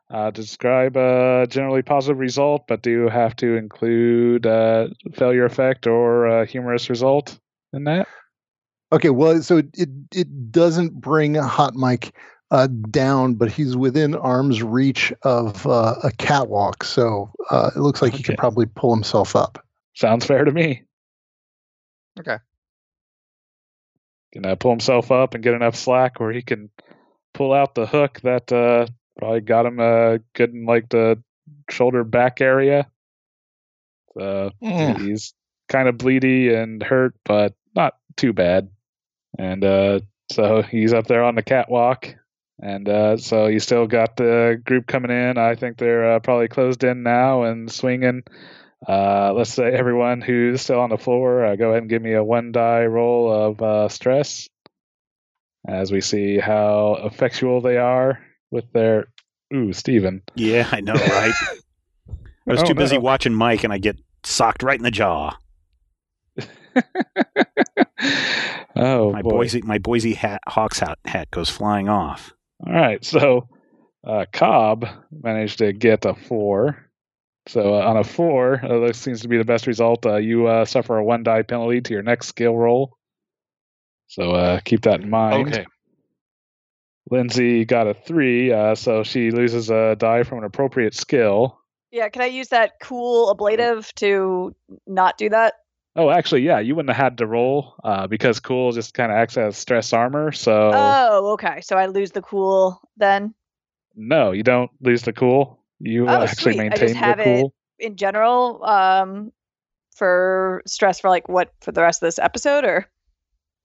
uh, 0.10 0.32
describe 0.32 0.96
a 0.96 1.48
generally 1.50 1.82
positive 1.82 2.20
result, 2.20 2.65
but 2.67 2.82
do 2.82 2.89
you 2.89 3.10
have 3.10 3.36
to 3.38 3.56
include 3.56 4.46
uh, 4.46 4.88
failure 5.13 5.46
effect 5.46 5.88
or 5.88 6.26
a 6.28 6.46
humorous 6.46 6.89
result 6.89 7.39
in 7.74 7.84
that. 7.86 8.08
Okay, 8.91 9.10
well, 9.10 9.41
so 9.41 9.58
it 9.58 9.67
it, 9.74 9.89
it 10.15 10.52
doesn't 10.52 10.93
bring 10.93 11.36
Hot 11.36 11.76
Mike 11.76 12.15
uh, 12.52 12.67
down, 12.67 13.34
but 13.34 13.52
he's 13.52 13.76
within 13.76 14.15
arm's 14.15 14.63
reach 14.63 15.12
of 15.24 15.67
uh, 15.67 15.96
a 16.04 16.12
catwalk, 16.12 16.86
so 16.86 17.32
uh, 17.52 17.72
it 17.76 17.80
looks 17.80 18.02
like 18.02 18.13
he 18.13 18.20
Okay. 18.20 18.28
can 18.28 18.36
probably 18.38 18.65
pull 18.65 18.93
himself 18.93 19.36
up. 19.36 19.63
Sounds 19.93 20.26
fair 20.26 20.46
to 20.46 20.52
me. 20.52 20.84
Okay. 22.17 22.38
Can 24.32 24.46
uh, 24.46 24.56
pull 24.56 24.72
himself 24.72 25.12
up 25.12 25.34
and 25.34 25.43
get 25.43 25.54
enough 25.54 25.76
slack 25.76 26.20
where 26.20 26.32
he 26.32 26.41
can 26.41 26.70
pull 27.34 27.54
out 27.54 27.76
the 27.76 27.86
hook 27.86 28.22
that 28.22 28.52
uh, 28.52 28.88
probably 29.17 29.41
got 29.41 29.65
him 29.65 29.80
uh, 29.80 30.17
good 30.34 30.53
in 30.53 30.65
like 30.65 30.89
the 30.89 31.21
shoulder 31.69 32.03
back 32.03 32.41
area. 32.41 32.88
So 34.17 34.51
Mm. 34.63 34.97
he's 34.97 35.34
kind 35.69 35.88
of 35.88 35.97
bleedy 35.97 36.53
and 36.56 36.82
hurt, 36.82 37.13
but 37.23 37.53
not 37.75 37.95
too 38.15 38.34
bad. 38.34 38.69
And 39.38 39.63
uh, 39.63 39.99
so 40.32 40.62
he's 40.62 40.93
up 40.93 41.08
there 41.08 41.23
on 41.23 41.36
the 41.36 41.43
catwalk. 41.43 42.15
And 42.60 42.89
uh, 42.89 43.17
so 43.17 43.47
you 43.47 43.60
still 43.60 43.86
got 43.86 44.15
the 44.15 44.60
group 44.65 44.88
coming 44.88 45.12
in. 45.12 45.38
I 45.38 45.56
think 45.56 45.77
they're 45.77 46.15
uh, 46.15 46.19
probably 46.19 46.47
closed 46.47 46.84
in 46.84 47.03
now 47.03 47.43
and 47.43 47.71
swinging. 47.71 48.23
Uh, 48.88 49.34
let's 49.34 49.53
say 49.53 49.71
everyone 49.71 50.21
who's 50.21 50.62
still 50.62 50.80
on 50.80 50.89
the 50.89 50.97
floor, 50.97 51.45
uh, 51.45 51.56
go 51.56 51.69
ahead 51.69 51.82
and 51.84 51.89
give 51.89 52.01
me 52.01 52.13
a 52.13 52.23
one 52.23 52.51
die 52.51 52.86
roll 52.86 53.32
of 53.32 53.62
uh, 53.62 53.89
stress 53.89 54.49
as 55.67 55.91
we 55.91 56.01
see 56.01 56.38
how 56.38 56.97
effectual 57.03 57.62
they 57.62 57.77
are 57.77 58.19
with 58.51 58.71
their. 58.73 59.07
Ooh, 59.53 59.71
Steven. 59.73 60.21
Yeah, 60.36 60.67
I 60.71 60.81
know, 60.81 60.93
right? 60.93 61.33
I 62.10 62.51
was 62.51 62.62
Oh, 62.62 62.65
too 62.65 62.75
busy 62.75 62.95
no. 62.97 63.01
watching 63.01 63.33
Mike, 63.33 63.63
and 63.63 63.71
I 63.73 63.77
get 63.77 63.97
socked 64.24 64.63
right 64.63 64.78
in 64.78 64.84
the 64.84 64.91
jaw. 64.91 65.38
oh, 68.76 69.11
My 69.11 69.22
boy. 69.22 69.30
Boise, 69.30 69.61
my 69.61 69.78
Boise 69.78 70.13
hat, 70.13 70.41
Hawks 70.47 70.80
hat, 70.80 70.99
hat 71.05 71.32
goes 71.32 71.49
flying 71.49 71.89
off. 71.89 72.34
All 72.65 72.74
right, 72.74 73.03
so 73.03 73.47
uh, 74.05 74.26
Cobb 74.32 74.88
managed 75.11 75.59
to 75.59 75.74
get 75.74 76.05
a 76.05 76.13
four. 76.15 76.84
So 77.47 77.76
uh, 77.76 77.80
on 77.88 77.97
a 77.97 78.03
four, 78.03 78.63
uh, 78.63 78.80
this 78.88 78.97
seems 78.97 79.22
to 79.22 79.28
be 79.28 79.38
the 79.38 79.45
best 79.45 79.67
result. 79.67 80.05
Uh, 80.05 80.17
you 80.17 80.47
uh, 80.47 80.65
suffer 80.65 80.97
a 80.97 81.03
one 81.03 81.24
die 81.24 81.43
penalty 81.43 81.82
to 81.82 81.93
your 81.93 82.03
next 82.03 82.28
skill 82.28 82.55
roll. 82.57 82.97
So 84.07 84.32
uh, 84.32 84.59
keep 84.65 84.82
that 84.82 85.01
in 85.01 85.09
mind. 85.09 85.47
Okay. 85.49 85.65
Lindsay 87.10 87.66
got 87.66 87.88
a 87.88 87.93
three, 87.93 88.51
uh, 88.51 88.76
so 88.76 89.03
she 89.03 89.32
loses 89.32 89.70
a 89.70 89.95
die 89.95 90.24
from 90.24 90.39
an 90.39 90.43
appropriate 90.43 90.93
skill. 90.93 91.60
Yeah, 91.91 92.10
can 92.10 92.22
I 92.22 92.26
use 92.26 92.49
that 92.49 92.74
cool 92.82 93.30
ablative 93.32 93.93
to 93.95 94.53
not 94.86 95.18
do 95.18 95.30
that? 95.30 95.53
Oh, 95.95 96.10
actually, 96.10 96.41
yeah, 96.41 96.60
you 96.60 96.76
wouldn't 96.76 96.93
have 96.93 97.03
had 97.03 97.18
to 97.20 97.26
roll 97.26 97.74
uh, 97.84 98.05
because 98.08 98.39
cool 98.39 98.72
just 98.72 98.93
kind 98.93 99.12
of 99.12 99.18
acts 99.18 99.38
as 99.38 99.58
stress 99.58 99.93
armor. 99.93 100.32
So 100.32 100.72
Oh, 100.74 101.28
okay. 101.34 101.62
So 101.62 101.78
I 101.78 101.88
lose 101.88 102.12
the 102.12 102.22
cool 102.22 102.80
then. 102.97 103.34
no, 103.95 104.32
you 104.32 104.43
don't 104.43 104.70
lose 104.82 105.01
the 105.03 105.14
cool. 105.14 105.60
You 105.80 106.08
Oh, 106.08 106.22
actually 106.22 106.53
sweet. 106.53 106.60
I 106.72 106.78
just 106.78 106.82
maintain 106.82 106.95
have 106.95 107.18
the 107.18 107.24
it- 107.24 107.26
cool. 107.41 107.53
In 107.80 107.95
general, 107.95 108.64
um, 108.66 109.32
for 109.95 110.62
stress 110.68 110.99
for 110.99 111.10
like 111.10 111.28
what 111.30 111.51
for 111.62 111.72
the 111.72 111.82
rest 111.82 112.01
of 112.03 112.08
this 112.08 112.20
episode 112.20 112.64
or 112.66 112.86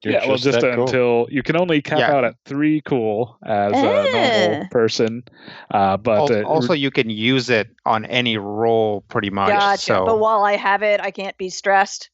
You're 0.05 0.15
yeah, 0.15 0.27
well, 0.27 0.37
just 0.37 0.61
that 0.61 0.75
cool. 0.75 0.85
until 0.85 1.27
you 1.31 1.43
can 1.43 1.57
only 1.57 1.81
cap 1.81 1.99
Yeah. 2.01 2.13
out 2.13 2.25
at 2.25 2.35
three 2.45 2.81
cool 2.81 3.39
as 3.45 3.73
a 3.73 3.77
Ah. 3.77 4.11
normal 4.11 4.67
person. 4.71 5.23
Uh, 5.71 5.97
but 5.97 6.19
also, 6.19 6.43
uh, 6.43 6.47
also, 6.49 6.73
you 6.73 6.91
can 6.91 7.09
use 7.09 7.51
it 7.51 7.69
on 7.87 8.05
any 8.07 8.37
roll 8.37 9.03
pretty 9.09 9.31
much. 9.31 9.51
gotcha. 9.51 9.79
So 9.83 10.05
But 10.07 10.19
while 10.19 10.43
I 10.45 10.57
have 10.57 10.83
it, 10.83 11.01
I 11.01 11.11
can't 11.13 11.37
be 11.39 11.51
stressed. 11.51 12.11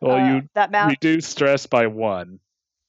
well, 0.00 0.16
uh, 0.16 0.34
you 0.36 0.48
that 0.54 0.70
mount. 0.70 0.90
reduce 0.90 1.26
stress 1.26 1.66
by 1.66 1.86
one. 1.88 2.38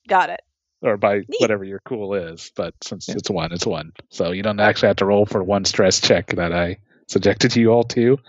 Got 0.08 0.30
it. 0.30 0.42
or 0.82 0.98
by 0.98 1.16
Neat. 1.28 1.40
whatever 1.40 1.64
your 1.64 1.82
cool 1.86 2.14
is. 2.14 2.52
But 2.56 2.76
since 2.84 3.08
Yeah. 3.08 3.16
it's 3.18 3.30
one, 3.30 3.52
it's 3.52 3.66
one. 3.66 3.92
So 4.12 4.32
you 4.32 4.44
don't 4.44 4.60
actually 4.60 4.88
have 4.90 4.98
to 4.98 5.06
roll 5.06 5.26
for 5.26 5.42
one 5.44 5.66
stress 5.66 6.00
check 6.00 6.28
that 6.36 6.54
I 6.54 6.78
subjected 7.08 7.56
you 7.56 7.72
all 7.72 7.86
to. 7.86 8.20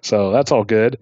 So 0.00 0.30
that's 0.32 0.50
all 0.50 0.64
good. 0.64 0.98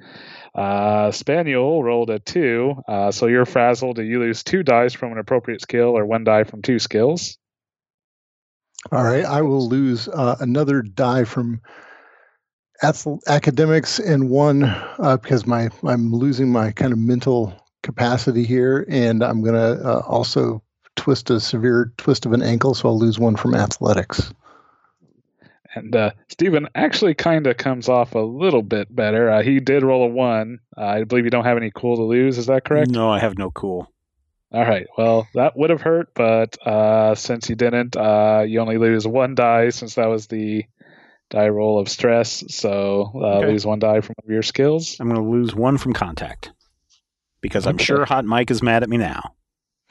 Uh, 0.54 1.10
Spaniel 1.10 1.82
rolled 1.82 2.10
a 2.10 2.18
two. 2.18 2.76
Uh, 2.86 3.10
so 3.10 3.26
you're 3.26 3.46
frazzled. 3.46 3.96
Do 3.96 4.02
you 4.02 4.20
lose 4.20 4.44
two 4.44 4.62
dice 4.62 4.92
from 4.92 5.12
an 5.12 5.18
appropriate 5.18 5.60
skill 5.60 5.96
or 5.98 6.06
one 6.06 6.24
die 6.24 6.44
from 6.44 6.62
two 6.62 6.78
skills. 6.78 7.38
All 8.92 9.02
right, 9.02 9.24
I 9.24 9.40
will 9.42 9.66
lose 9.66 10.08
uh, 10.08 10.36
another 10.40 10.82
die 10.82 11.24
from 11.24 11.62
academics 13.26 13.98
and 13.98 14.28
one 14.28 14.64
uh, 14.64 15.16
because 15.22 15.46
my 15.46 15.70
I'm 15.84 16.12
losing 16.12 16.52
my 16.52 16.70
kind 16.70 16.92
of 16.92 16.98
mental 16.98 17.54
capacity 17.82 18.44
here, 18.44 18.84
and 18.88 19.24
I'm 19.24 19.42
gonna 19.42 19.80
uh, 19.82 20.02
also 20.06 20.62
twist 20.96 21.30
a 21.30 21.40
severe 21.40 21.92
twist 21.96 22.26
of 22.26 22.32
an 22.32 22.42
ankle, 22.42 22.74
so 22.74 22.88
I'll 22.90 22.98
lose 22.98 23.18
one 23.18 23.36
from 23.36 23.54
athletics. 23.54 24.32
And 25.74 25.94
uh, 25.94 26.12
Stephen 26.28 26.68
actually 26.74 27.14
kind 27.14 27.46
of 27.46 27.56
comes 27.56 27.88
off 27.88 28.14
a 28.14 28.18
little 28.20 28.62
bit 28.62 28.94
better. 28.94 29.30
Uh, 29.30 29.42
he 29.42 29.60
did 29.60 29.82
roll 29.82 30.04
a 30.04 30.08
one. 30.08 30.60
Uh, 30.76 30.84
I 30.84 31.04
believe 31.04 31.24
you 31.24 31.30
don't 31.30 31.44
have 31.44 31.56
any 31.56 31.72
cool 31.74 31.96
to 31.96 32.02
lose. 32.04 32.38
Is 32.38 32.46
that 32.46 32.64
correct? 32.64 32.90
No, 32.92 33.10
I 33.10 33.18
have 33.18 33.36
no 33.36 33.50
cool. 33.50 33.90
All 34.52 34.62
right. 34.64 34.86
Well, 34.96 35.26
that 35.34 35.56
would 35.56 35.70
have 35.70 35.80
hurt, 35.80 36.14
but 36.14 36.56
uh, 36.64 37.16
since 37.16 37.48
you 37.48 37.56
didn't, 37.56 37.96
uh, 37.96 38.44
you 38.46 38.60
only 38.60 38.78
lose 38.78 39.04
one 39.06 39.34
die 39.34 39.70
since 39.70 39.96
that 39.96 40.06
was 40.06 40.28
the 40.28 40.64
die 41.30 41.48
roll 41.48 41.80
of 41.80 41.88
stress. 41.88 42.44
So 42.54 43.10
uh, 43.14 43.38
Okay. 43.38 43.48
lose 43.50 43.66
one 43.66 43.80
die 43.80 44.00
from 44.00 44.14
one 44.22 44.30
of 44.30 44.32
your 44.32 44.42
skills. 44.44 44.96
I'm 45.00 45.08
going 45.08 45.20
to 45.20 45.28
lose 45.28 45.54
one 45.56 45.76
from 45.76 45.92
contact 45.92 46.52
because 47.40 47.66
I'm 47.66 47.78
sure 47.78 48.04
Hot 48.04 48.24
Mike 48.24 48.52
is 48.52 48.62
mad 48.62 48.84
at 48.84 48.88
me 48.88 48.96
now. 48.98 49.34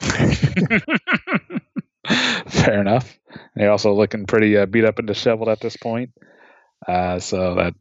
Fair 2.46 2.80
enough. 2.80 3.18
You're 3.56 3.70
also 3.70 3.94
looking 3.94 4.26
pretty 4.26 4.56
uh, 4.56 4.66
beat 4.66 4.84
up 4.84 4.98
and 4.98 5.08
disheveled 5.08 5.48
at 5.48 5.60
this 5.60 5.76
point. 5.76 6.10
Uh, 6.86 7.18
so 7.18 7.54
that 7.54 7.74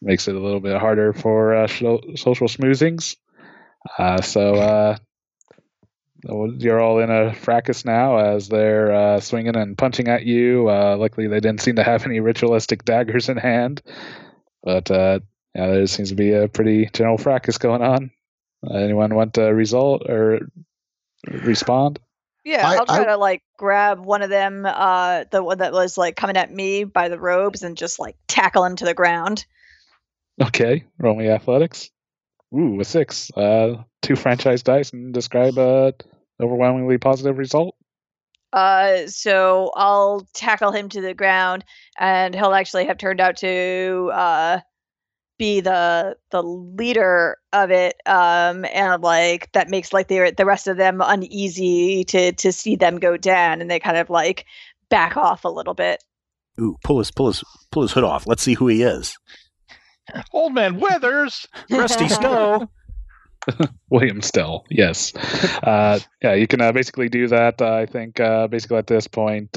makes 0.00 0.28
it 0.28 0.34
a 0.34 0.40
little 0.40 0.60
bit 0.60 0.78
harder 0.80 1.12
for 1.12 1.54
uh, 1.54 1.66
social 1.66 2.48
smoozings. 2.48 3.16
Uh, 3.98 4.20
so 4.20 4.54
uh, 4.54 4.96
you're 6.22 6.80
all 6.80 6.98
in 7.00 7.10
a 7.10 7.34
fracas 7.34 7.84
now 7.84 8.18
as 8.18 8.48
they're 8.48 8.94
uh, 8.94 9.20
swinging 9.20 9.56
and 9.56 9.76
punching 9.76 10.08
at 10.08 10.24
you. 10.24 10.64
Luckily, 10.64 11.28
they 11.28 11.40
didn't 11.40 11.60
seem 11.60 11.76
to 11.76 11.84
have 11.84 12.06
any 12.06 12.20
ritualistic 12.20 12.84
daggers 12.84 13.28
in 13.28 13.36
hand. 13.36 13.82
But 14.62 14.90
yeah, 14.90 15.18
there 15.54 15.86
seems 15.86 16.10
to 16.10 16.14
be 16.14 16.32
a 16.32 16.48
pretty 16.48 16.88
general 16.92 17.18
fracas 17.18 17.58
going 17.58 17.82
on. 17.82 18.10
Anyone 18.68 19.14
want 19.14 19.34
to 19.34 19.42
result 19.42 20.08
or 20.08 20.40
respond? 21.26 22.00
Yeah, 22.48 22.66
I- 22.66 22.76
I'll 22.76 22.86
try 22.86 23.02
I- 23.02 23.04
to 23.04 23.16
like 23.18 23.42
grab 23.58 24.00
one 24.00 24.22
of 24.22 24.30
them, 24.30 24.64
uh, 24.64 25.24
the 25.30 25.44
one 25.44 25.58
that 25.58 25.72
was 25.72 25.98
like 25.98 26.16
coming 26.16 26.38
at 26.38 26.50
me 26.50 26.84
by 26.84 27.10
the 27.10 27.18
robes, 27.20 27.62
and 27.62 27.76
just 27.76 27.98
like 27.98 28.16
tackle 28.26 28.64
him 28.64 28.76
to 28.76 28.86
the 28.86 28.94
ground. 28.94 29.44
Okay, 30.42 30.84
roll 30.98 31.14
me 31.14 31.28
athletics. 31.28 31.90
Ooh, 32.56 32.80
a 32.80 32.84
six. 32.84 33.30
Uh, 33.36 33.82
two 34.00 34.16
franchise 34.16 34.62
dice 34.62 34.92
and 34.94 35.12
describe 35.12 35.58
a 35.58 35.92
overwhelmingly 36.40 36.96
positive 36.96 37.36
result. 37.36 37.74
Uh, 38.50 39.06
so 39.08 39.70
I'll 39.74 40.26
tackle 40.32 40.72
him 40.72 40.88
to 40.88 41.02
the 41.02 41.12
ground, 41.12 41.66
and 41.98 42.34
he'll 42.34 42.54
actually 42.54 42.86
have 42.86 42.96
turned 42.96 43.20
out 43.20 43.36
to 43.38 44.10
uh, 44.14 44.60
be 45.38 45.60
the 45.60 46.16
the 46.30 46.42
leader 46.42 47.38
of 47.52 47.70
it. 47.70 47.96
Um, 48.06 48.64
and 48.66 49.02
like 49.02 49.50
that 49.52 49.68
makes 49.68 49.92
like 49.92 50.08
the 50.08 50.32
the 50.36 50.44
rest 50.44 50.68
of 50.68 50.76
them 50.76 51.00
uneasy 51.04 52.04
to 52.04 52.32
to 52.32 52.52
see 52.52 52.76
them 52.76 52.98
go 52.98 53.16
down, 53.16 53.60
and 53.60 53.70
they 53.70 53.78
kind 53.78 53.96
of 53.96 54.10
like 54.10 54.44
back 54.90 55.16
off 55.16 55.44
a 55.44 55.48
little 55.48 55.74
bit. 55.74 56.04
Ooh, 56.60 56.76
pull 56.84 56.98
his 56.98 57.10
pull 57.10 57.28
his 57.28 57.42
pull 57.70 57.82
his 57.82 57.92
hood 57.92 58.04
off. 58.04 58.26
Let's 58.26 58.42
see 58.42 58.54
who 58.54 58.66
he 58.68 58.82
is. 58.82 59.16
Old 60.32 60.54
man 60.54 60.80
Weathers. 60.80 61.46
Rusty 61.70 62.08
Snow. 62.08 62.68
William 63.90 64.20
Still, 64.20 64.64
yes. 64.68 65.14
Uh, 65.62 65.98
yeah, 66.22 66.34
you 66.34 66.46
can 66.46 66.60
uh, 66.60 66.72
basically 66.72 67.08
do 67.08 67.28
that. 67.28 67.62
Uh, 67.62 67.72
I 67.72 67.86
think 67.86 68.20
uh, 68.20 68.46
basically 68.48 68.76
at 68.76 68.86
this 68.86 69.06
point, 69.06 69.56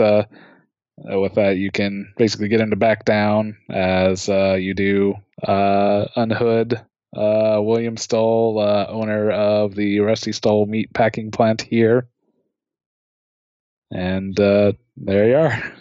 uh, 1.09 1.19
with 1.19 1.35
that, 1.35 1.57
you 1.57 1.71
can 1.71 2.13
basically 2.17 2.47
get 2.47 2.61
him 2.61 2.69
to 2.71 2.75
back 2.75 3.05
down 3.05 3.57
as 3.69 4.29
uh, 4.29 4.53
you 4.53 4.73
do 4.73 5.15
uh, 5.43 6.05
unhood 6.15 6.83
uh, 7.15 7.59
William 7.61 7.97
Stoll, 7.97 8.59
uh, 8.59 8.85
owner 8.87 9.31
of 9.31 9.75
the 9.75 9.99
Rusty 9.99 10.31
Stoll 10.31 10.65
meat 10.65 10.93
packing 10.93 11.31
plant 11.31 11.61
here. 11.61 12.07
And 13.91 14.39
uh, 14.39 14.73
there 14.95 15.27
you 15.27 15.35
are. 15.35 15.73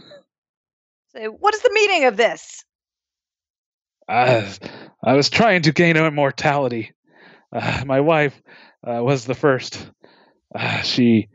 So, 1.14 1.30
what 1.30 1.54
is 1.54 1.62
the 1.62 1.70
meaning 1.72 2.04
of 2.04 2.16
this? 2.16 2.64
I, 4.08 4.52
I 5.02 5.14
was 5.14 5.30
trying 5.30 5.62
to 5.62 5.72
gain 5.72 5.96
immortality. 5.96 6.92
Uh, 7.52 7.84
my 7.86 8.00
wife 8.00 8.40
uh, 8.86 9.02
was 9.02 9.24
the 9.24 9.34
first. 9.34 9.88
Uh, 10.52 10.82
she 10.82 11.28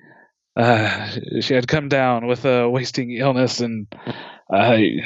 uh, 0.56 1.10
she 1.42 1.54
had 1.54 1.68
come 1.68 1.90
down 1.90 2.28
with 2.28 2.46
a 2.46 2.70
wasting 2.70 3.12
illness, 3.12 3.60
and 3.60 3.88
I 4.50 5.00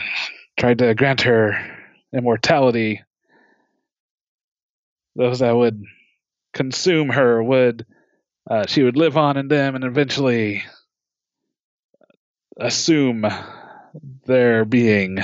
tried 0.57 0.79
to 0.79 0.93
grant 0.93 1.21
her 1.21 1.77
immortality. 2.13 3.01
Those 5.15 5.39
that 5.39 5.55
would 5.55 5.83
consume 6.53 7.09
her 7.09 7.41
would 7.41 7.85
uh, 8.49 8.65
she 8.67 8.83
would 8.83 8.97
live 8.97 9.15
on 9.17 9.37
in 9.37 9.47
them, 9.47 9.75
and 9.75 9.83
eventually 9.83 10.63
assume 12.59 13.25
their 14.25 14.65
being. 14.65 15.19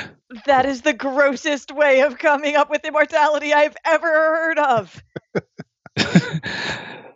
That 0.45 0.65
is 0.65 0.81
the 0.81 0.93
grossest 0.93 1.71
way 1.71 2.01
of 2.01 2.17
coming 2.17 2.55
up 2.55 2.69
with 2.69 2.85
immortality 2.85 3.53
I've 3.53 3.75
ever 3.83 4.07
heard 4.07 4.59
of. 4.59 5.03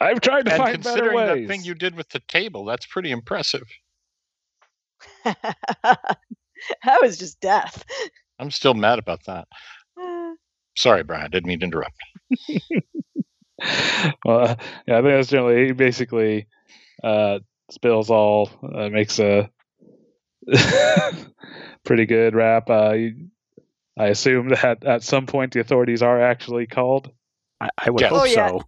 I've 0.00 0.20
tried 0.20 0.46
to 0.46 0.52
And 0.52 0.58
find 0.62 0.82
better 0.82 1.00
considering 1.00 1.16
ways. 1.16 1.48
that 1.48 1.52
thing 1.52 1.64
you 1.64 1.74
did 1.74 1.94
with 1.96 2.08
the 2.10 2.20
table, 2.28 2.64
that's 2.64 2.86
pretty 2.86 3.10
impressive. 3.10 3.64
that 5.24 6.18
was 7.02 7.18
just 7.18 7.40
death. 7.40 7.84
I'm 8.38 8.50
still 8.50 8.74
mad 8.74 8.98
about 8.98 9.24
that. 9.26 9.46
Sorry, 10.76 11.02
Brian. 11.02 11.30
Didn't 11.30 11.46
mean 11.48 11.60
to 11.60 11.66
interrupt. 11.66 11.96
well, 14.24 14.40
uh, 14.40 14.54
yeah, 14.86 14.98
I 14.98 15.02
think 15.02 15.04
that's 15.14 15.28
generally 15.28 15.72
basically 15.72 16.46
uh, 17.02 17.38
spills 17.70 18.10
all 18.10 18.50
uh, 18.74 18.88
makes 18.88 19.18
a 19.18 19.50
pretty 21.84 22.06
good 22.06 22.34
rap. 22.34 22.68
Uh, 22.70 22.92
you- 22.92 23.28
I 23.98 24.08
assume 24.08 24.50
that 24.50 24.84
at 24.84 25.02
some 25.02 25.24
point 25.24 25.54
the 25.54 25.60
authorities 25.60 26.02
are 26.02 26.20
actually 26.20 26.66
called. 26.66 27.10
I, 27.62 27.70
I 27.78 27.88
would 27.88 28.02
Yeah. 28.02 28.08
hope 28.10 28.20
Oh, 28.20 28.24
yeah. 28.26 28.48
so. 28.50 28.60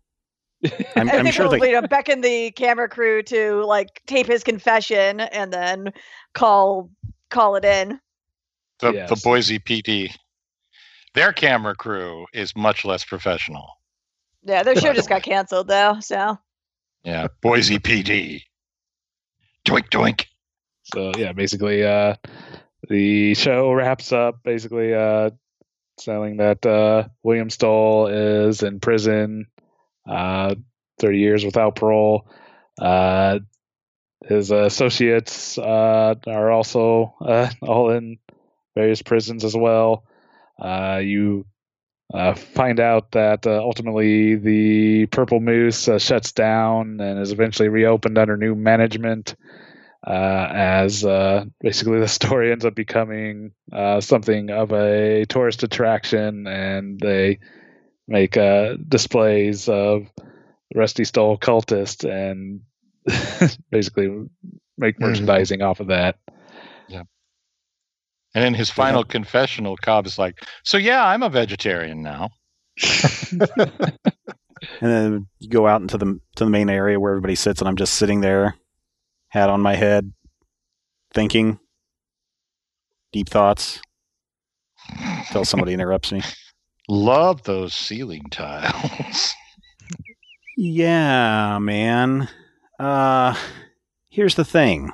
I'm, 0.96 1.08
I 1.08 1.16
I'm 1.16 1.24
think 1.24 1.34
sure 1.34 1.48
we'll 1.48 1.60
they. 1.60 1.70
you 1.70 1.80
know, 1.80 1.86
beckon 1.86 2.20
the 2.20 2.50
camera 2.50 2.88
crew 2.88 3.22
to 3.24 3.64
like 3.64 4.02
tape 4.06 4.26
his 4.26 4.42
confession 4.42 5.20
and 5.20 5.52
then 5.52 5.92
call 6.34 6.90
call 7.30 7.56
it 7.56 7.64
in. 7.64 8.00
The, 8.80 8.92
the 9.08 9.20
Boise 9.22 9.58
PD, 9.58 10.14
their 11.14 11.32
camera 11.32 11.74
crew 11.74 12.26
is 12.32 12.54
much 12.56 12.84
less 12.84 13.04
professional. 13.04 13.68
Yeah, 14.44 14.62
their 14.62 14.76
show 14.76 14.92
just 14.92 15.08
got 15.08 15.22
canceled 15.22 15.66
though, 15.68 15.98
so 16.00 16.38
Yeah, 17.02 17.26
Boise 17.40 17.78
PD. 17.78 18.42
Doink 19.64 19.90
doink. 19.90 20.26
So 20.94 21.12
yeah, 21.16 21.32
basically, 21.32 21.84
uh, 21.84 22.14
the 22.88 23.34
show 23.34 23.72
wraps 23.72 24.12
up 24.12 24.42
basically 24.42 24.94
uh, 24.94 25.30
saying 25.98 26.38
that 26.38 26.64
uh, 26.64 27.08
William 27.22 27.50
Stoll 27.50 28.06
is 28.06 28.62
in 28.62 28.80
prison, 28.80 29.46
uh, 30.08 30.54
thirty 30.98 31.18
years 31.18 31.44
without 31.44 31.76
parole. 31.76 32.26
Uh, 32.80 33.40
his 34.26 34.50
associates 34.50 35.58
uh, 35.58 36.14
are 36.26 36.50
also 36.50 37.14
uh, 37.20 37.48
all 37.62 37.90
in 37.90 38.18
various 38.74 39.02
prisons 39.02 39.44
as 39.44 39.56
well. 39.56 40.04
Uh, 40.60 41.00
you 41.02 41.46
find 42.36 42.80
out 42.80 43.10
that 43.12 43.46
ultimately 43.46 44.34
the 44.34 45.06
Purple 45.06 45.40
Moose 45.40 45.88
shuts 45.98 46.32
down 46.32 47.00
and 47.00 47.20
is 47.20 47.32
eventually 47.32 47.68
reopened 47.68 48.16
under 48.16 48.36
new 48.36 48.54
management 48.54 49.36
uh, 50.06 50.48
as 50.50 51.04
uh, 51.04 51.44
basically 51.60 52.00
the 52.00 52.08
story 52.08 52.52
ends 52.52 52.64
up 52.64 52.74
becoming 52.74 53.52
uh, 53.72 54.00
something 54.00 54.50
of 54.50 54.72
a 54.72 55.24
tourist 55.26 55.62
attraction, 55.62 56.46
and 56.46 56.98
they 57.00 57.38
make 58.08 58.36
uh, 58.36 58.74
displays 58.88 59.68
of 59.68 60.06
Rusty 60.74 61.04
Stoll 61.04 61.38
cultists 61.38 62.04
and 62.08 62.60
basically 63.70 64.08
make 64.76 64.96
Mhm. 64.96 65.00
merchandising 65.00 65.62
off 65.62 65.78
of 65.80 65.86
that. 65.88 66.16
Yeah. 66.88 67.02
And 68.34 68.44
in 68.44 68.54
his 68.54 68.70
final 68.70 69.04
confessional, 69.04 69.76
Cobb 69.76 70.06
is 70.06 70.18
like, 70.18 70.42
"So 70.64 70.76
yeah, 70.78 71.04
I'm 71.06 71.22
a 71.22 71.30
vegetarian 71.30 72.02
now." 72.02 72.30
And 74.80 74.90
then 74.90 75.26
you 75.38 75.48
go 75.48 75.68
out 75.68 75.80
into 75.82 75.96
the 75.96 76.18
to 76.36 76.44
the 76.44 76.50
main 76.50 76.68
area 76.68 76.98
where 76.98 77.12
everybody 77.12 77.36
sits, 77.36 77.60
and 77.60 77.68
I'm 77.68 77.76
just 77.76 77.94
sitting 77.94 78.20
there, 78.20 78.56
hat 79.28 79.50
on 79.50 79.60
my 79.60 79.76
head, 79.76 80.12
thinking, 81.14 81.60
deep 83.12 83.28
thoughts. 83.28 83.80
Until 84.98 85.44
somebody 85.44 85.74
interrupts 85.74 86.10
me. 86.10 86.22
Love 86.88 87.42
those 87.44 87.74
ceiling 87.74 88.24
tiles. 88.30 89.34
Yeah, 90.60 91.58
man. 91.60 92.28
Uh, 92.80 93.36
here's 94.08 94.34
the 94.34 94.44
thing: 94.44 94.90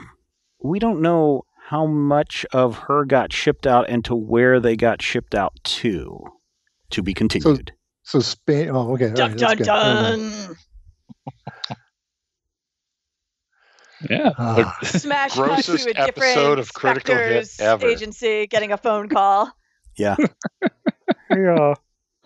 we 0.63 0.79
don't 0.79 1.01
know 1.01 1.47
how 1.69 1.87
much 1.87 2.45
of 2.53 2.77
her 2.81 3.07
got 3.07 3.33
shipped 3.33 3.67
out 3.67 3.89
and 3.89 4.05
to 4.05 4.15
where 4.15 4.61
they 4.61 4.77
got 4.77 5.01
shipped 5.01 5.35
out 5.35 5.55
to. 5.65 6.23
To 6.91 7.03
be 7.03 7.15
continued. 7.15 7.73
So 8.03 8.21
Spain. 8.21 8.69
Oh, 8.75 8.93
okay. 8.93 9.09
all 9.09 9.15
Dun 9.15 9.31
right, 9.31 9.39
dun 9.39 9.57
that's 9.57 9.59
good. 9.61 9.67
Never 9.67 10.19
mind. 10.19 10.57
dun. 11.69 11.77
Yeah. 14.11 14.33
Ah. 14.37 14.79
Smash 14.83 15.33
cut 15.35 15.49
Grossest 15.49 15.85
to 15.85 15.91
a 15.91 15.95
different 15.95 16.09
episode 16.37 16.59
of 16.59 16.75
Critical 16.75 17.15
Hit 17.17 17.49
ever. 17.59 17.87
agency 17.87 18.47
getting 18.49 18.71
a 18.73 18.77
phone 18.77 19.09
call. 19.09 19.51
hey, 19.97 20.07
uh, 21.33 21.75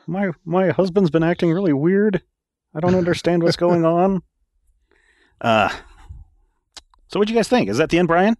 my 0.09 0.31
my 0.45 0.71
husband's 0.71 1.11
been 1.11 1.23
acting 1.23 1.53
really 1.53 1.73
weird. 1.73 2.23
I 2.75 2.81
don't 2.81 2.95
understand 2.97 3.43
what's 3.43 3.57
going 3.57 3.85
on. 3.99 4.23
Uh, 5.41 5.69
so 7.09 7.19
what 7.19 7.29
do 7.29 7.33
you 7.35 7.39
guys 7.39 7.49
think? 7.49 7.69
Is 7.69 7.79
that 7.79 7.91
the 7.91 7.99
end, 7.99 8.09
Brian? 8.09 8.37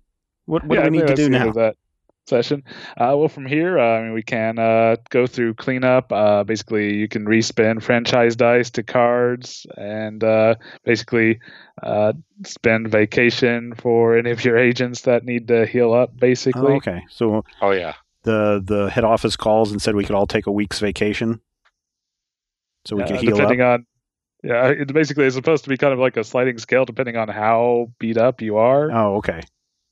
What 0.47 0.65
what 0.65 0.77
Yeah, 0.77 0.85
do 0.85 0.91
we 0.91 0.99
I 0.99 1.01
need 1.03 1.09
to 1.09 1.15
do 1.15 1.25
end 1.25 1.33
now? 1.33 1.49
of 1.49 1.55
That 1.55 1.77
session. 2.27 2.63
Uh, 2.91 3.15
well, 3.17 3.29
from 3.29 3.47
here, 3.47 3.79
uh, 3.79 3.99
I 3.99 4.03
mean, 4.03 4.13
we 4.13 4.23
can 4.23 4.59
uh, 4.59 4.97
go 5.09 5.27
through 5.27 5.55
cleanup. 5.55 6.13
Uh, 6.13 6.45
basically, 6.45 6.95
you 6.95 7.09
can 7.09 7.25
respin 7.25 7.83
franchise 7.83 8.37
dice 8.37 8.69
to 8.73 8.83
cards, 8.83 9.67
and 9.79 10.23
uh, 10.23 10.57
basically 10.85 11.41
uh, 11.83 12.13
spend 12.45 12.89
vacation 12.89 13.75
for 13.77 14.19
any 14.19 14.31
of 14.31 14.45
your 14.45 14.59
agents 14.59 15.03
that 15.03 15.25
need 15.25 15.49
to 15.49 15.65
heal 15.67 15.95
up. 15.95 16.15
Basically, 16.19 16.75
Oh, 16.75 16.77
okay. 16.77 17.03
So 17.09 17.45
Oh 17.63 17.71
yeah. 17.71 17.95
the 18.25 18.63
the 18.63 18.91
head 18.91 19.05
office 19.05 19.37
calls 19.37 19.71
and 19.73 19.81
said 19.81 19.95
we 19.95 20.05
could 20.05 20.15
all 20.17 20.27
take 20.27 20.47
a 20.47 20.53
week's 20.53 20.81
vacation, 20.81 21.41
so 22.89 22.97
we 22.97 23.03
Uh, 23.03 23.07
could 23.09 23.17
heal 23.21 23.35
up. 23.35 23.37
depending 23.37 23.61
on. 23.63 23.87
Yeah, 24.43 24.69
it 24.69 24.93
basically 24.95 25.25
it's 25.27 25.35
supposed 25.37 25.65
to 25.65 25.69
be 25.71 25.77
kind 25.77 25.93
of 25.93 25.99
like 25.99 26.17
a 26.17 26.25
sliding 26.25 26.59
scale 26.59 26.85
depending 26.85 27.17
on 27.17 27.29
how 27.29 27.93
beat 27.99 28.17
up 28.17 28.41
you 28.41 28.57
are. 28.57 28.91
Oh, 28.91 29.17
okay. 29.17 29.41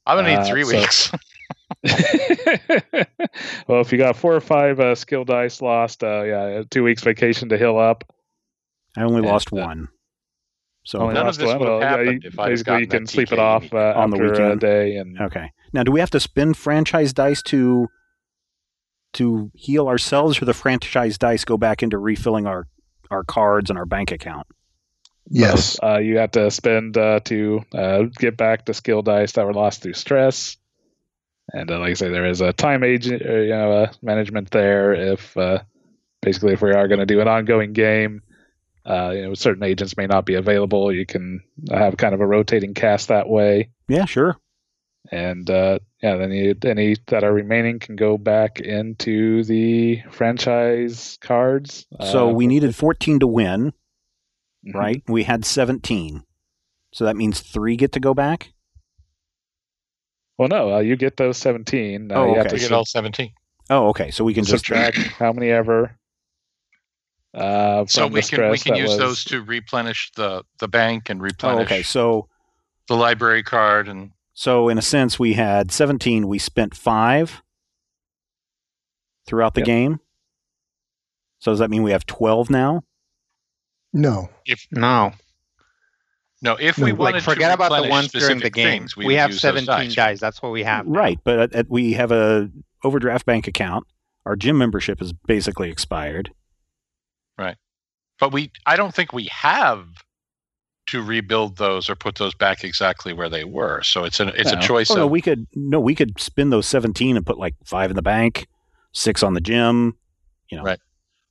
I'm 0.06 0.16
gonna 0.18 0.28
need 0.28 0.38
Uh, 0.38 0.44
three 0.44 0.62
so- 0.64 0.76
weeks. 0.78 1.12
well, 3.68 3.80
if 3.80 3.92
you 3.92 3.98
got 3.98 4.16
four 4.16 4.34
or 4.34 4.40
five 4.40 4.78
uh, 4.80 4.94
skill 4.94 5.24
dice 5.24 5.60
lost, 5.60 6.02
uh, 6.04 6.22
yeah, 6.22 6.62
two 6.70 6.82
weeks 6.84 7.02
vacation 7.02 7.48
to 7.48 7.58
heal 7.58 7.78
up. 7.78 8.04
I 8.96 9.02
only 9.02 9.18
And, 9.18 9.26
lost 9.26 9.52
uh, 9.52 9.56
one. 9.56 9.88
So 10.84 11.00
Only 11.00 11.14
None 11.14 11.26
of 11.26 11.36
this 11.36 11.46
one. 11.46 11.58
would 11.58 11.68
have 11.68 11.72
Well, 11.78 11.80
yeah, 11.80 11.88
happened 11.90 12.22
you- 12.22 12.28
if 12.28 12.38
I'd 12.38 12.42
have 12.42 12.50
basically 12.52 12.80
you 12.80 12.86
can 12.86 13.02
that 13.04 13.10
sleep 13.10 13.32
it 13.32 13.38
off 13.40 13.72
uh, 13.74 13.92
On 13.96 14.10
the 14.10 14.16
after 14.16 14.26
a 14.26 14.30
weekend. 14.30 14.60
day, 14.60 14.96
and 14.96 15.20
okay. 15.20 15.50
Now, 15.72 15.82
do 15.82 15.90
we 15.90 15.98
have 16.00 16.10
to 16.10 16.20
spend 16.20 16.56
franchise 16.56 17.12
dice 17.12 17.42
to 17.44 17.88
to 19.14 19.50
heal 19.54 19.88
ourselves, 19.88 20.40
or 20.40 20.44
the 20.44 20.54
franchise 20.54 21.18
dice 21.18 21.44
go 21.44 21.56
back 21.56 21.82
into 21.82 21.98
refilling 21.98 22.46
our 22.46 22.68
our 23.10 23.24
cards 23.24 23.70
and 23.70 23.78
our 23.78 23.86
bank 23.86 24.12
account? 24.12 24.46
Yes. 25.28 25.78
uh, 25.82 25.98
you 25.98 26.18
have 26.18 26.32
to 26.32 26.50
spend 26.50 26.96
uh, 26.96 27.20
to 27.24 27.64
uh, 27.74 28.02
get 28.16 28.36
back 28.36 28.64
the 28.64 28.74
skill 28.74 29.02
dice 29.02 29.32
that 29.32 29.46
were 29.46 29.54
lost 29.54 29.82
through 29.82 29.94
stress. 29.94 30.56
And 31.52 31.70
uh, 31.70 31.78
like 31.78 31.90
I 31.90 31.94
say, 31.94 32.08
there 32.10 32.26
is 32.26 32.40
a 32.40 32.52
time 32.52 32.84
agent, 32.84 33.22
uh, 33.24 33.34
you 33.34 33.50
know, 33.50 33.72
uh, 33.72 33.92
management 34.02 34.50
there. 34.50 34.92
If 34.92 35.36
uh, 35.36 35.60
basically 36.22 36.52
if 36.52 36.62
we 36.62 36.72
are 36.72 36.88
going 36.88 37.00
to 37.00 37.06
do 37.06 37.20
an 37.20 37.28
ongoing 37.28 37.72
game, 37.72 38.22
uh, 38.84 39.10
you 39.14 39.22
know, 39.22 39.34
certain 39.34 39.64
agents 39.64 39.96
may 39.96 40.06
not 40.06 40.26
be 40.26 40.34
available. 40.34 40.92
You 40.92 41.06
can 41.06 41.42
have 41.70 41.96
kind 41.96 42.14
of 42.14 42.20
a 42.20 42.26
rotating 42.26 42.74
cast 42.74 43.08
that 43.08 43.28
way. 43.28 43.70
Yeah, 43.88 44.04
sure. 44.04 44.36
And 45.12 45.48
uh, 45.50 45.78
yeah, 46.02 46.16
then 46.16 46.32
you, 46.32 46.54
any 46.64 46.96
that 47.06 47.24
are 47.24 47.32
remaining 47.32 47.78
can 47.78 47.96
go 47.96 48.18
back 48.18 48.60
into 48.60 49.44
the 49.44 50.02
franchise 50.10 51.18
cards. 51.20 51.86
So 52.10 52.28
Uh, 52.28 52.32
we 52.32 52.46
needed 52.46 52.74
14 52.74 53.20
to 53.20 53.26
win, 53.26 53.72
mhm. 54.66 54.74
right? 54.74 55.02
We 55.08 55.24
had 55.24 55.44
17. 55.44 56.24
So 56.92 57.04
that 57.04 57.16
means 57.16 57.40
three 57.40 57.76
get 57.76 57.92
to 57.92 58.00
go 58.00 58.14
back? 58.14 58.52
Well, 60.38 60.48
no, 60.48 60.74
uh, 60.74 60.78
you 60.80 60.96
get 60.96 61.16
those 61.16 61.38
seventeen. 61.38 62.12
Uh, 62.12 62.14
Oh, 62.16 62.26
you 62.28 62.34
have 62.36 62.46
okay. 62.46 62.56
to 62.56 62.60
get 62.60 62.72
all 62.72 62.84
seventeen. 62.84 63.32
Oh, 63.70 63.88
okay. 63.88 64.10
So 64.10 64.22
we 64.22 64.34
can 64.34 64.44
just 64.44 64.66
subtract 64.66 64.96
how 65.18 65.32
many 65.32 65.48
ever. 65.50 65.96
Uh, 67.34 67.84
So 67.86 68.06
we 68.06 68.20
the 68.20 68.26
can 68.28 68.50
we 68.50 68.56
stress 68.58 68.62
can 68.62 68.72
that 68.74 68.80
use 68.80 68.88
was- 68.90 68.98
those 68.98 69.24
to 69.24 69.42
replenish 69.42 70.10
the 70.16 70.42
the 70.58 70.68
bank 70.68 71.08
and 71.10 71.20
Oh, 71.20 71.24
replenish 71.24 71.66
okay. 71.66 71.82
So 71.82 72.28
the 72.88 72.96
library 72.96 73.42
card 73.42 73.88
and 73.88 74.10
so 74.38 74.68
in 74.68 74.76
a 74.76 74.82
sense 74.82 75.18
we 75.18 75.32
had 75.32 75.72
17, 75.72 76.28
we 76.28 76.38
spent 76.38 76.76
5 76.76 77.42
throughout 79.26 79.54
the 79.54 79.60
Yep. 79.62 79.66
game. 79.66 80.00
So 81.40 81.50
does 81.52 81.58
that 81.58 81.70
mean 81.70 81.82
we 81.82 81.90
have 81.92 82.04
12 82.06 82.50
now? 82.50 82.82
No. 83.92 84.28
If 84.44 84.66
No, 84.70 85.12
no. 86.42 86.56
If 86.60 86.76
we 86.78 86.92
like, 86.92 86.98
wanted 86.98 87.14
like 87.14 87.22
forget 87.24 87.48
to 87.50 87.54
about 87.54 87.82
the 87.82 87.88
ones 87.88 88.12
during 88.12 88.38
the 88.38 88.46
specific 88.46 88.52
game. 88.54 88.66
things, 88.80 88.96
we 88.96 89.06
would 89.06 89.16
have 89.16 89.34
17 89.34 89.92
dice. 89.94 90.20
That's 90.20 90.42
what 90.42 90.52
we 90.52 90.62
have. 90.64 90.86
now. 90.86 90.92
Right, 91.00 91.18
but 91.24 91.54
uh, 91.54 91.64
we 91.68 91.94
have 91.94 92.12
a 92.12 92.50
overdraft 92.84 93.24
bank 93.26 93.46
account. 93.48 93.86
Our 94.26 94.36
gym 94.36 94.58
membership 94.58 95.00
is 95.00 95.12
basically 95.12 95.70
expired. 95.70 96.30
Right. 97.38 97.56
But 98.18 98.32
we, 98.32 98.50
I 98.66 98.76
don't 98.76 98.94
think 98.94 99.12
we 99.12 99.28
have 99.30 99.86
to 100.86 101.02
rebuild 101.02 101.56
those 101.56 101.90
or 101.90 101.94
put 101.96 102.14
those 102.16 102.34
back 102.34 102.64
exactly 102.64 103.12
where 103.12 103.28
they 103.28 103.44
were. 103.44 103.82
So 103.82 104.04
it's 104.04 104.20
a 104.20 104.28
it's 104.40 104.52
No. 104.52 104.58
a 104.58 104.62
choice 104.62 104.90
Oh 104.90 104.94
no, 104.94 105.06
we 105.06 105.20
could 105.20 105.46
no, 105.54 105.80
we 105.80 105.94
could 105.94 106.20
spend 106.20 106.52
those 106.52 106.66
17 106.66 107.16
and 107.16 107.26
put 107.26 107.38
like 107.38 107.54
5 107.64 107.90
in 107.90 107.96
the 107.96 108.02
bank, 108.02 108.46
6 108.92 109.22
on 109.22 109.34
the 109.34 109.40
gym. 109.40 109.96
You 110.48 110.58
know. 110.58 110.62
Right. 110.64 110.80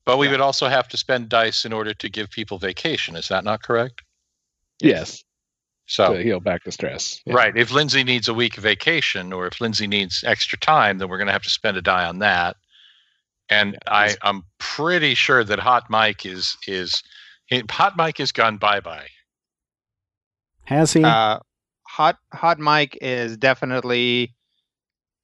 But 0.06 0.18
we 0.18 0.28
Yeah. 0.28 0.34
would 0.34 0.41
also 0.41 0.68
have 0.68 0.88
to 0.89 0.97
spend 0.97 1.30
dice 1.30 1.66
in 1.66 1.74
order 1.74 1.93
to 1.93 2.10
give 2.10 2.30
people 2.30 2.58
vacation. 2.60 3.16
Is 3.16 3.28
that 3.30 3.43
not 3.43 3.64
correct? 3.64 4.01
yes 4.82 5.24
So 5.88 6.14
to 6.16 6.22
heal 6.24 6.39
back 6.41 6.64
the 6.66 6.72
stress. 6.72 7.22
Yeah. 7.26 7.36
right, 7.36 7.56
if 7.56 7.72
Lindsay 7.72 8.03
needs 8.03 8.28
a 8.28 8.34
week 8.34 8.58
of 8.58 8.64
vacation 8.64 9.32
or 9.32 9.47
if 9.47 9.62
Lindsay 9.62 9.88
needs 9.88 10.24
extra 10.26 10.58
time, 10.60 10.97
then 10.97 11.08
we're 11.10 11.18
going 11.18 11.28
to 11.28 11.34
have 11.34 11.43
to 11.43 11.49
spend 11.49 11.78
a 11.78 11.82
die 11.82 12.06
on 12.06 12.20
that. 12.20 12.58
And 13.49 13.78
Yeah, 13.86 13.91
I, 13.93 14.16
I'm 14.24 14.43
pretty 14.58 15.16
sure 15.16 15.43
that 15.43 15.60
Hot 15.60 15.89
Mike 15.89 16.26
is 16.26 16.58
is 16.68 17.01
Hot 17.70 17.95
Mike 17.95 18.20
is 18.20 18.32
gone 18.32 18.58
bye 18.58 18.80
bye. 18.82 19.08
Has 20.66 20.93
he? 20.93 21.03
Uh, 21.03 21.39
hot 21.88 22.18
Hot 22.34 22.59
Mike 22.59 22.97
is 23.01 23.38
definitely. 23.38 24.34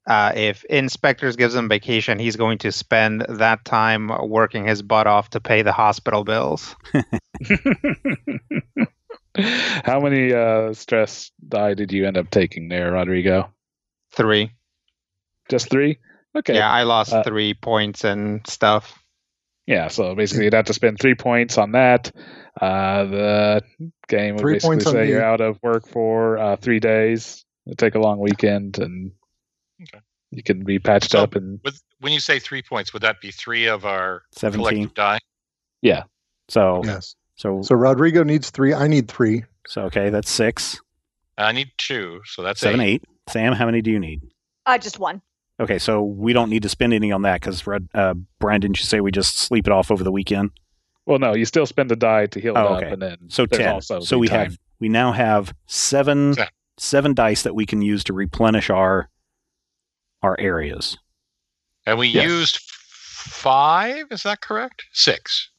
Uh, 0.08 0.32
if 0.36 0.66
InSpectres 0.68 1.38
gives 1.38 1.54
him 1.54 1.70
vacation, 1.70 2.18
he's 2.18 2.36
going 2.36 2.58
to 2.58 2.72
spend 2.72 3.24
that 3.30 3.64
time 3.64 4.10
working 4.28 4.66
his 4.66 4.82
butt 4.82 5.06
off 5.06 5.30
to 5.30 5.39
pay 5.39 5.62
the 5.62 5.72
hospital 5.72 6.24
bills. 6.24 6.76
How 9.36 10.00
many 10.00 10.34
uh, 10.34 10.74
stress 10.74 11.32
die 11.48 11.74
did 11.76 11.92
you 11.92 12.08
end 12.08 12.18
up 12.18 12.30
taking 12.32 12.68
there, 12.68 12.92
Rodrigo? 12.92 13.52
Three. 14.12 14.52
Just 15.50 15.70
three. 15.70 16.00
Okay. 16.36 16.56
Yeah, 16.56 16.70
I 16.72 16.84
lost 16.84 17.14
Uh, 17.14 17.24
three 17.24 17.54
points 17.54 18.04
and 18.04 18.46
stuff. 18.48 19.01
Yeah, 19.72 19.88
so 19.88 20.13
basically 20.15 20.43
you'd 20.43 20.53
have 20.53 20.65
to 20.65 20.74
spend 20.74 20.99
three 20.99 21.15
points 21.15 21.57
on 21.57 21.72
that. 21.72 22.11
Uh, 22.59 23.05
the 23.05 23.61
game 24.09 24.36
would 24.36 24.41
Three 24.41 24.53
basically 24.55 24.76
points 24.76 24.88
on 24.88 24.93
say 24.93 25.07
you're 25.07 25.24
out 25.24 25.39
of 25.39 25.57
work 25.63 25.88
for 25.88 26.38
uh, 26.38 26.57
three 26.57 26.82
days. 26.82 27.45
It'd 27.65 27.78
take 27.78 27.95
a 27.95 27.99
long 27.99 28.19
weekend, 28.19 28.80
and 28.80 29.13
Okay. 29.82 29.99
you 30.32 30.43
can 30.43 30.65
be 30.65 30.78
patched 30.78 31.11
So- 31.11 31.24
up. 31.24 31.36
And 31.36 31.61
With 31.63 31.82
when 32.01 32.11
you 32.11 32.19
say 32.19 32.38
three 32.38 32.61
points, 32.61 32.91
would 32.91 33.01
that 33.03 33.22
be 33.22 33.32
three 33.32 33.65
of 33.67 33.86
our 33.86 34.24
17. 34.34 34.59
collective 34.89 34.93
die? 34.93 35.19
So 36.49 36.82
Yes. 36.84 37.15
so 37.38 37.61
So 37.61 37.76
Rodrigo 37.76 38.24
needs 38.24 38.49
three. 38.49 38.74
I 38.74 38.88
need 38.88 39.07
three. 39.07 39.45
so 39.67 39.84
okay, 39.84 40.09
that's 40.09 40.30
6. 40.30 40.82
I 41.38 41.53
need 41.53 41.72
two, 41.78 42.19
so 42.26 42.41
that's 42.41 42.59
7 42.59 42.82
eight. 42.82 43.03
8. 43.28 43.32
Sam, 43.32 43.53
how 43.53 43.65
many 43.65 43.82
do 43.82 43.89
you 43.89 43.99
need? 44.01 44.22
I 44.65 44.78
just 44.78 44.99
one. 44.99 45.22
Okay, 45.62 45.78
so 45.78 46.01
we 46.03 46.34
don't 46.34 46.49
need 46.49 46.64
to 46.64 46.70
spend 46.70 46.91
any 46.93 47.12
on 47.12 47.22
that 47.22 47.41
cuz 47.41 47.64
uh 47.93 48.14
Brian 48.39 48.59
didn't 48.62 48.80
you 48.80 48.86
say 48.86 48.99
we 48.99 49.12
just 49.12 49.38
sleep 49.38 49.68
it 49.68 49.72
off 49.72 49.91
over 49.91 50.03
the 50.03 50.12
weekend? 50.12 50.51
well, 51.05 51.18
no, 51.20 51.34
you 51.34 51.45
still 51.45 51.66
spend 51.66 51.91
a 51.91 51.95
die 51.95 52.26
to 52.28 52.39
heal 52.39 52.53
Oh, 52.57 52.76
it 52.78 52.84
up, 52.86 52.91
and 52.93 53.01
then 53.01 53.18
So 53.30 53.45
there's 53.45 53.59
10. 53.62 53.74
Also 53.74 53.99
So 54.01 54.18
we 54.18 54.28
time. 54.28 54.39
have 54.39 54.57
we 54.80 54.89
now 54.89 55.12
have 55.12 55.53
7 55.68 56.36
Ten. 56.36 56.47
7 56.78 57.14
dice 57.14 57.43
that 57.43 57.53
we 57.55 57.66
can 57.66 57.82
use 57.82 58.03
to 58.05 58.14
replenish 58.14 58.70
our 58.70 59.09
our 60.24 60.36
areas. 60.39 60.97
And 61.86 61.97
we 61.99 62.07
Yes. 62.07 62.26
used 62.26 62.59
five. 62.59 64.05
Is 64.12 64.24
that 64.24 64.41
correct? 64.41 64.84
Six. 64.93 65.49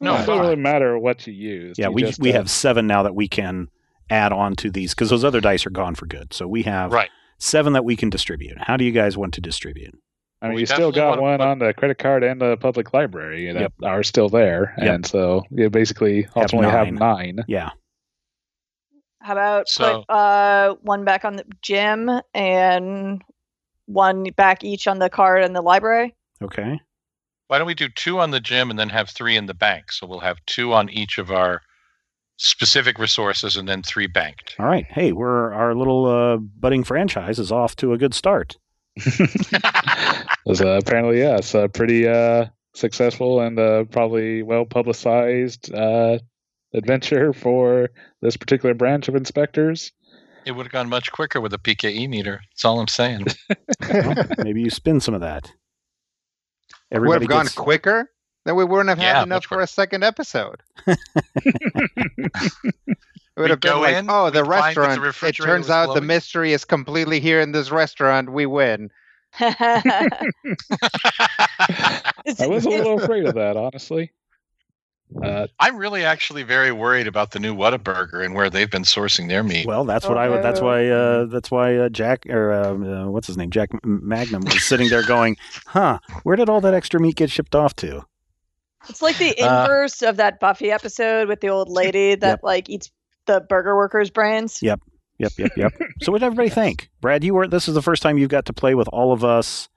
No, 0.00 0.14
it 0.14 0.26
doesn't 0.26 0.38
really 0.40 0.56
matter 0.56 0.98
what 0.98 1.26
you 1.26 1.32
use. 1.32 1.78
Yeah, 1.78 1.88
You 1.88 1.94
we 1.94 2.02
just, 2.02 2.20
we 2.20 2.30
uh, 2.30 2.34
have 2.36 2.50
seven 2.50 2.86
now 2.86 3.02
that 3.02 3.14
we 3.14 3.28
can 3.28 3.68
add 4.10 4.32
on 4.32 4.54
to 4.56 4.70
these 4.70 4.94
because 4.94 5.08
those 5.10 5.24
other 5.24 5.40
dice 5.40 5.64
are 5.66 5.70
gone 5.70 5.94
for 5.94 6.04
good. 6.06 6.32
So 6.34 6.46
we 6.46 6.62
have 6.64 6.92
Right. 6.92 7.10
Seven 7.38 7.72
that 7.74 7.84
we 7.84 7.96
can 7.96 8.10
distribute. 8.10 8.56
How 8.58 8.76
do 8.76 8.84
you 8.84 8.92
guys 8.92 9.16
want 9.16 9.34
to 9.34 9.40
distribute? 9.40 9.94
I 10.42 10.48
mean, 10.48 10.54
We 10.56 10.60
you 10.62 10.66
still 10.66 10.92
got 10.92 11.20
one 11.20 11.38
put- 11.38 11.46
on 11.46 11.58
the 11.58 11.72
credit 11.72 11.98
card 11.98 12.22
and 12.22 12.40
the 12.40 12.56
public 12.58 12.92
library 12.92 13.50
that 13.52 13.60
Yep. 13.60 13.72
are 13.84 14.02
still 14.02 14.28
there, 14.28 14.74
Yep. 14.78 14.94
and 14.94 15.06
so 15.06 15.42
you 15.50 15.70
basically 15.70 16.26
ultimately 16.36 16.70
have 16.70 16.86
nine. 16.92 17.36
nine. 17.36 17.44
Yeah. 17.48 17.70
How 19.22 19.32
about 19.32 19.68
So- 19.68 20.04
put 20.08 20.14
uh, 20.14 20.74
one 20.82 21.04
back 21.04 21.24
on 21.24 21.36
the 21.36 21.44
gym 21.62 22.10
and 22.34 23.22
one 23.86 24.24
back 24.36 24.62
each 24.62 24.86
on 24.86 24.98
the 24.98 25.10
card 25.10 25.42
and 25.42 25.54
the 25.56 25.62
library? 25.62 26.14
Okay. 26.42 26.80
Why 27.48 27.58
don't 27.58 27.66
we 27.66 27.74
do 27.74 27.88
two 27.88 28.20
on 28.20 28.30
the 28.30 28.40
gym 28.40 28.70
and 28.70 28.78
then 28.78 28.88
have 28.90 29.08
three 29.08 29.36
in 29.36 29.46
the 29.46 29.54
bank? 29.54 29.90
So 29.92 30.06
we'll 30.06 30.20
have 30.20 30.38
two 30.46 30.72
on 30.72 30.90
each 30.90 31.18
of 31.18 31.30
our 31.30 31.62
specific 32.36 32.98
resources 32.98 33.56
and 33.56 33.68
then 33.68 33.82
three 33.82 34.06
banked. 34.06 34.54
All 34.58 34.66
right. 34.66 34.86
Hey, 34.88 35.12
we're 35.12 35.52
our 35.52 35.74
little 35.74 36.06
uh, 36.06 36.36
budding 36.36 36.84
franchise 36.84 37.38
is 37.38 37.50
off 37.52 37.76
to 37.76 37.92
a 37.92 37.98
good 37.98 38.14
start. 38.14 38.56
was 40.46 40.60
uh, 40.60 40.78
apparently 40.82 41.18
yes, 41.18 41.54
a 41.54 41.68
pretty 41.68 42.06
uh, 42.08 42.46
successful 42.74 43.40
and 43.40 43.58
uh, 43.58 43.84
probably 43.84 44.42
well 44.42 44.64
publicized 44.64 45.72
uh, 45.74 46.18
adventure 46.74 47.32
for 47.32 47.90
this 48.22 48.36
particular 48.36 48.74
branch 48.74 49.08
of 49.08 49.14
InSpectres. 49.14 49.92
It 50.44 50.52
would 50.52 50.66
have 50.66 50.72
gone 50.72 50.88
much 50.88 51.10
quicker 51.10 51.40
with 51.40 51.52
a 51.54 51.58
PKE 51.58 52.08
meter. 52.08 52.40
That's 52.52 52.64
all 52.64 52.80
I'm 52.80 52.88
saying. 52.88 53.26
Well, 53.88 54.14
maybe 54.38 54.62
you 54.62 54.70
spin 54.70 55.00
some 55.00 55.14
of 55.14 55.20
that. 55.20 55.50
Everybody 56.90 56.90
Would 56.90 56.96
Everybody 57.16 57.24
have 57.24 57.28
gone 57.30 57.44
gets- 57.44 57.54
quicker. 57.54 58.10
Then 58.46 58.54
we 58.56 58.64
wouldn't 58.64 58.88
have 58.88 58.98
Yeah, 58.98 59.16
had 59.18 59.24
enough 59.24 59.44
for 59.44 59.60
a 59.60 59.66
second 59.66 60.02
episode. 60.04 60.62
It 63.36 63.40
would 63.42 63.50
We'd 63.50 63.50
have 63.50 63.60
been 63.60 63.80
like, 63.82 63.96
in, 63.96 64.08
oh, 64.08 64.30
the 64.30 64.42
we'd 64.42 64.48
find 64.48 64.74
that 64.76 64.94
the 64.94 65.00
restaurant. 65.02 65.36
it 65.38 65.42
turns 65.42 65.64
was 65.66 65.70
out 65.70 65.94
the 65.94 66.00
mystery 66.00 66.54
is 66.54 66.64
completely 66.64 67.20
here 67.20 67.38
in 67.38 67.52
this 67.52 67.70
restaurant. 67.70 68.32
We 68.32 68.46
win. 68.46 68.88
I 69.38 70.22
was 72.46 72.64
a 72.64 72.70
little 72.70 72.98
afraid 72.98 73.26
of 73.26 73.34
that, 73.34 73.58
honestly. 73.58 74.10
Uh, 75.22 75.48
I'm 75.60 75.76
really 75.76 76.02
actually 76.02 76.44
very 76.44 76.72
worried 76.72 77.06
about 77.06 77.32
the 77.32 77.38
new 77.38 77.54
Whataburger 77.54 78.24
and 78.24 78.34
where 78.34 78.48
they've 78.48 78.70
been 78.70 78.82
sourcing 78.84 79.28
their 79.28 79.42
meat. 79.44 79.66
Well, 79.66 79.84
that's 79.84 80.08
what 80.08 80.16
I. 80.16 80.28
That's 80.40 80.60
Oh. 80.60 80.64
why. 80.64 80.88
Uh, 80.88 81.26
that's 81.26 81.50
why 81.50 81.76
uh, 81.76 81.88
Jack 81.90 82.24
or 82.30 82.52
um, 82.54 82.90
uh, 82.90 83.06
what's 83.10 83.26
his 83.26 83.36
name, 83.36 83.50
Jack 83.50 83.68
Magnum, 83.84 84.42
was 84.44 84.64
sitting 84.64 84.88
there 84.88 85.04
going, 85.06 85.36
"Huh? 85.66 85.98
Where 86.22 86.36
did 86.36 86.48
all 86.48 86.60
that 86.62 86.72
extra 86.74 86.98
meat 86.98 87.16
get 87.16 87.30
shipped 87.30 87.54
off 87.54 87.76
to?" 87.76 88.02
It's 88.88 89.02
like 89.02 89.18
the 89.18 89.38
Uh, 89.40 89.62
inverse 89.64 90.02
of 90.02 90.16
that 90.16 90.40
Buffy 90.40 90.70
episode 90.70 91.28
with 91.28 91.40
the 91.40 91.48
old 91.48 91.68
lady 91.68 92.14
that 92.14 92.26
Yep. 92.28 92.40
like 92.42 92.68
eats 92.70 92.90
the 93.26 93.40
burger 93.48 93.76
workers' 93.76 94.10
brains. 94.10 94.58
Yep. 94.62 94.80
Yep, 95.18 95.32
yep, 95.38 95.50
yep. 95.56 95.72
so, 96.02 96.12
what 96.12 96.18
did 96.20 96.26
everybody 96.26 96.50
think? 96.50 96.90
Brad, 97.00 97.24
you 97.24 97.32
were. 97.34 97.48
This 97.48 97.68
is 97.68 97.74
the 97.74 97.82
first 97.82 98.02
time 98.02 98.18
you've 98.18 98.28
got 98.30 98.44
to 98.46 98.52
play 98.52 98.74
with 98.74 98.86
all 98.88 99.12
of 99.12 99.24
us 99.24 99.68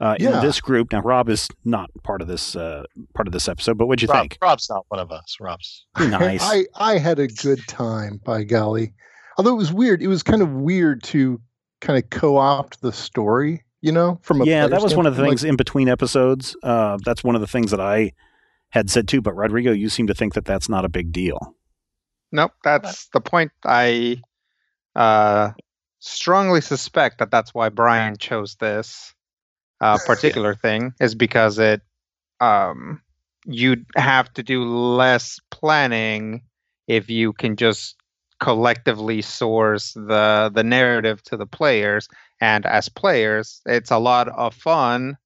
uh, 0.00 0.14
in 0.20 0.26
Yeah. 0.26 0.40
this 0.40 0.60
group. 0.60 0.92
Now, 0.92 1.00
Rob 1.02 1.28
is 1.28 1.48
not 1.64 1.90
part 2.04 2.22
of 2.22 2.28
this 2.28 2.54
uh, 2.54 2.84
part 3.14 3.26
of 3.26 3.32
this 3.32 3.48
episode, 3.48 3.78
but 3.78 3.86
what'd 3.86 4.02
you 4.02 4.08
Rob, 4.08 4.20
think? 4.22 4.38
Rob's 4.40 4.68
not 4.70 4.84
one 4.88 5.00
of 5.00 5.10
us. 5.10 5.36
Rob's. 5.40 5.86
Nice. 5.98 6.40
I, 6.44 6.66
I 6.76 6.98
had 6.98 7.18
a 7.18 7.26
good 7.26 7.66
time, 7.66 8.20
by 8.24 8.44
golly. 8.44 8.92
Although 9.38 9.54
it 9.54 9.58
was 9.58 9.72
weird. 9.72 10.02
It 10.02 10.08
was 10.08 10.22
kind 10.22 10.40
of 10.40 10.50
weird 10.52 11.02
to 11.04 11.40
kind 11.80 12.02
of 12.02 12.08
co-opt 12.10 12.80
the 12.80 12.92
story, 12.92 13.64
you 13.82 13.90
know, 13.92 14.18
from 14.22 14.40
a 14.40 14.44
yeah, 14.46 14.66
that 14.68 14.80
was 14.82 14.94
one 14.94 15.04
of 15.06 15.14
the 15.14 15.16
standpoint. 15.16 15.40
things 15.40 15.44
in 15.50 15.56
between 15.56 15.88
episodes. 15.88 16.56
Uh, 16.62 16.96
that's 17.04 17.24
one 17.24 17.34
of 17.34 17.40
the 17.40 17.46
things 17.48 17.70
that 17.72 17.80
I 17.80 18.12
had 18.76 18.90
said 18.90 19.08
too. 19.08 19.20
But 19.20 19.34
Rodrigo, 19.34 19.72
you 19.72 19.88
seem 19.88 20.06
to 20.06 20.14
think 20.14 20.34
that 20.34 20.44
that's 20.44 20.68
not 20.68 20.84
a 20.84 20.88
big 20.88 21.12
deal. 21.12 21.54
Nope, 22.32 22.52
that's 22.62 23.08
the 23.08 23.20
point. 23.20 23.50
I 23.64 24.20
uh, 24.94 25.52
strongly 26.00 26.60
suspect 26.60 27.18
that 27.18 27.30
that's 27.30 27.54
why 27.54 27.68
Brian 27.70 28.16
chose 28.16 28.56
this 28.56 29.14
uh, 29.80 29.98
particular 30.06 30.54
thing 30.54 30.92
is 31.00 31.14
because 31.14 31.58
it 31.58 31.80
um, 32.40 33.00
you'd 33.46 33.86
have 33.96 34.32
to 34.34 34.42
do 34.42 34.64
less 34.64 35.40
planning 35.50 36.42
if 36.86 37.08
you 37.10 37.32
can 37.32 37.56
just 37.56 37.96
collectively 38.38 39.22
source 39.22 39.94
the 39.94 40.50
the 40.54 40.62
narrative 40.62 41.22
to 41.22 41.38
the 41.38 41.46
players 41.46 42.06
and 42.38 42.66
as 42.66 42.86
players 42.90 43.62
it's 43.64 43.90
a 43.90 43.96
lot 43.96 44.28
of 44.28 44.52
fun 44.52 45.16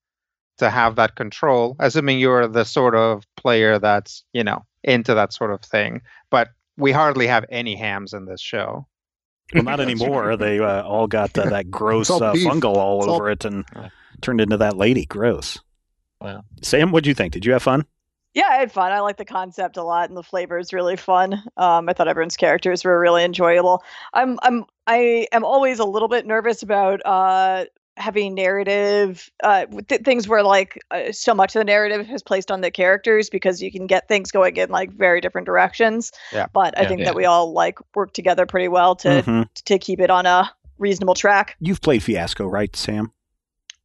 to 0.60 0.70
have 0.70 0.96
that 0.96 1.16
control 1.16 1.76
assuming 1.80 2.18
you're 2.20 2.46
the 2.46 2.64
sort 2.64 2.94
of 2.94 3.24
player 3.36 3.78
that's 3.78 4.24
you 4.32 4.44
know 4.44 4.64
into 4.84 5.12
that 5.14 5.32
sort 5.32 5.50
of 5.52 5.60
thing 5.60 6.00
but 6.30 6.48
we 6.76 6.92
hardly 6.92 7.26
have 7.26 7.44
any 7.50 7.74
hams 7.76 8.14
in 8.14 8.24
this 8.24 8.40
show 8.40 8.86
Well, 9.52 9.64
not 9.64 9.80
anymore. 9.80 10.36
They 10.36 10.60
uh, 10.60 10.82
all 10.84 11.06
got 11.08 11.36
uh, 11.36 11.50
that 11.50 11.70
gross 11.80 12.08
all 12.08 12.22
uh, 12.22 12.32
fungal 12.34 12.76
all 12.76 12.98
It's 13.00 13.08
all- 13.08 13.16
over 13.16 13.30
it 13.30 13.44
and 13.44 13.64
turned 14.22 14.40
into 14.40 14.56
that 14.58 14.76
lady. 14.76 15.04
Gross. 15.06 15.58
Wow. 16.20 16.42
Sam, 16.62 16.92
what'd 16.92 17.06
you 17.06 17.14
think? 17.14 17.32
Did 17.32 17.44
you 17.44 17.52
have 17.52 17.62
fun? 17.62 17.84
Yeah, 18.34 18.46
I 18.48 18.56
had 18.58 18.70
fun. 18.70 18.92
I 18.92 19.00
like 19.00 19.16
the 19.16 19.24
concept 19.24 19.76
a 19.76 19.82
lot, 19.82 20.08
and 20.08 20.16
the 20.16 20.22
flavor 20.22 20.56
is 20.58 20.72
really 20.72 20.96
fun. 20.96 21.42
Um, 21.56 21.88
I 21.88 21.92
thought 21.94 22.06
everyone's 22.06 22.36
characters 22.36 22.84
were 22.84 23.00
really 23.00 23.24
enjoyable. 23.24 23.82
I'm, 24.14 24.38
I'm, 24.42 24.64
I 24.86 25.26
am 25.32 25.44
always 25.44 25.80
a 25.80 25.84
little 25.84 26.06
bit 26.08 26.26
nervous 26.26 26.62
about 26.62 27.00
uh, 27.04 27.64
having 28.00 28.34
narrative 28.34 29.30
uh, 29.44 29.66
th- 29.88 30.00
things 30.02 30.26
where 30.26 30.42
like 30.42 30.80
uh, 30.90 31.12
so 31.12 31.34
much 31.34 31.54
of 31.54 31.60
the 31.60 31.64
narrative 31.64 32.08
is 32.10 32.22
placed 32.22 32.50
on 32.50 32.60
the 32.62 32.70
characters 32.70 33.30
because 33.30 33.62
you 33.62 33.70
can 33.70 33.86
get 33.86 34.08
things 34.08 34.30
going 34.30 34.56
in 34.56 34.70
like 34.70 34.90
very 34.90 35.20
different 35.20 35.46
directions. 35.46 36.10
Yeah. 36.32 36.46
But 36.52 36.76
I 36.78 36.82
Yeah. 36.82 36.88
think 36.88 37.00
Yeah. 37.00 37.04
that 37.06 37.14
we 37.14 37.24
all 37.26 37.52
like 37.52 37.78
work 37.94 38.12
together 38.12 38.46
pretty 38.46 38.68
well 38.68 38.96
to 38.96 39.08
Mhm. 39.22 39.48
to 39.66 39.78
keep 39.78 40.00
it 40.00 40.10
on 40.10 40.26
a 40.26 40.50
reasonable 40.78 41.14
track. 41.14 41.56
You've 41.60 41.80
played 41.82 42.02
Fiasco, 42.02 42.46
right, 42.46 42.74
Sam? 42.74 43.12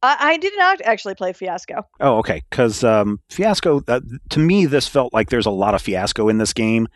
I, 0.02 0.16
I 0.20 0.36
did 0.38 0.52
not 0.56 0.80
actually 0.82 1.14
play 1.14 1.32
Fiasco. 1.32 1.86
Oh, 2.00 2.18
okay. 2.18 2.42
Because 2.50 2.82
um, 2.84 3.20
Fiasco, 3.30 3.82
uh, 3.88 4.00
to 4.30 4.38
me, 4.40 4.66
this 4.66 4.88
felt 4.88 5.12
like 5.14 5.30
there's 5.30 5.46
a 5.46 5.50
lot 5.50 5.74
of 5.74 5.82
Fiasco 5.82 6.28
in 6.28 6.38
this 6.38 6.52
game. 6.52 6.88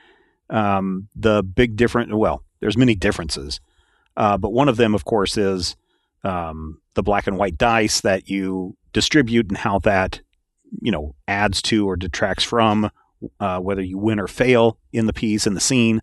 Um, 0.49 1.09
the 1.15 1.43
big 1.43 1.77
different, 1.77 2.17
well, 2.17 2.43
there's 2.61 2.77
many 2.77 2.95
differences, 2.95 3.61
uh, 4.17 4.37
but 4.37 4.53
one 4.53 4.69
of 4.69 4.77
them, 4.77 4.95
of 4.95 5.05
course, 5.05 5.37
is 5.39 5.77
um, 6.25 6.80
the 6.95 7.03
black 7.03 7.27
and 7.27 7.37
white 7.37 7.57
dice 7.59 8.01
that 8.01 8.29
you 8.29 8.77
distribute 8.93 9.49
and 9.49 9.59
how 9.59 9.79
that, 9.81 10.21
you 10.81 10.91
know, 10.91 11.15
adds 11.29 11.63
to 11.63 11.89
or 11.89 11.97
detracts 11.97 12.45
from 12.45 12.91
uh, 13.39 13.59
whether 13.59 13.83
you 13.83 13.99
win 13.99 14.19
or 14.19 14.27
fail 14.27 14.79
in 14.93 15.07
the 15.07 15.13
piece 15.13 15.47
in 15.47 15.55
the 15.55 15.61
scene. 15.61 16.01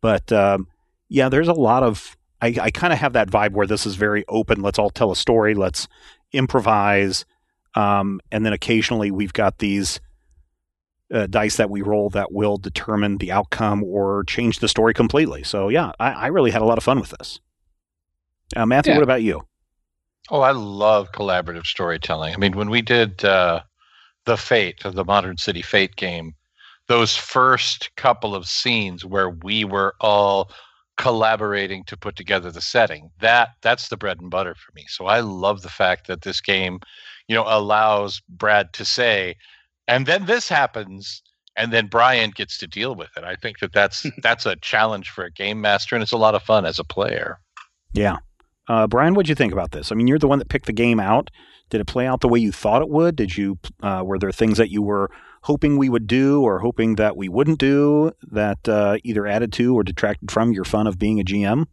But 0.00 0.30
um, 0.32 0.68
yeah, 1.08 1.28
there's 1.28 1.48
a 1.48 1.52
lot 1.54 1.82
of. 1.82 2.16
I, 2.40 2.54
I 2.60 2.70
kind 2.70 2.92
of 2.92 3.00
have 3.00 3.14
that 3.14 3.28
vibe 3.30 3.52
where 3.52 3.66
this 3.66 3.84
is 3.84 3.96
very 3.96 4.24
open. 4.28 4.62
Let's 4.62 4.78
all 4.78 4.90
tell 4.90 5.10
a 5.10 5.16
story. 5.16 5.54
Let's 5.54 5.88
improvise. 6.32 7.24
Um, 7.74 8.20
and 8.30 8.46
then 8.46 8.52
occasionally 8.52 9.10
we've 9.10 9.32
got 9.32 9.58
these 9.58 10.00
uh, 11.12 11.26
dice 11.26 11.56
that 11.56 11.68
we 11.70 11.82
roll 11.82 12.10
that 12.10 12.30
will 12.30 12.56
determine 12.56 13.18
the 13.18 13.32
outcome 13.32 13.82
or 13.82 14.22
change 14.24 14.60
the 14.60 14.68
story 14.68 14.94
completely. 14.94 15.42
So 15.42 15.68
yeah, 15.68 15.90
I, 15.98 16.12
I 16.12 16.26
really 16.28 16.50
had 16.52 16.62
a 16.62 16.64
lot 16.64 16.78
of 16.78 16.84
fun 16.84 17.00
with 17.00 17.10
this. 17.18 17.40
Uh, 18.54 18.66
Matthew, 18.66 18.92
Yeah. 18.92 18.98
what 18.98 19.04
about 19.04 19.22
you? 19.22 19.42
Oh, 20.30 20.40
I 20.40 20.52
love 20.52 21.12
collaborative 21.12 21.64
storytelling. 21.64 22.34
I 22.34 22.36
mean, 22.36 22.56
when 22.56 22.70
we 22.70 22.82
did 22.82 23.24
uh, 23.24 23.62
the 24.26 24.36
Fate 24.36 24.84
of 24.84 24.94
the 24.94 25.04
Modern 25.04 25.38
City 25.38 25.62
Fate 25.62 25.96
game, 25.96 26.34
those 26.86 27.16
first 27.16 27.94
couple 27.96 28.34
of 28.34 28.46
scenes 28.46 29.04
where 29.04 29.30
we 29.30 29.64
were 29.64 29.94
all 30.00 30.50
collaborating 30.98 31.84
to 31.84 31.96
put 31.96 32.16
together 32.16 32.50
the 32.50 32.60
setting, 32.60 33.10
that 33.20 33.50
that's 33.62 33.88
the 33.88 33.96
bread 33.96 34.20
and 34.20 34.30
butter 34.30 34.54
for 34.54 34.72
me. 34.74 34.84
So 34.88 35.06
I 35.06 35.20
love 35.20 35.62
the 35.62 35.68
fact 35.68 36.06
that 36.08 36.22
this 36.22 36.40
game, 36.40 36.80
you 37.28 37.34
know, 37.34 37.44
allows 37.46 38.20
Brad 38.28 38.72
to 38.74 38.84
say, 38.84 39.36
and 39.86 40.06
then 40.06 40.26
this 40.26 40.48
happens, 40.48 41.22
and 41.56 41.72
then 41.72 41.86
Brian 41.86 42.30
gets 42.30 42.58
to 42.58 42.66
deal 42.66 42.94
with 42.94 43.10
it. 43.16 43.24
I 43.24 43.36
think 43.36 43.60
that 43.60 43.72
that's 43.72 44.06
that's 44.22 44.44
a 44.44 44.56
challenge 44.56 45.08
for 45.08 45.24
a 45.24 45.30
game 45.30 45.60
master, 45.60 45.96
and 45.96 46.02
it's 46.02 46.12
a 46.12 46.18
lot 46.18 46.34
of 46.34 46.42
fun 46.42 46.66
as 46.66 46.78
a 46.78 46.84
player. 46.84 47.38
Yeah. 47.94 48.18
Uh, 48.68 48.86
Brian, 48.86 49.14
what'd 49.14 49.28
you 49.28 49.34
think 49.34 49.52
about 49.52 49.72
this? 49.72 49.90
I 49.90 49.94
mean, 49.94 50.06
you're 50.06 50.18
the 50.18 50.28
one 50.28 50.38
that 50.38 50.48
picked 50.48 50.66
the 50.66 50.72
game 50.72 51.00
out. 51.00 51.30
Did 51.70 51.80
it 51.80 51.86
play 51.86 52.06
out 52.06 52.20
the 52.20 52.28
way 52.28 52.38
you 52.38 52.52
thought 52.52 52.82
it 52.82 52.88
would? 52.88 53.16
Did 53.16 53.36
you, 53.36 53.58
uh, 53.82 54.02
were 54.04 54.18
there 54.18 54.32
things 54.32 54.58
that 54.58 54.70
you 54.70 54.82
were 54.82 55.10
hoping 55.42 55.76
we 55.76 55.88
would 55.88 56.06
do 56.06 56.42
or 56.42 56.58
hoping 56.58 56.96
that 56.96 57.16
we 57.16 57.28
wouldn't 57.28 57.58
do 57.58 58.12
that 58.30 58.68
uh, 58.68 58.96
either 59.04 59.26
added 59.26 59.52
to 59.54 59.74
or 59.74 59.82
detracted 59.82 60.30
from 60.30 60.52
your 60.52 60.64
fun 60.64 60.86
of 60.86 60.98
being 60.98 61.20
a 61.20 61.24
GM? 61.24 61.66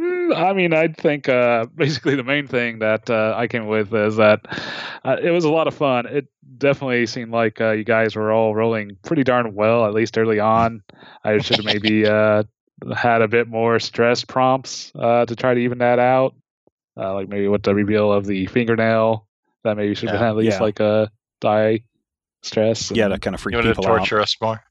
Mm, 0.00 0.36
I 0.36 0.52
mean, 0.52 0.72
I 0.72 0.88
think 0.88 1.28
uh, 1.28 1.66
basically 1.74 2.16
the 2.16 2.24
main 2.24 2.46
thing 2.46 2.80
that 2.80 3.08
uh, 3.10 3.34
I 3.36 3.46
came 3.46 3.66
with 3.66 3.92
is 3.94 4.16
that 4.16 4.40
uh, 5.04 5.16
it 5.22 5.30
was 5.30 5.44
a 5.44 5.50
lot 5.50 5.68
of 5.68 5.74
fun. 5.74 6.06
It 6.06 6.26
definitely 6.58 7.06
seemed 7.06 7.32
like 7.32 7.60
uh, 7.60 7.72
you 7.72 7.84
guys 7.84 8.16
were 8.16 8.32
all 8.32 8.54
rolling 8.54 8.96
pretty 9.04 9.24
darn 9.24 9.54
well, 9.54 9.86
at 9.86 9.94
least 9.94 10.18
early 10.18 10.40
on. 10.40 10.82
I 11.24 11.38
should 11.38 11.56
have 11.56 11.64
maybe 11.64 12.06
uh, 12.06 12.44
had 12.96 13.22
a 13.22 13.28
bit 13.28 13.48
more 13.48 13.78
stress 13.80 14.24
prompts 14.24 14.92
uh, 14.94 15.24
to 15.26 15.34
try 15.36 15.54
to 15.54 15.60
even 15.60 15.78
that 15.78 15.98
out. 15.98 16.34
Uh, 16.98 17.14
like 17.14 17.28
maybe 17.28 17.48
with 17.48 17.62
the 17.62 17.74
reveal 17.74 18.12
of 18.12 18.24
the 18.26 18.46
fingernail, 18.46 19.26
that 19.64 19.76
maybe 19.76 19.94
should 19.94 20.08
have 20.08 20.16
Yeah. 20.16 20.20
been 20.20 20.28
at 20.30 20.36
least 20.36 20.58
Yeah. 20.58 20.62
like 20.62 20.80
a 20.80 21.10
die 21.40 21.80
stress. 22.42 22.90
Yeah, 22.90 23.06
and- 23.06 23.14
to 23.14 23.20
kind 23.20 23.34
of 23.34 23.40
freak 23.40 23.52
You 23.52 23.58
want 23.58 23.66
to 23.68 23.74
people 23.74 23.86
out. 23.92 23.98
torture 23.98 24.20
us 24.20 24.36
more? 24.40 24.62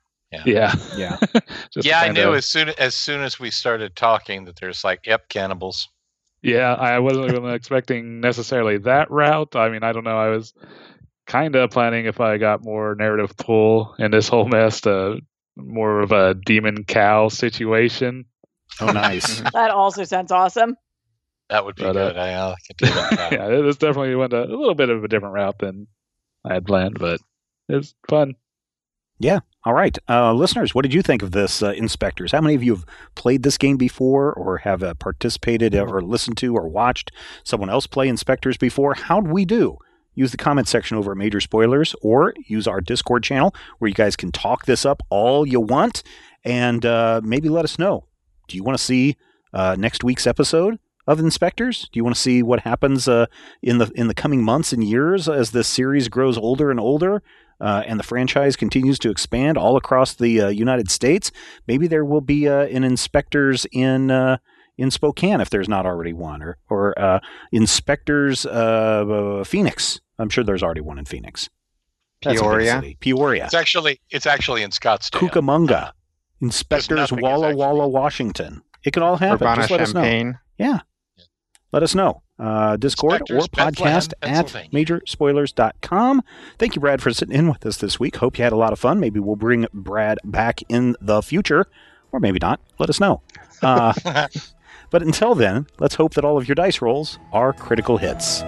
yeah, 0.45 0.73
Yeah. 0.97 1.17
Just 1.73 1.87
yeah, 1.87 2.01
I 2.01 2.05
kinda- 2.07 2.25
knew 2.25 2.33
as 2.35 2.45
soon 2.45 2.69
as 2.77 2.93
soon 2.95 3.21
as 3.21 3.39
we 3.39 3.51
started 3.51 3.95
talking 3.95 4.45
that 4.45 4.55
there's 4.57 4.83
like, 4.83 5.05
yep, 5.05 5.29
cannibals. 5.29 5.87
Yeah, 6.41 6.73
I 6.73 6.99
wasn't 6.99 7.31
even 7.31 7.49
expecting 7.51 8.19
necessarily 8.21 8.77
that 8.79 9.09
route. 9.09 9.55
I 9.55 9.69
mean, 9.69 9.83
I 9.83 9.93
don't 9.93 10.03
know. 10.03 10.17
I 10.17 10.29
was 10.29 10.53
kind 11.25 11.55
of 11.55 11.71
planning 11.71 12.05
if 12.05 12.19
I 12.21 12.37
got 12.37 12.63
more 12.63 12.95
narrative 12.95 13.35
pull 13.37 13.95
in 13.97 14.11
this 14.11 14.27
whole 14.27 14.45
mess 14.47 14.81
to 14.81 15.21
more 15.55 16.01
of 16.01 16.11
a 16.11 16.33
demon 16.33 16.83
cow 16.83 17.29
situation. 17.29 18.25
Oh, 18.81 18.91
nice. 18.91 19.41
That 19.53 19.71
also 19.71 20.03
sounds 20.03 20.31
awesome. 20.31 20.75
That 21.49 21.63
would 21.65 21.75
be 21.75 21.83
But, 21.83 21.95
uh, 21.97 22.07
good. 22.09 22.17
I, 22.17 22.49
I 22.51 22.55
can 22.65 22.75
do 22.77 22.93
that. 22.93 23.31
yeah, 23.31 23.47
this 23.61 23.77
definitely 23.77 24.15
went 24.15 24.33
a, 24.33 24.43
a 24.43 24.49
little 24.55 24.75
bit 24.75 24.89
of 24.89 25.03
a 25.03 25.07
different 25.07 25.35
route 25.35 25.59
than 25.59 25.87
I 26.43 26.55
had 26.55 26.65
planned, 26.65 26.97
but 26.99 27.19
it's 27.69 27.93
fun. 28.09 28.35
Yeah. 29.19 29.39
All 29.63 29.73
right, 29.73 29.97
uh, 30.07 30.31
listeners, 30.33 30.75
what 30.75 30.83
did 30.83 30.93
you 30.93 31.01
think 31.01 31.23
of 31.23 31.31
this, 31.31 31.63
uh, 31.63 31.71
InSpectres? 31.71 32.31
How 32.31 32.41
many 32.41 32.53
of 32.53 32.61
you 32.61 32.75
have 32.75 32.85
played 33.15 33.41
this 33.41 33.57
game 33.57 33.77
before, 33.77 34.31
or 34.31 34.57
have 34.59 34.83
uh, 34.83 34.93
participated, 34.95 35.73
or 35.73 36.01
listened 36.03 36.37
to, 36.37 36.53
or 36.55 36.67
watched 36.67 37.11
someone 37.43 37.71
else 37.71 37.87
play 37.87 38.07
InSpectres 38.07 38.59
before? 38.59 38.93
How'd 38.93 39.27
we 39.27 39.43
do? 39.43 39.79
Use 40.15 40.31
the 40.31 40.37
comment 40.37 40.67
section 40.67 40.97
over 40.97 41.11
at 41.11 41.17
Major 41.17 41.39
Spoilers, 41.39 41.95
or 42.01 42.33
use 42.47 42.67
our 42.67 42.81
Discord 42.81 43.23
channel 43.23 43.53
where 43.79 43.89
you 43.89 43.93
guys 43.93 44.15
can 44.15 44.31
talk 44.31 44.65
this 44.65 44.85
up 44.85 45.03
all 45.09 45.47
you 45.47 45.59
want, 45.59 46.03
and 46.43 46.85
uh, 46.85 47.21
maybe 47.23 47.49
let 47.49 47.65
us 47.65 47.77
know. 47.77 48.05
Do 48.47 48.57
you 48.57 48.63
want 48.63 48.77
to 48.77 48.83
see 48.83 49.17
uh, 49.53 49.75
next 49.77 50.03
week's 50.03 50.25
episode 50.25 50.79
of 51.07 51.19
InSpectres? 51.19 51.89
Do 51.91 51.99
you 51.99 52.03
want 52.03 52.15
to 52.15 52.21
see 52.21 52.41
what 52.41 52.61
happens 52.61 53.07
uh, 53.07 53.27
in 53.61 53.77
the 53.77 53.91
in 53.95 54.07
the 54.07 54.15
coming 54.15 54.41
months 54.41 54.73
and 54.73 54.83
years 54.83 55.29
as 55.29 55.51
this 55.51 55.67
series 55.67 56.07
grows 56.07 56.37
older 56.37 56.71
and 56.71 56.79
older? 56.79 57.21
uh, 57.59 57.83
and 57.85 57.99
the 57.99 58.03
franchise 58.03 58.55
continues 58.55 58.99
to 58.99 59.09
expand 59.09 59.57
all 59.57 59.77
across 59.77 60.13
the 60.13 60.41
uh, 60.41 60.47
United 60.49 60.89
States, 60.89 61.31
maybe 61.67 61.87
there 61.87 62.05
will 62.05 62.21
be 62.21 62.47
uh, 62.47 62.65
an 62.65 62.83
InSpectres 62.83 63.65
in 63.71 64.11
uh, 64.11 64.37
in 64.77 64.91
Spokane 64.91 65.41
if 65.41 65.49
there's 65.49 65.69
not 65.69 65.85
already 65.85 66.13
one, 66.13 66.41
or 66.41 66.57
or 66.69 66.97
uh, 66.99 67.19
InSpectres 67.53 68.45
uh, 68.45 69.43
Phoenix. 69.43 69.99
I'm 70.19 70.29
sure 70.29 70.43
there's 70.43 70.63
already 70.63 70.81
one 70.81 70.97
in 70.99 71.05
Phoenix. 71.05 71.49
That's 72.23 72.39
Peoria. 72.41 72.81
Peoria, 72.99 73.45
It's 73.45 73.53
actually 73.53 73.99
it's 74.09 74.25
actually 74.25 74.63
in 74.63 74.71
Scottsdale. 74.71 75.29
Cucamonga, 75.29 75.91
InSpectres 76.41 76.95
nothing 76.97 77.21
Walla 77.21 77.47
actually- 77.49 77.55
Walla, 77.59 77.87
Washington. 77.87 78.61
It 78.83 78.91
could 78.91 79.03
all 79.03 79.17
happen. 79.17 79.35
Urbana 79.47 79.61
Just 79.61 79.71
let 79.71 79.81
us 79.81 79.93
know. 79.93 80.01
Champaign. 80.01 80.39
Yeah. 80.57 80.79
Let 81.71 81.83
us 81.83 81.95
know. 81.95 82.21
Uh, 82.39 82.77
Discord 82.77 83.21
or 83.31 83.39
podcast 83.47 83.51
Bethlehem, 83.51 83.95
at 84.21 84.21
Pennsylvania. 84.21 84.69
majorspoilers.com. 84.71 86.21
Thank 86.59 86.75
you, 86.75 86.81
Brad, 86.81 87.01
for 87.01 87.11
sitting 87.11 87.35
in 87.35 87.47
with 87.49 87.65
us 87.65 87.77
this 87.77 87.99
week. 87.99 88.17
Hope 88.17 88.37
you 88.37 88.43
had 88.43 88.53
a 88.53 88.57
lot 88.57 88.73
of 88.73 88.79
fun. 88.79 88.99
Maybe 88.99 89.19
we'll 89.19 89.35
bring 89.35 89.65
Brad 89.73 90.19
back 90.23 90.61
in 90.69 90.95
the 91.01 91.21
future, 91.21 91.65
or 92.11 92.19
maybe 92.19 92.39
not. 92.41 92.59
Let 92.79 92.89
us 92.89 92.99
know. 92.99 93.21
Uh, 93.61 93.93
but 94.89 95.01
until 95.01 95.35
then, 95.35 95.67
let's 95.79 95.95
hope 95.95 96.13
that 96.13 96.25
all 96.25 96.37
of 96.37 96.47
your 96.47 96.55
dice 96.55 96.81
rolls 96.81 97.19
are 97.31 97.53
critical 97.53 97.97
hits. 97.97 98.43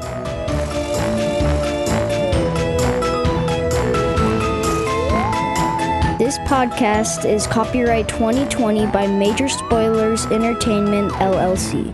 This 6.18 6.40
podcast 6.40 7.30
is 7.32 7.46
copyright 7.46 8.08
2020 8.10 8.88
by 8.88 9.06
Major 9.06 9.48
Spoilers 9.48 10.26
Entertainment, 10.26 11.12
LLC. 11.14 11.94